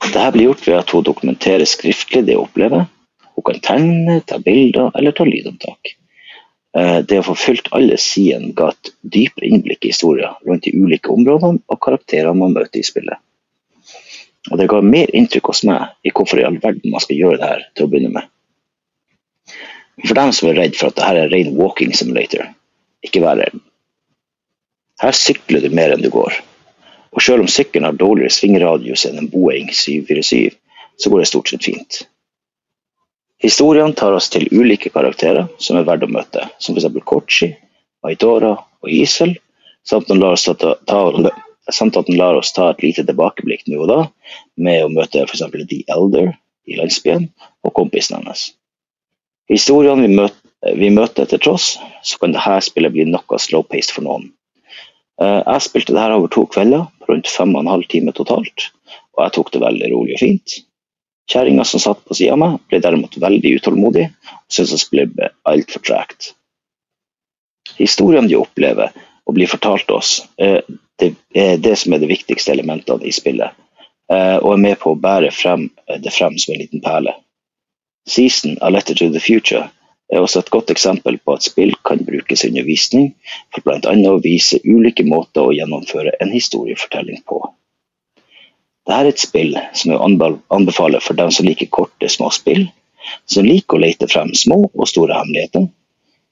[0.01, 2.85] Dette blir gjort ved at hun dokumenterer skriftlig det hun opplever.
[3.33, 5.95] Hun kan tegne, ta bilder eller ta lydopptak.
[6.77, 10.77] Eh, Det å få fylt alle sidene ga et dypere innblikk i historien rundt de
[10.77, 13.17] ulike områdene og karakterene man møter i spillet.
[14.51, 17.41] Og det ga mer inntrykk hos meg i hvorfor i all verden man skal gjøre
[17.41, 18.29] det her til å begynne med.
[20.05, 22.47] For dem som er redd for at dette er ren walking simulator,
[23.05, 23.59] ikke vær redd.
[25.01, 26.35] Her sykler du mer enn du går.
[27.11, 30.53] Og selv om sykkelen har dårligere svingradius enn en Boeing 747,
[31.01, 32.01] så går det stort sett fint.
[33.41, 37.01] Historiene tar oss til ulike karakterer som er verdt å møte, som f.eks.
[37.09, 37.49] Kochi,
[38.05, 39.33] Aidora og Isel,
[39.83, 40.11] samt
[41.71, 43.99] samt at den lar oss ta et lite tilbakeblikk nå og da,
[44.57, 45.43] med å møte f.eks.
[45.69, 46.33] The Elder
[46.69, 47.29] i landsbyen
[47.65, 48.51] og kompisen hennes.
[49.49, 54.05] Historiene vi møter, vi møter til tross, så kan dette spillet bli noe slow-paced for
[54.05, 54.29] noen.
[55.21, 58.13] Eh, Jeg spilte det her over to kvelder, på rundt fem og en halv time
[58.13, 58.69] totalt,
[59.17, 60.59] og jeg tok det veldig rolig og fint.
[61.31, 65.31] Kjerringa som satt på sida av meg, ble derimot veldig utålmodig og syntes spillet ble
[65.47, 66.33] altfor tregt.
[67.77, 68.91] Historiene de opplever
[69.25, 70.61] og blir fortalt oss, eh,
[70.99, 73.49] det er det som er de viktigste elementene i spillet,
[74.11, 77.15] eh, og er med på å bære frem, det frem som en liten perle.
[78.05, 79.69] Season A Letter to the Future
[80.11, 83.11] er også et godt eksempel på at spill kan brukes i undervisning,
[83.53, 83.95] for bl.a.
[84.11, 87.39] å vise ulike måter å gjennomføre en historiefortelling på.
[88.81, 92.65] Dette er et spill som jeg anbefaler for dem som liker korte, små spill,
[93.29, 95.69] som liker å lete frem små og store hemmeligheter,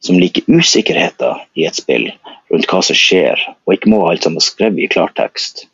[0.04, 2.10] som liker usikkerheter i et spill
[2.50, 5.68] rundt hva som skjer, og ikke må ha alt sammen skrevet i klartekst,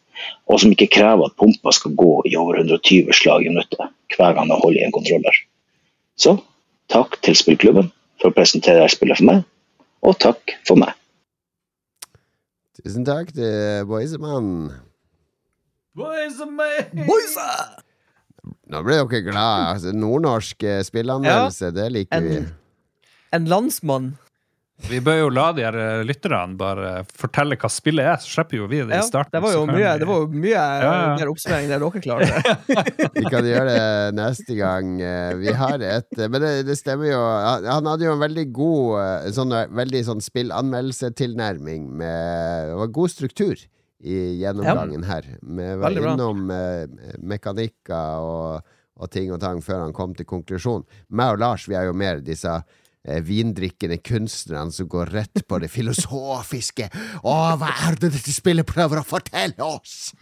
[0.49, 4.36] og som ikke krever at pumpa skal gå i over 120 slag i minuttet hver
[4.36, 5.38] gang man holder i en kontroller.
[6.20, 6.38] Så
[6.92, 9.42] takk til spillklubben for å presentere dette spillet for meg,
[10.06, 10.94] og takk for meg.
[12.82, 14.50] Tusen takk til Boysemann.
[18.70, 19.70] Nå ble dere glad.
[19.72, 21.76] Altså, nordnorsk spillanmeldelse, ja.
[21.76, 22.36] det liker vi.
[22.42, 22.52] En,
[23.38, 24.12] en landsmann.
[24.90, 28.58] Vi bør jo la de her eh, lytterne bare fortelle hva spillet er, så slipper
[28.60, 29.32] jo vi det i starten.
[29.32, 31.14] det var jo mye, vi- det var mye Ja, ja.
[31.16, 32.56] mer oppsummering enn dere klarte.
[33.16, 34.90] Vi kan gjøre det neste gang.
[35.02, 37.22] Eh, Vi har et Men det, det stemmer jo.
[37.70, 42.88] Han hadde jo en veldig god eh, sånn, eh, Veldig sånn spillanmeldelsetilnærming med Det var
[43.00, 43.56] god struktur
[44.06, 45.24] i gjennomgangen her.
[45.42, 46.84] Vi var innom eh,
[47.26, 48.60] mekanikker og,
[49.00, 50.84] og ting og tang før han kom til konklusjon.
[51.10, 52.62] Meg og Lars vi er jo mer disse eh,
[53.26, 56.89] vindrikkende kunstnerne som går rett på det filosofiske.
[57.22, 60.14] Å, hva er det dette spillet prøver å fortelle oss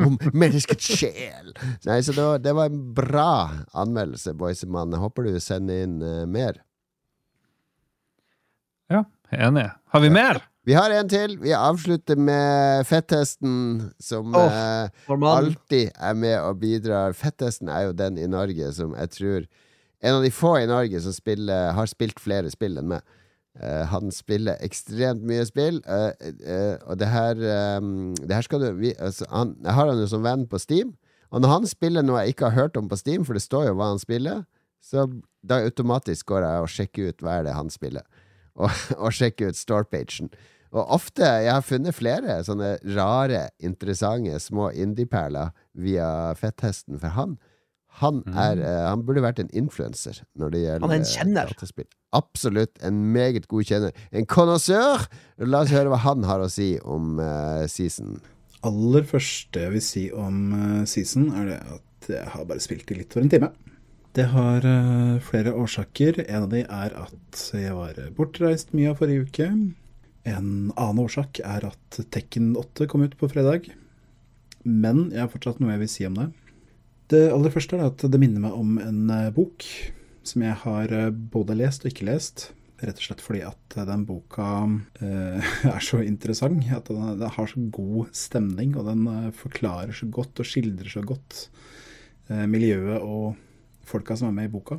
[0.00, 1.52] om menneskets sjel?
[1.86, 3.32] Nei, så det var, det var en bra
[3.76, 4.96] anmeldelse, Boysemann.
[5.00, 6.62] Håper du sender inn uh, mer.
[8.90, 9.68] Ja, enig.
[9.92, 10.42] Har vi mer?
[10.66, 11.38] Vi har en til.
[11.40, 17.16] Vi avslutter med Fettesten, som oh, eh, alltid er med og bidrar.
[17.16, 19.48] Fettesten er jo den i Norge som jeg tror
[20.00, 23.16] En av de få i Norge som spiller, har spilt flere spill enn meg.
[23.58, 26.12] Uh, han spiller ekstremt mye spill, uh,
[26.46, 27.40] uh, og det her,
[27.82, 30.60] um, det her skal du vi, altså, han, Jeg har han jo som venn på
[30.62, 30.92] Steam,
[31.34, 33.66] og når han spiller noe jeg ikke har hørt om på Steam, for det står
[33.66, 34.44] jo hva han spiller,
[34.80, 35.08] så
[35.42, 38.06] da automatisk går jeg og sjekker ut hva er det han spiller
[38.60, 40.30] og, og sjekker ut storepagen.
[40.70, 47.34] Og ofte, jeg har funnet flere sånne rare, interessante små indie-perler via Fetthesten, for han
[47.98, 51.14] han, er, eh, han burde vært en influenser når det gjelder Han er en eh,
[51.14, 51.50] kjenner.
[51.50, 51.88] dataspill.
[52.16, 52.76] Absolutt.
[52.86, 54.04] En meget god kjenner.
[54.12, 55.06] En connoisseur!
[55.42, 58.20] La oss høre hva han har å si om uh, season.
[58.66, 62.86] aller første jeg vil si om uh, Season, er det at jeg har bare spilt
[62.88, 63.50] det litt for en time.
[64.16, 66.24] Det har uh, flere årsaker.
[66.26, 69.50] En av de er at jeg var bortreist mye av forrige uke.
[70.28, 73.70] En annen årsak er at Tekken 8 kom ut på fredag.
[74.64, 76.30] Men jeg har fortsatt noe jeg vil si om det.
[77.10, 79.66] Det aller første er at det minner meg om en eh, bok
[80.26, 82.50] som jeg har eh, både lest og ikke lest.
[82.80, 84.50] Rett og slett fordi at eh, den boka
[85.74, 86.68] er så interessant.
[86.70, 91.48] At den, har så god stemning, og den forklarer så godt og skildrer så godt
[92.30, 93.34] miljøet og
[93.90, 94.76] folka som er med i boka,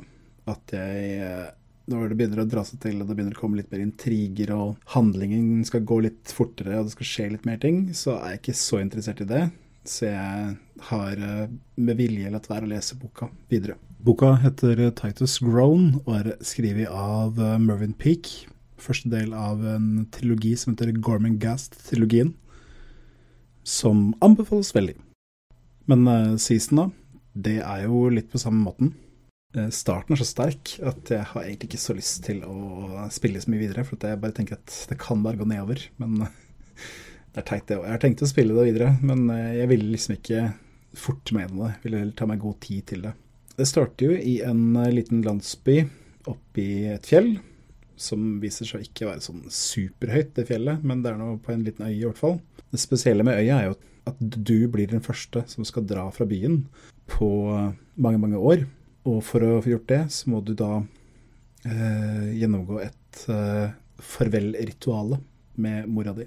[0.48, 1.50] at jeg
[1.92, 4.54] når det begynner å dra seg til og det begynner å komme litt mer intriger
[4.56, 8.32] og handlingen skal gå litt fortere og det skal skje litt mer ting, så er
[8.32, 9.42] jeg ikke så interessert i det.
[9.88, 10.56] Så jeg
[10.88, 11.22] har
[11.74, 13.74] med vilje latt være å lese boka videre.
[14.02, 18.30] Boka heter Titus Grown og er skrevet av eh, Mervyn Peak.
[18.82, 22.32] Første del av en trilogi som heter Gorman Gast-trilogien.
[23.62, 24.96] Som anbefales veldig.
[25.90, 26.06] Men
[26.38, 26.86] season, da,
[27.46, 28.90] det er jo litt på samme måten.
[29.70, 33.52] Starten er så sterk at jeg har egentlig ikke så lyst til å spille så
[33.52, 33.84] mye videre.
[33.86, 35.82] For jeg bare tenker at det kan bare gå nedover.
[36.02, 36.24] Men
[37.32, 37.86] det er teit, det òg.
[37.86, 40.42] Jeg har tenkt å spille det videre, men jeg ville liksom ikke
[41.32, 41.70] meg gjennom det.
[41.72, 43.14] Jeg ville heller ta meg god tid til det.
[43.56, 45.82] Det starter jo i en eh, liten landsby
[46.30, 47.34] oppi et fjell,
[48.00, 51.64] som viser seg ikke være sånn superhøyt, det fjellet, men det er nå på en
[51.66, 52.38] liten øy i hvert fall.
[52.72, 53.76] Det spesielle med øya er jo
[54.08, 56.64] at du blir den første som skal dra fra byen
[57.12, 57.28] på
[57.94, 58.64] mange, mange år.
[59.06, 60.80] Og for å få gjort det, så må du da
[61.68, 65.20] eh, gjennomgå et eh, farvelrituale
[65.62, 66.26] med mora di.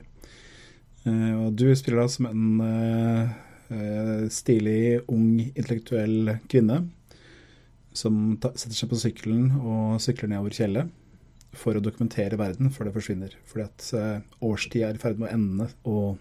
[1.06, 3.34] Eh, og du spiller da som en eh,
[3.76, 6.84] eh stilig, ung, intellektuell kvinne
[7.96, 10.92] som setter seg på sykkelen og sykler nedover fjellet
[11.56, 13.36] for å dokumentere verden før det forsvinner.
[13.48, 16.18] Fordi at uh, årstid er i ferd med å ende, og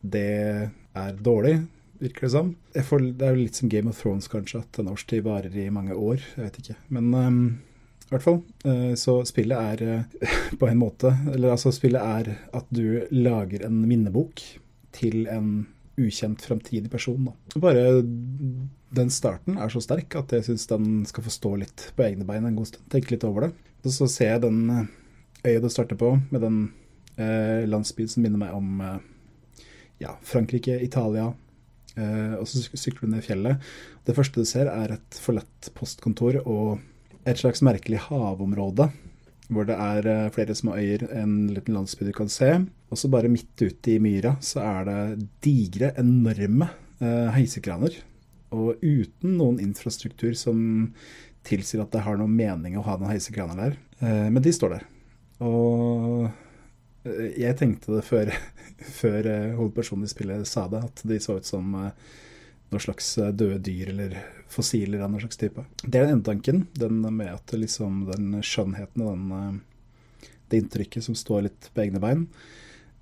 [0.00, 1.58] det er dårlig,
[2.00, 2.54] virker det som.
[2.72, 5.92] Det er jo litt som Game of Thrones, kanskje, at en årstid varer i mange
[5.92, 6.24] år.
[6.36, 6.78] Jeg vet ikke.
[6.96, 7.42] Men um,
[8.12, 8.40] i hvert fall.
[8.66, 10.26] Uh, så spillet er uh,
[10.60, 14.44] på en måte Eller altså, spillet er at du lager en minnebok
[14.92, 15.64] til en
[16.00, 17.28] ukjent framtidig person.
[17.28, 17.60] Da.
[17.60, 17.84] Bare
[18.92, 22.26] den starten er så sterk at jeg syns den skal få stå litt på egne
[22.28, 22.88] bein en god stund.
[22.92, 23.52] Tenke litt over det.
[23.82, 24.90] Og så ser jeg den eh,
[25.48, 26.58] øya du starter på, med den
[27.16, 29.00] eh, landsbyen som minner meg om eh,
[30.04, 31.30] ja, Frankrike, Italia.
[31.96, 33.72] Eh, og så sykler du ned fjellet.
[34.06, 36.82] Det første du ser, er et forlatt postkontor og
[37.28, 38.88] et slags merkelig havområde.
[39.52, 42.54] Hvor det er eh, flere små øyer, en liten landsby du kan se.
[42.92, 46.70] Og så bare midt ute i myra så er det digre, enorme
[47.02, 47.98] eh, heisekraner
[48.52, 50.90] og uten noen infrastruktur som
[51.46, 53.78] tilsier at det har noen mening å ha noen heisekraner der.
[54.04, 54.88] Eh, men de står der.
[55.42, 56.28] Og
[57.36, 58.32] jeg tenkte det før,
[59.00, 61.74] før hovedpersonen i spillet sa det, at de så ut som
[62.72, 64.16] noen slags døde dyr eller
[64.52, 65.64] fossiler av noen slags type.
[65.82, 69.62] Det er den ene tanken, den med at liksom den skjønnheten og den,
[70.50, 72.26] det inntrykket som står litt på egne bein.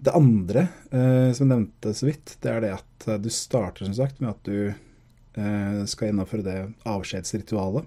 [0.01, 4.23] Det andre, som jeg nevnte så vidt, det er det at du starter som sagt
[4.23, 4.71] med at du
[5.39, 7.87] Eh, skal gjennomføre det avskjedsritualet.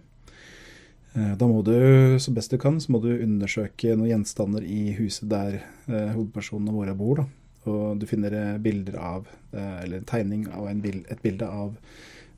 [1.13, 1.75] Eh, da må du,
[2.19, 6.71] så best du kan, så må du undersøke noen gjenstander i huset der eh, hovedpersonen
[6.71, 7.23] og mora bor.
[7.23, 7.27] Da.
[7.69, 11.77] Og du finner bilder av, eller en tegning av en bild, et bilde av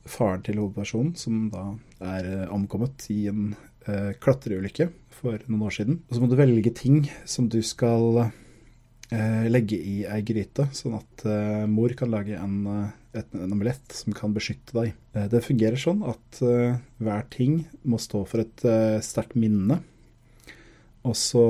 [0.06, 1.64] faren til hovedpersonen, som da
[2.06, 3.56] er omkommet i en
[4.22, 6.02] klatreulykke for noen år siden.
[6.08, 8.28] Og så må du velge ting som du skal
[9.12, 13.56] eh, legge i ei gryte, sånn at eh, mor kan lage en, eh, et, en
[13.56, 14.94] omelett som kan beskytte deg.
[15.16, 19.82] Eh, det fungerer sånn at eh, hver ting må stå for et eh, sterkt minne.
[21.06, 21.46] Og så,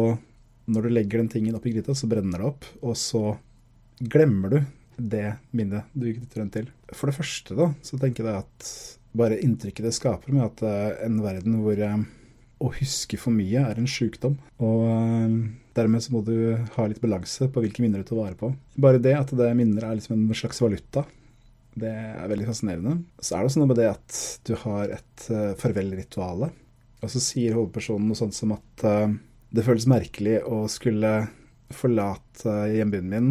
[0.68, 2.68] når du legger den tingen oppi gryta, så brenner det opp.
[2.84, 3.38] Og så
[4.00, 4.60] glemmer du
[4.96, 6.70] det minnet du knytter rundt til.
[6.96, 8.70] For det første, da, så tenker jeg at
[9.16, 10.64] bare inntrykket det skaper med at
[11.06, 11.82] en verden hvor
[12.66, 14.38] å huske for mye er en sjukdom.
[14.64, 18.54] Og Dermed så må du ha litt balanse på hvilke minner du tar vare på.
[18.80, 21.04] Bare det at det minner er liksom en slags valuta,
[21.76, 22.94] det er veldig fascinerende.
[23.20, 25.26] Så er det også noe med det at du har et
[25.60, 26.48] farvelrituale.
[27.04, 28.86] Og så sier hovedpersonen noe sånt som at
[29.52, 31.12] det føles merkelig å skulle
[31.76, 33.30] forlate hjembyen min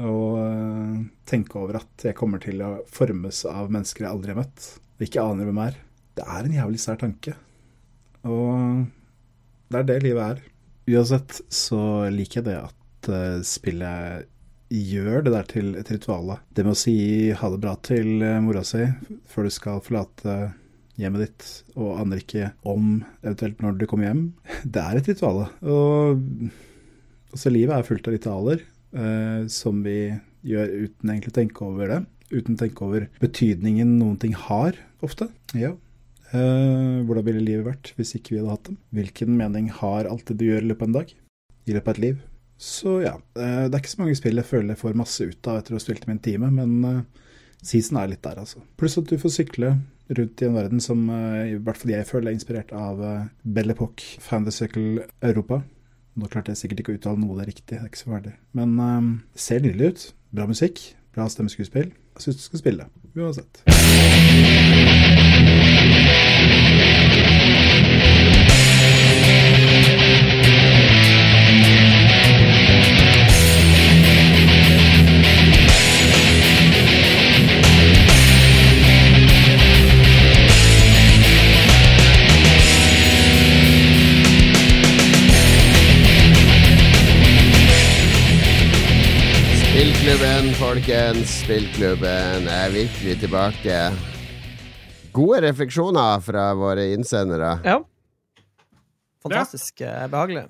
[0.00, 0.96] og uh,
[1.28, 4.66] tenke over at jeg kommer til å formes av mennesker jeg aldri har møtt,
[4.96, 5.78] og ikke aner hvem er.
[6.18, 7.36] Det er en jævlig sær tanke.
[8.28, 8.84] Og
[9.70, 10.44] det er det livet er.
[10.90, 11.80] Uansett så
[12.12, 14.28] liker jeg det at uh, spillet
[14.70, 16.36] gjør det der til et ritual.
[16.54, 16.96] Det med å si
[17.34, 18.86] ha det bra til uh, mora si
[19.30, 20.40] før du skal forlate
[21.00, 21.46] hjemmet ditt,
[21.80, 24.24] og aner ikke om eventuelt når du kommer hjem,
[24.74, 25.46] det er et ritual.
[25.64, 26.20] Og
[27.32, 30.10] altså, livet er fullt av ritualer som vi
[30.42, 31.98] gjør uten egentlig å tenke over det.
[32.30, 35.28] Uten å tenke over betydningen noen ting har, ofte.
[35.54, 35.74] Ja.
[36.30, 38.76] Eh, hvordan ville livet vært hvis ikke vi hadde hatt dem?
[38.94, 41.14] Hvilken mening har alt det du gjør i løpet av en dag?
[41.66, 42.20] I løpet av et liv?
[42.60, 45.50] Så ja, eh, det er ikke så mange spill jeg føler jeg får masse ut
[45.50, 47.00] av etter å ha spilt i en time, men eh,
[47.60, 48.62] Season er litt der, altså.
[48.80, 49.74] Pluss at du får sykle
[50.16, 53.02] rundt i en verden som eh, i hvert fall jeg føler er inspirert av
[53.42, 55.64] Belle Epoque, Fan the Circle Europa.
[56.18, 58.14] Nå klarte jeg sikkert ikke å uttale noe det er riktig, det er ikke så
[58.14, 58.34] ferdig.
[58.58, 58.90] Men det
[59.36, 60.06] det ser nydelig ut.
[60.34, 60.82] Bra musikk,
[61.14, 61.92] bra stemmeskuespill.
[62.16, 64.29] Jeg syns du skal spille det, uansett.
[89.80, 91.30] Spillklubben, folkens.
[91.40, 93.76] Spillklubben er virkelig tilbake.
[95.16, 97.54] Gode refleksjoner fra våre innsendere.
[97.64, 97.78] Ja.
[99.24, 100.04] Fantastisk ja.
[100.12, 100.42] behagelig.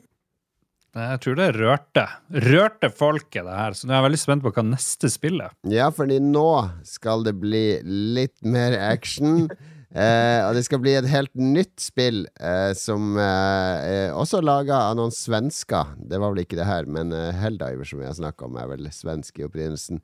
[0.99, 2.09] Jeg tror det rørte.
[2.49, 3.79] Rørte folket, det her.
[3.79, 5.55] Så nå er jeg veldig spent på hva neste spill er.
[5.79, 6.51] Ja, fordi nå
[6.91, 9.45] skal det bli litt mer action.
[9.91, 14.99] Eh, og det skal bli et helt nytt spill eh, som eh, også laga av
[15.01, 15.97] noen svensker.
[15.99, 18.71] Det var vel ikke det her, men eh, Helldiver, som vi har snakka om, er
[18.71, 19.99] vel svensk i opprinnelsen.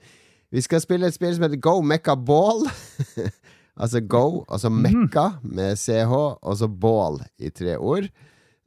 [0.50, 2.66] Vi skal spille et spill som heter Go Mekka Ball.
[3.82, 8.10] altså Go, altså Mekka med CH, og så Ball i tre ord.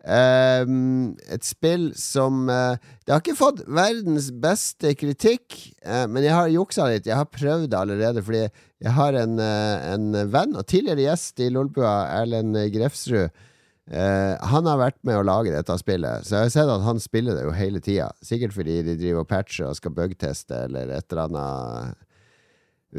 [0.07, 6.35] Ehm, et spill som uh, Det har ikke fått verdens beste kritikk, uh, men jeg
[6.37, 7.09] har juksa litt.
[7.09, 11.43] Jeg har prøvd det allerede, fordi jeg har en, uh, en venn og tidligere gjest
[11.43, 13.45] i Lolbua, Erlend Grefsrud.
[13.89, 17.33] Han har vært med å lage dette spillet, så jeg har sett at han spiller
[17.33, 18.11] det jo hele tida.
[18.21, 22.03] Sikkert fordi de driver og patcher og skal bugteste eller et eller annet.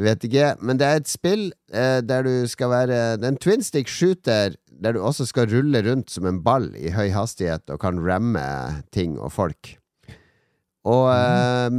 [0.03, 0.49] Vet ikke.
[0.59, 4.57] Men det er et spill der du skal være Det er en twin stick shooter
[4.81, 8.41] der du også skal rulle rundt som en ball i høy hastighet og kan ramme
[8.93, 9.75] ting og folk.
[10.89, 11.75] Og eh,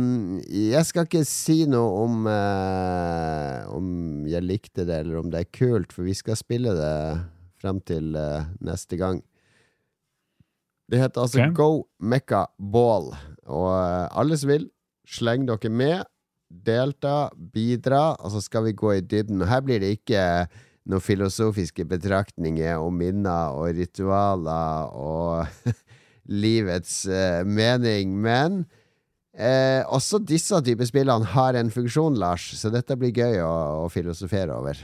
[0.70, 3.88] jeg skal ikke si noe om eh, om
[4.30, 6.94] jeg likte det, eller om det er kult, for vi skal spille det
[7.58, 9.18] frem til eh, neste gang.
[10.86, 11.54] Det heter altså okay.
[11.56, 13.10] Go Mekka Ball,
[13.50, 14.70] og eh, alle som vil,
[15.08, 16.06] sleng dere med.
[16.52, 19.40] Delta, bidra, og så skal vi gå i dybden.
[19.40, 20.22] Og her blir det ikke
[20.90, 25.74] noen filosofiske betraktninger og minner og ritualer og
[26.42, 28.64] livets eh, mening, men
[29.34, 33.52] eh, også disse typer spillene har en funksjon, Lars, så dette blir gøy å,
[33.84, 34.80] å filosofere over.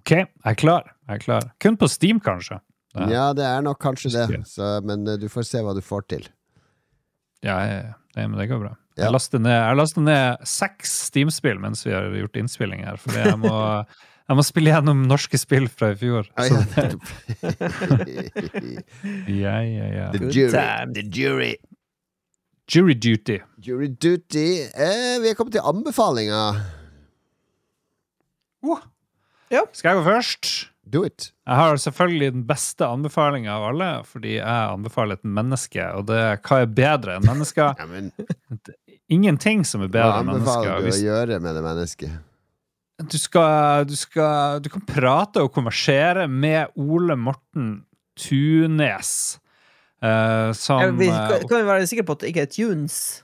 [0.00, 0.88] OK, jeg er klar.
[1.08, 1.46] Jeg er klar.
[1.62, 2.60] Kun på Steam, kanskje.
[2.96, 5.82] Det- Ja, det er nok kanskje det, så, men eh, du får se hva du
[5.84, 6.28] får til.
[7.44, 7.80] Ja, ja,
[8.16, 8.26] ja.
[8.28, 8.70] men det går bra.
[8.96, 9.04] Ja.
[9.06, 12.96] Jeg laster ned, jeg lastet ned seks Steam-spill mens vi har gjort innspilling her.
[12.96, 13.52] Fordi jeg må,
[14.30, 16.30] jeg må spille gjennom norske spill fra i fjor.
[16.36, 16.86] Ah, Så ja,
[19.44, 20.06] ja, ja, ja.
[20.14, 20.50] The Good jury.
[20.54, 20.94] time.
[20.96, 21.52] The jury.
[22.66, 23.38] Jury duty.
[23.62, 24.46] Jury duty.
[24.74, 26.64] Eh, vi er kommet til anbefalinger.
[29.76, 30.48] Skal jeg gå først?
[30.86, 31.32] Do it.
[31.46, 35.82] Jeg har selvfølgelig den beste anbefalinga av alle, fordi jeg anbefaler et menneske.
[35.98, 37.74] Og det, hva er bedre enn mennesker?
[37.80, 38.12] Ja, men
[39.10, 41.02] Ingenting som er bedre enn anbefaler mennesker.
[41.02, 42.16] du å gjøre med det mennesket?
[42.96, 47.84] du skal, du skal Du kan prate og konversere med Ole Morten
[48.16, 49.38] Tunes.
[50.00, 53.22] Uh, som Ja, vi, eh, kan vi være sikre på at det ikke er tunes?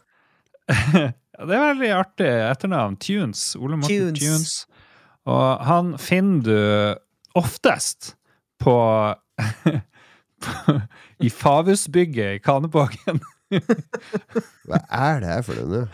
[1.33, 2.99] Ja, det er veldig artig etternavn.
[3.01, 3.55] Tunes.
[3.57, 4.21] Ole Morten Tunes.
[4.21, 4.51] Tunes.
[5.33, 6.59] Og han finner du
[7.39, 8.15] oftest
[8.63, 8.75] på,
[10.43, 10.79] på
[11.27, 13.21] I Favusbygget i Kanebågen.
[14.69, 15.87] Hva er det her for noe?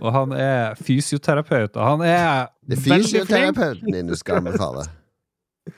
[0.00, 4.84] Og han er fysioterapeut, og han er Det er fysioterapeuten din du skal anbefale.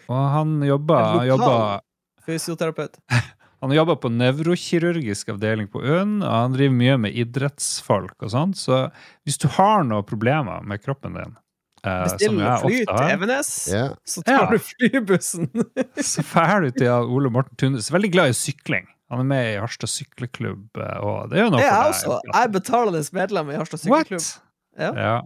[0.08, 1.80] Og han jobber, han jobber
[2.22, 3.00] Fysioterapeut.
[3.62, 8.58] Han jobber på nevrokirurgisk avdeling på UNN, og han driver mye med idrettsfolk og sånt.
[8.58, 8.88] Så
[9.22, 11.36] hvis du har noen problemer med kroppen din,
[11.82, 13.88] Bestill jeg fly til Evenes, Ja.
[14.06, 14.50] så tar Ja.
[14.52, 15.48] du flybussen.
[16.12, 17.90] så drar du til Ole Morten Tunes.
[17.90, 18.86] Veldig glad i sykling.
[19.10, 21.92] Han er med i Harstad sykleklubb, eh, og det er jo noe Det er jeg
[21.92, 22.20] også.
[22.32, 24.12] Jeg er betalende medlem i Harstad What?
[24.78, 24.92] Ja.
[24.96, 25.16] Ja.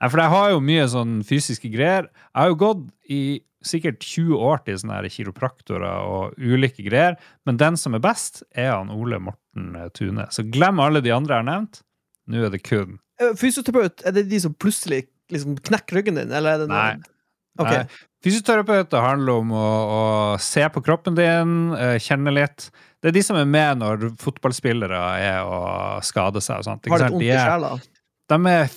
[0.00, 2.06] Nei, for jeg har jo mye sånn fysiske greier.
[2.08, 7.16] Jeg har jo gått i sikkert 20 år til sånne her kiropraktorer og ulike greier,
[7.46, 10.26] men den som er best, er han Ole Morten eh, Tune.
[10.30, 11.82] Så glem alle de andre jeg har nevnt.
[12.28, 15.04] Nå er det kun Eh, Fysioterapeut, er det de som plutselig
[15.34, 17.10] liksom knekke ryggen din, eller er det noe Nei.
[17.60, 17.84] Okay.
[17.84, 18.02] Nei.
[18.24, 20.02] Fysioterapeuter handler om å, å
[20.40, 22.70] se på kroppen din, eh, kjenne litt.
[23.04, 26.88] Det er de som er med når fotballspillere er og skader seg og sånt.
[26.88, 27.74] Har litt vondt i sjela.
[28.32, 28.70] De er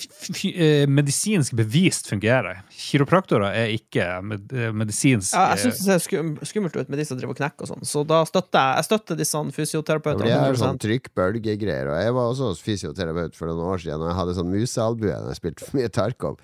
[0.60, 2.66] eh, medisinsk bevist fungerer.
[2.76, 7.00] Kiropraktorer er ikke med eh, medisinsk Ja, jeg syns det ser skum, skummelt ut med
[7.00, 10.28] de som driver og knekker og sånn, så da støtter jeg Jeg støtter disse fysioterapeutene.
[10.28, 11.94] Det er sånn trykkbølgegreier.
[11.94, 15.14] Og jeg var også hos fysioterapeut for noen år siden, og jeg hadde sånn musealbue
[15.14, 16.42] da jeg spilte for mye Tarkov.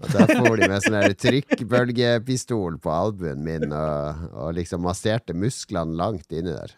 [0.00, 5.94] Og Der får de med sånn trykkbølgepistol på albuen min og, og liksom masserte musklene
[6.00, 6.74] langt inni der.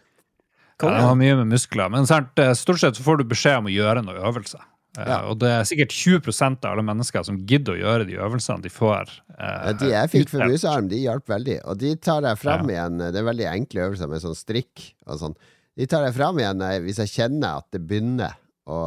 [0.83, 1.89] Ja, det har mye med muskler.
[1.89, 4.59] Men eh, stort sett så får du beskjed om å gjøre noe øvelse.
[4.97, 8.61] Eh, Og det er sikkert 20% av alle mennesker som gidder å gjøre de øvelsene
[8.61, 9.09] de får.
[9.39, 11.59] eh, Ja, de jeg fikk for musarm, de hjalp veldig.
[11.65, 12.97] Og de tar jeg fram igjen.
[13.11, 15.35] Det er veldig enkle øvelser med sånn strikk og sånn.
[15.75, 18.35] De tar jeg fram igjen jeg- hvis jeg kjenner at det begynner
[18.67, 18.77] å,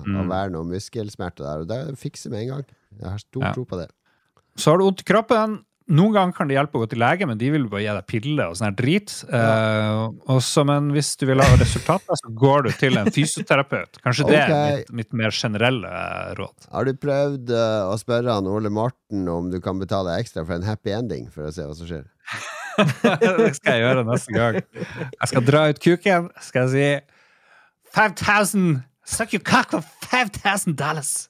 [0.00, 0.28] å Mm.
[0.28, 1.60] være noe muskelsmerter der.
[1.60, 2.64] Og det fikser med en gang.
[2.98, 3.52] Jeg har stor Ja.
[3.52, 3.90] tro på det.
[4.56, 5.64] Så har du vondt i kroppen.
[5.92, 8.06] Noen ganger kan det hjelpe å gå til lege, men de vil bare gi deg
[8.08, 9.12] piller og sånn her drit.
[9.28, 10.06] Ja.
[10.32, 14.00] og så, men hvis du vil ha resultater, så går du til en fysioterapeut.
[14.04, 16.70] Kanskje det er mitt, mitt mer generelle eh, råd.
[16.72, 20.56] Har du prøvd uh, å spørre han Ole Morten om du kan betale ekstra for
[20.56, 22.08] en happy ending, for å se hva som skjer?
[23.20, 24.58] det skal jeg gjøre neste gang.
[24.72, 31.28] Jeg skal dra ut kuken, skal jeg si 5000 Suck your cock for 5000 dollars!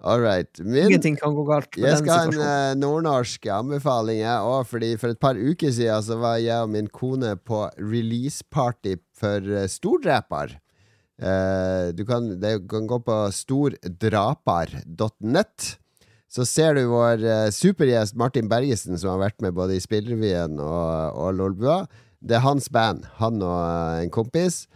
[0.00, 0.60] All right.
[0.62, 4.62] Ingenting kan gå galt jeg skal ha en eh, nordnorsk anbefaling, jeg òg.
[4.70, 9.42] Fordi for et par uker siden så var jeg og min kone på release-party for
[9.42, 10.54] uh, Stordreper.
[11.18, 15.78] Eh, du kan, det, kan gå på stordrapar.net.
[16.28, 20.60] Så ser du vår eh, supergjest Martin Bergesen, som har vært med både i Spillrevyen
[20.60, 21.86] og, og Lolbua.
[22.20, 24.68] Det er hans band, han og eh, en kompis,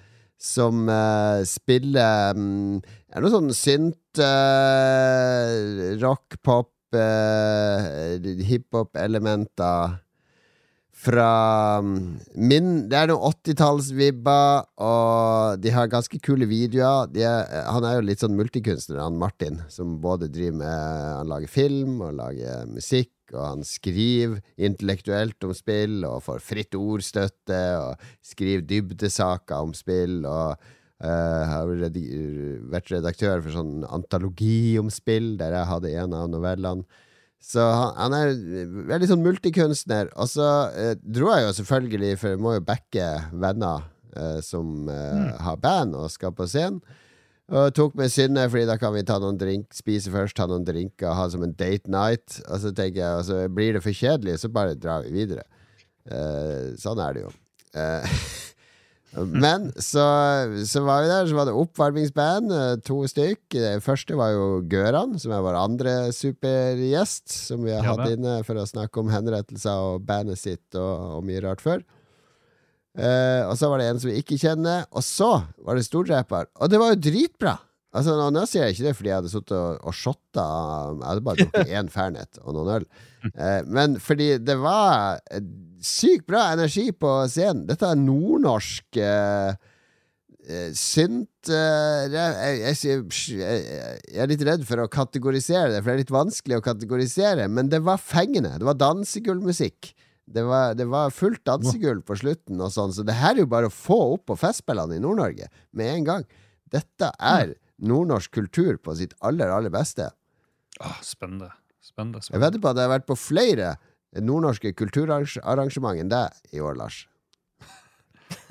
[0.43, 10.01] som uh, spiller um, Er det noe sånn synt, uh, rock, pop, uh, hiphop-elementer
[11.02, 11.94] fra um,
[12.35, 17.10] min Det er noen 80-tallsvibber, og de har ganske kule videoer.
[17.10, 21.32] De er, han er jo litt sånn multikunstner, han Martin, som både driver med Han
[21.32, 27.63] lager film og lager musikk, og han skriver intellektuelt om spill, og får fritt ordstøtte,
[27.81, 30.57] og skriver dybdesaker om spill, og
[31.03, 31.71] uh, har
[32.73, 37.01] vært redaktør for sånn antologi om spill, der jeg hadde en av novellene.
[37.43, 38.37] Så han, han er
[38.87, 40.13] veldig sånn multikunstner.
[40.15, 44.85] Og så uh, dro jeg jo selvfølgelig, for jeg må jo backe venner uh, som
[44.87, 45.41] mm.
[45.43, 46.83] har band og skal på scenen.
[47.51, 50.64] Og tok med Synne, fordi da kan vi ta noen drink, spise først, ta noen
[50.64, 52.39] drinker, ha som en date night.
[52.47, 55.44] Og så tenker jeg, altså, blir det for kjedelig, så bare drar vi videre.
[56.09, 57.35] Uh, sånn er det jo.
[57.77, 58.09] Uh,
[59.12, 60.05] Men så,
[60.64, 63.43] så var vi der, så var det oppvarmingsband, eh, to stykk.
[63.52, 68.14] Det første var jo Gøran, som er vår andre supergjest, som vi har Ja, hatt
[68.14, 71.85] inne for å snakke om henrettelser og bandet sitt og, og mye rart før.
[72.93, 75.31] Eh, og så var det en som vi ikke kjenner, og så
[75.64, 77.55] var det stordreper Og det var jo dritbra!
[77.93, 81.24] Altså, nå, sier jeg ikke det fordi jeg hadde sittet og, og shotta Jeg hadde
[81.24, 82.86] bare drukket én Fernet og noen øl.
[83.32, 85.20] Uh, men fordi det var
[85.85, 87.66] sykt bra energi på scenen.
[87.69, 89.52] Dette er nordnorsk uh,
[90.77, 93.02] synt jeg, jeg, jeg,
[93.39, 97.47] jeg er litt redd for å kategorisere det, for det er litt vanskelig å kategorisere,
[97.51, 98.56] men det var fengende.
[98.59, 99.93] Det var dansegullmusikk.
[100.27, 103.49] Det var, det var fullt dansegulv på slutten, og sånn, så det her er jo
[103.51, 106.27] bare å få opp på Festspillene i Nord-Norge med en gang.
[106.73, 110.07] Dette er nordnorsk kultur på sitt aller, aller beste.
[110.81, 111.51] Åh, spennende.
[111.82, 112.44] spennende, Jeg spennende.
[112.47, 113.73] vedder på at jeg har vært på flere
[114.23, 117.03] nordnorske kulturarrangement enn deg i år, Lars.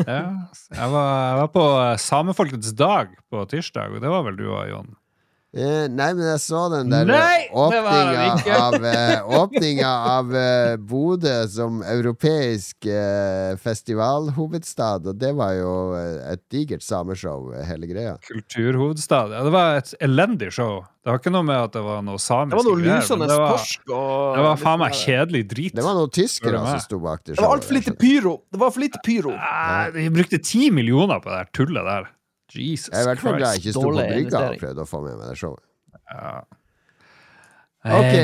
[0.06, 0.20] Ja,
[0.70, 1.64] jeg, var, jeg var på
[2.04, 4.92] Samefolkets dag på tirsdag, og det var vel du òg, Jon?
[5.52, 10.30] Eh, nei, men jeg så den der Nei, var det åpninga av, eh, åpninga av
[10.40, 17.66] eh, Bodø som europeisk eh, festivalhovedstad, og det var jo eh, et digert sameshow, eh,
[17.68, 18.14] hele greia.
[18.30, 19.34] Kulturhovedstad.
[19.36, 20.86] Ja, det var et elendig show.
[21.04, 22.54] Det var ikke noe med at det var noe samisk.
[22.56, 25.76] Det var noe lysende det var- torsk og Det var faen meg kjedelig drit.
[25.76, 27.60] Det var noen tyskere som sto bak det Det var showet.
[27.60, 28.38] altfor lite pyro!
[28.52, 29.36] Det var for lite pyro.
[29.36, 32.10] Nei, De brukte ti millioner på det der tullet der.
[32.60, 34.90] Jesus Jeg er i hvert fall glad jeg ikke sto på brygga og prøvde å
[34.90, 35.64] få med meg det showet.
[36.12, 36.34] Ja.
[37.82, 38.16] Ok.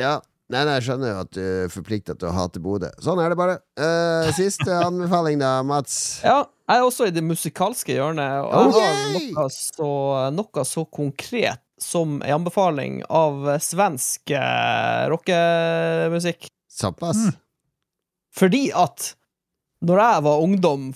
[0.00, 0.12] Ja,
[0.48, 2.88] nei, nei, jeg skjønner jo at du er forplikta til å hate Bodø.
[3.04, 3.58] Sånn er det bare.
[3.76, 6.20] Uh, siste anbefaling, da, Mats.
[6.24, 9.90] Ja, jeg er også i det musikalske hjørnet, og jeg har noe så,
[10.32, 16.50] noe så konkret som en anbefaling av svensk eh, rockemusikk.
[16.70, 17.16] Såpass?
[17.16, 17.38] Mm.
[18.36, 19.14] Fordi at
[19.80, 20.90] når jeg var ungdom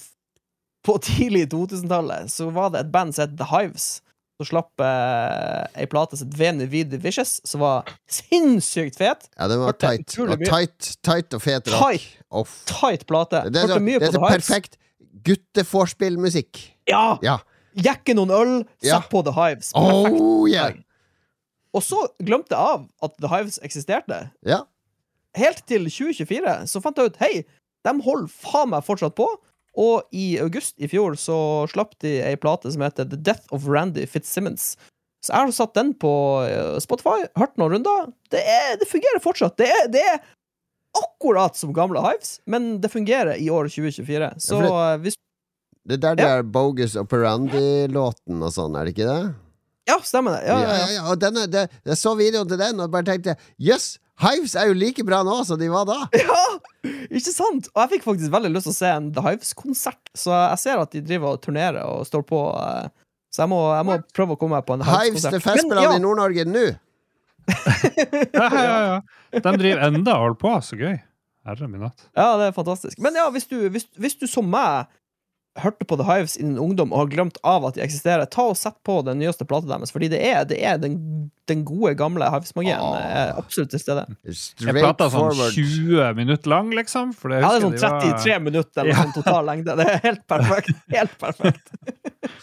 [0.85, 3.86] på tidlig 2000-tallet, så var det et band som het The Hives.
[4.35, 9.28] Som slapp eh, ei plate som het Veni Vidi Vicious, som var sinnssykt fet.
[9.39, 10.16] Ja, den var tight.
[10.19, 11.85] Og tight, tight og fet rock.
[11.94, 12.09] Tight.
[12.35, 12.56] oh.
[12.66, 13.44] Tight plate.
[13.55, 14.78] Det er, så, mye det er så The perfekt
[15.24, 16.61] gutteforspillmusikk.
[16.90, 17.19] Ja!
[17.24, 17.39] Ja.
[17.74, 18.52] jekke noen øl,
[18.85, 19.01] Ja.
[19.11, 19.73] på The Hives.
[19.73, 20.20] Perfekt.
[20.20, 20.74] Oh, yeah.
[21.74, 24.20] Og så glemte jeg av at The Hives eksisterte.
[24.47, 24.61] Ja.
[25.35, 27.32] Helt til 2024 så fant jeg ut Hei,
[27.85, 29.27] de holder faen meg fortsatt på.
[29.80, 31.36] Og i august i fjor så
[31.70, 34.74] slapp de ei plate som heter The Death of Randy Fitzsimmons.
[35.24, 36.12] Så jeg har satt den på
[36.44, 38.10] eh, Spotify, hørt noen runder.
[38.30, 39.56] Det, er, det fungerer fortsatt.
[39.59, 40.18] Det er, det er
[40.94, 44.28] akkurat som gamle Hives, men det fungerer i år 2024.
[44.38, 45.16] Så Ja, for eh, hvis
[45.84, 49.32] Det der det er Bogus Operandi-låten og sånn, er det ikke det?
[49.88, 50.46] Ja, stemmer det.
[50.48, 51.02] Ja, ja, ja.
[51.12, 54.74] Og denne, det, jeg så videoen til den og bare tenkte jøss, Hives er jo
[54.78, 55.96] like bra nå som de var da.
[56.22, 56.42] Ja,
[57.10, 57.66] Ikke sant?
[57.74, 60.82] Og jeg fikk faktisk veldig lyst til å se en The Hives-konsert, så jeg ser
[60.84, 62.40] at de driver og turnerer og står på.
[62.60, 62.88] eh,
[63.34, 65.08] Så jeg må, jeg må prøve å komme meg på en Hives-konsert.
[65.10, 65.34] Hives-konsert.
[65.34, 65.96] til festspillene ja.
[65.98, 66.66] i Nord-Norge nå.
[68.34, 69.00] Ja, ja, ja.
[69.34, 70.52] De driver enda og holder på.
[70.64, 70.94] Så gøy.
[71.44, 72.06] Herre min natt.
[72.16, 73.00] Ja, det er fantastisk.
[73.04, 74.86] Men ja, hvis du, hvis, hvis du som meg
[75.62, 78.43] hørte på The Hives i din ungdom og har glemt av at de eksisterer, ta
[78.51, 80.97] og sett på den nyeste plata deres, fordi det er, det er den,
[81.47, 84.02] den gode, gamle Hives-magien er absolutt til stede.
[84.26, 87.12] Jeg plata sånn 20 minutter lang, liksom.
[87.14, 89.02] For det Ja, det er sånn jeg de var- 33 minutter eller Ja.
[89.05, 89.76] sånn total lengde.
[89.78, 90.74] Det er helt perfekt.
[90.98, 91.70] Helt perfekt.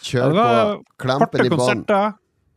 [0.02, 1.86] Kjør på, klampen korte i bånn.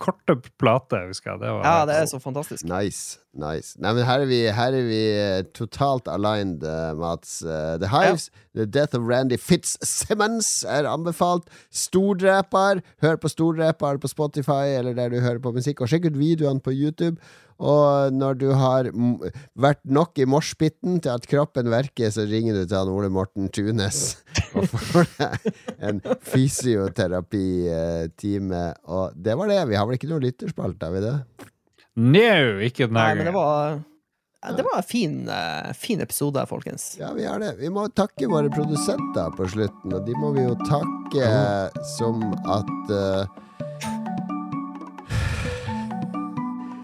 [0.01, 1.41] Korte plater, husker jeg.
[1.43, 2.65] Det var Ja, det er så fantastisk.
[2.67, 3.19] Nice.
[3.34, 7.41] nice Nei, men her er vi, her er vi eh, totalt aligned, eh, Mats.
[7.43, 11.49] Eh, The Hives, The Death of Randy Fitzsimmons er anbefalt.
[11.72, 12.84] Stordreper.
[13.03, 16.63] Hør på Stordreper på Spotify eller der du hører på musikk, og sjekk ut videoene
[16.63, 17.19] på YouTube.
[17.64, 18.90] Og når du har
[19.56, 23.48] vært nok i moshpiten til at kroppen verker, så ringer du til han Ole Morten
[23.53, 24.18] Tunes
[24.57, 25.36] og får deg
[25.80, 28.73] en fysioterapitime.
[28.91, 29.68] Og det var det.
[29.72, 31.18] Vi har vel ikke noe lytterspalt, har vi det?
[31.95, 33.80] Neo, ikke den Nei, men det var
[34.45, 36.98] Det var en fin, eh, fin episode, folkens.
[36.99, 37.56] Ja, vi har det.
[37.57, 41.26] Vi må takke våre produsenter på slutten, og de må vi jo takke
[41.95, 42.91] som at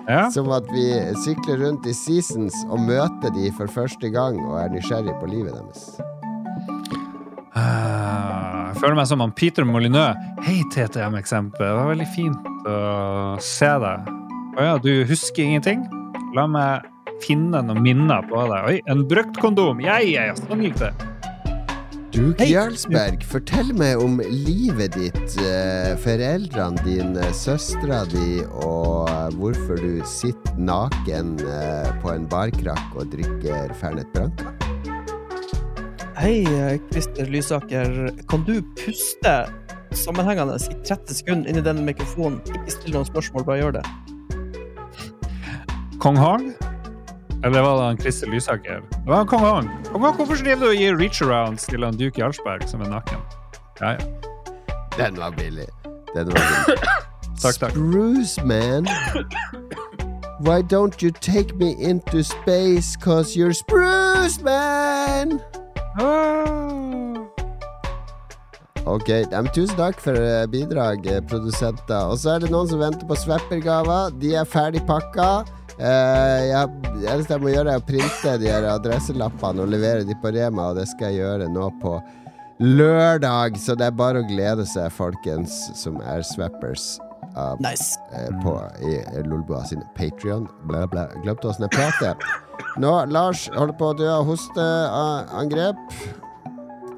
[0.07, 0.85] eh, Som at vi
[1.25, 5.53] sykler rundt i seasons og møter de for første gang og er nysgjerrig på livet
[5.57, 5.83] deres.
[7.55, 10.15] Ah, Jeg føler meg som han Peter Molyneux.
[10.45, 11.59] Hei, TTM-eksempel.
[11.67, 12.77] Det var veldig fint å
[13.43, 14.07] se deg.
[14.57, 15.83] Å ja, du husker ingenting?
[16.35, 16.87] La meg
[17.21, 18.69] finne noen minner på deg.
[18.71, 19.81] Oi, en brukt kondom!
[19.83, 20.89] Ja, ja, ja, sånn gikk det.
[22.11, 30.01] Du, Jarlsberg, fortell meg om livet ditt, eh, foreldrene dine, søstera di, og hvorfor du
[30.03, 34.51] sitter naken eh, på en barkrakk og drikker Fernet Branca.
[36.19, 37.95] Hei, eh, Christer Lysaker.
[38.27, 39.37] Kan du puste
[39.95, 42.41] sammenhengende i 30 sekunder inn i den mikrofonen?
[42.51, 43.85] Ikke still noen spørsmål, bare gjør det.
[46.03, 46.51] Kong Hong?
[47.43, 48.81] Eller var det han Christer Lysaker?
[48.91, 49.69] Det var han Kong Hong.
[49.91, 53.23] Kong Hong, hvorfor driver du og gir reach-arounds til han Duke Jarlsberg som er naken?
[53.81, 53.97] Ja, ja.
[54.97, 55.65] Den var billig.
[56.13, 56.77] Den var billig.
[57.41, 57.71] Takk, takk.
[57.71, 58.85] Spruce man.
[60.45, 65.39] Why don't you take me into space, cause you're spruce man?
[68.85, 72.11] Ok, ja, tusen takk for eh, bidrag, produsenter.
[72.11, 74.13] Og så er det noen som venter på Swapper-gaver.
[74.21, 75.43] De er ferdig pakka.
[75.81, 80.05] Eh, jeg, det eneste jeg må gjøre, er å printe de her adresselappene og levere
[80.05, 81.95] de på Rema, og det skal jeg gjøre nå på
[82.61, 83.57] lørdag.
[83.57, 86.99] Så det er bare å glede seg, folkens, som er Swappers.
[87.33, 87.61] av-
[88.11, 88.53] eh, på
[88.83, 90.49] i Lolbua sin Patrion.
[90.67, 91.07] Bla, bla.
[91.23, 92.15] Glemte åssen jeg prater.
[92.77, 95.77] Nå, Lars holder på å dø av hosteangrep.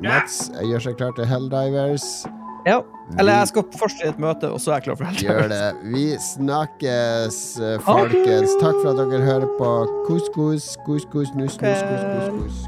[0.01, 2.25] Mats gjør seg klar til Helldivers.
[2.65, 2.81] Ja.
[3.19, 5.47] Eller jeg skal først i et møte, og så er jeg klar for helt Gjør
[5.51, 5.65] det.
[5.93, 8.55] Vi snakkes, eh, folkens.
[8.61, 9.73] Takk for at dere hører på
[10.07, 12.67] Couscous, couscous, nuss, nuss,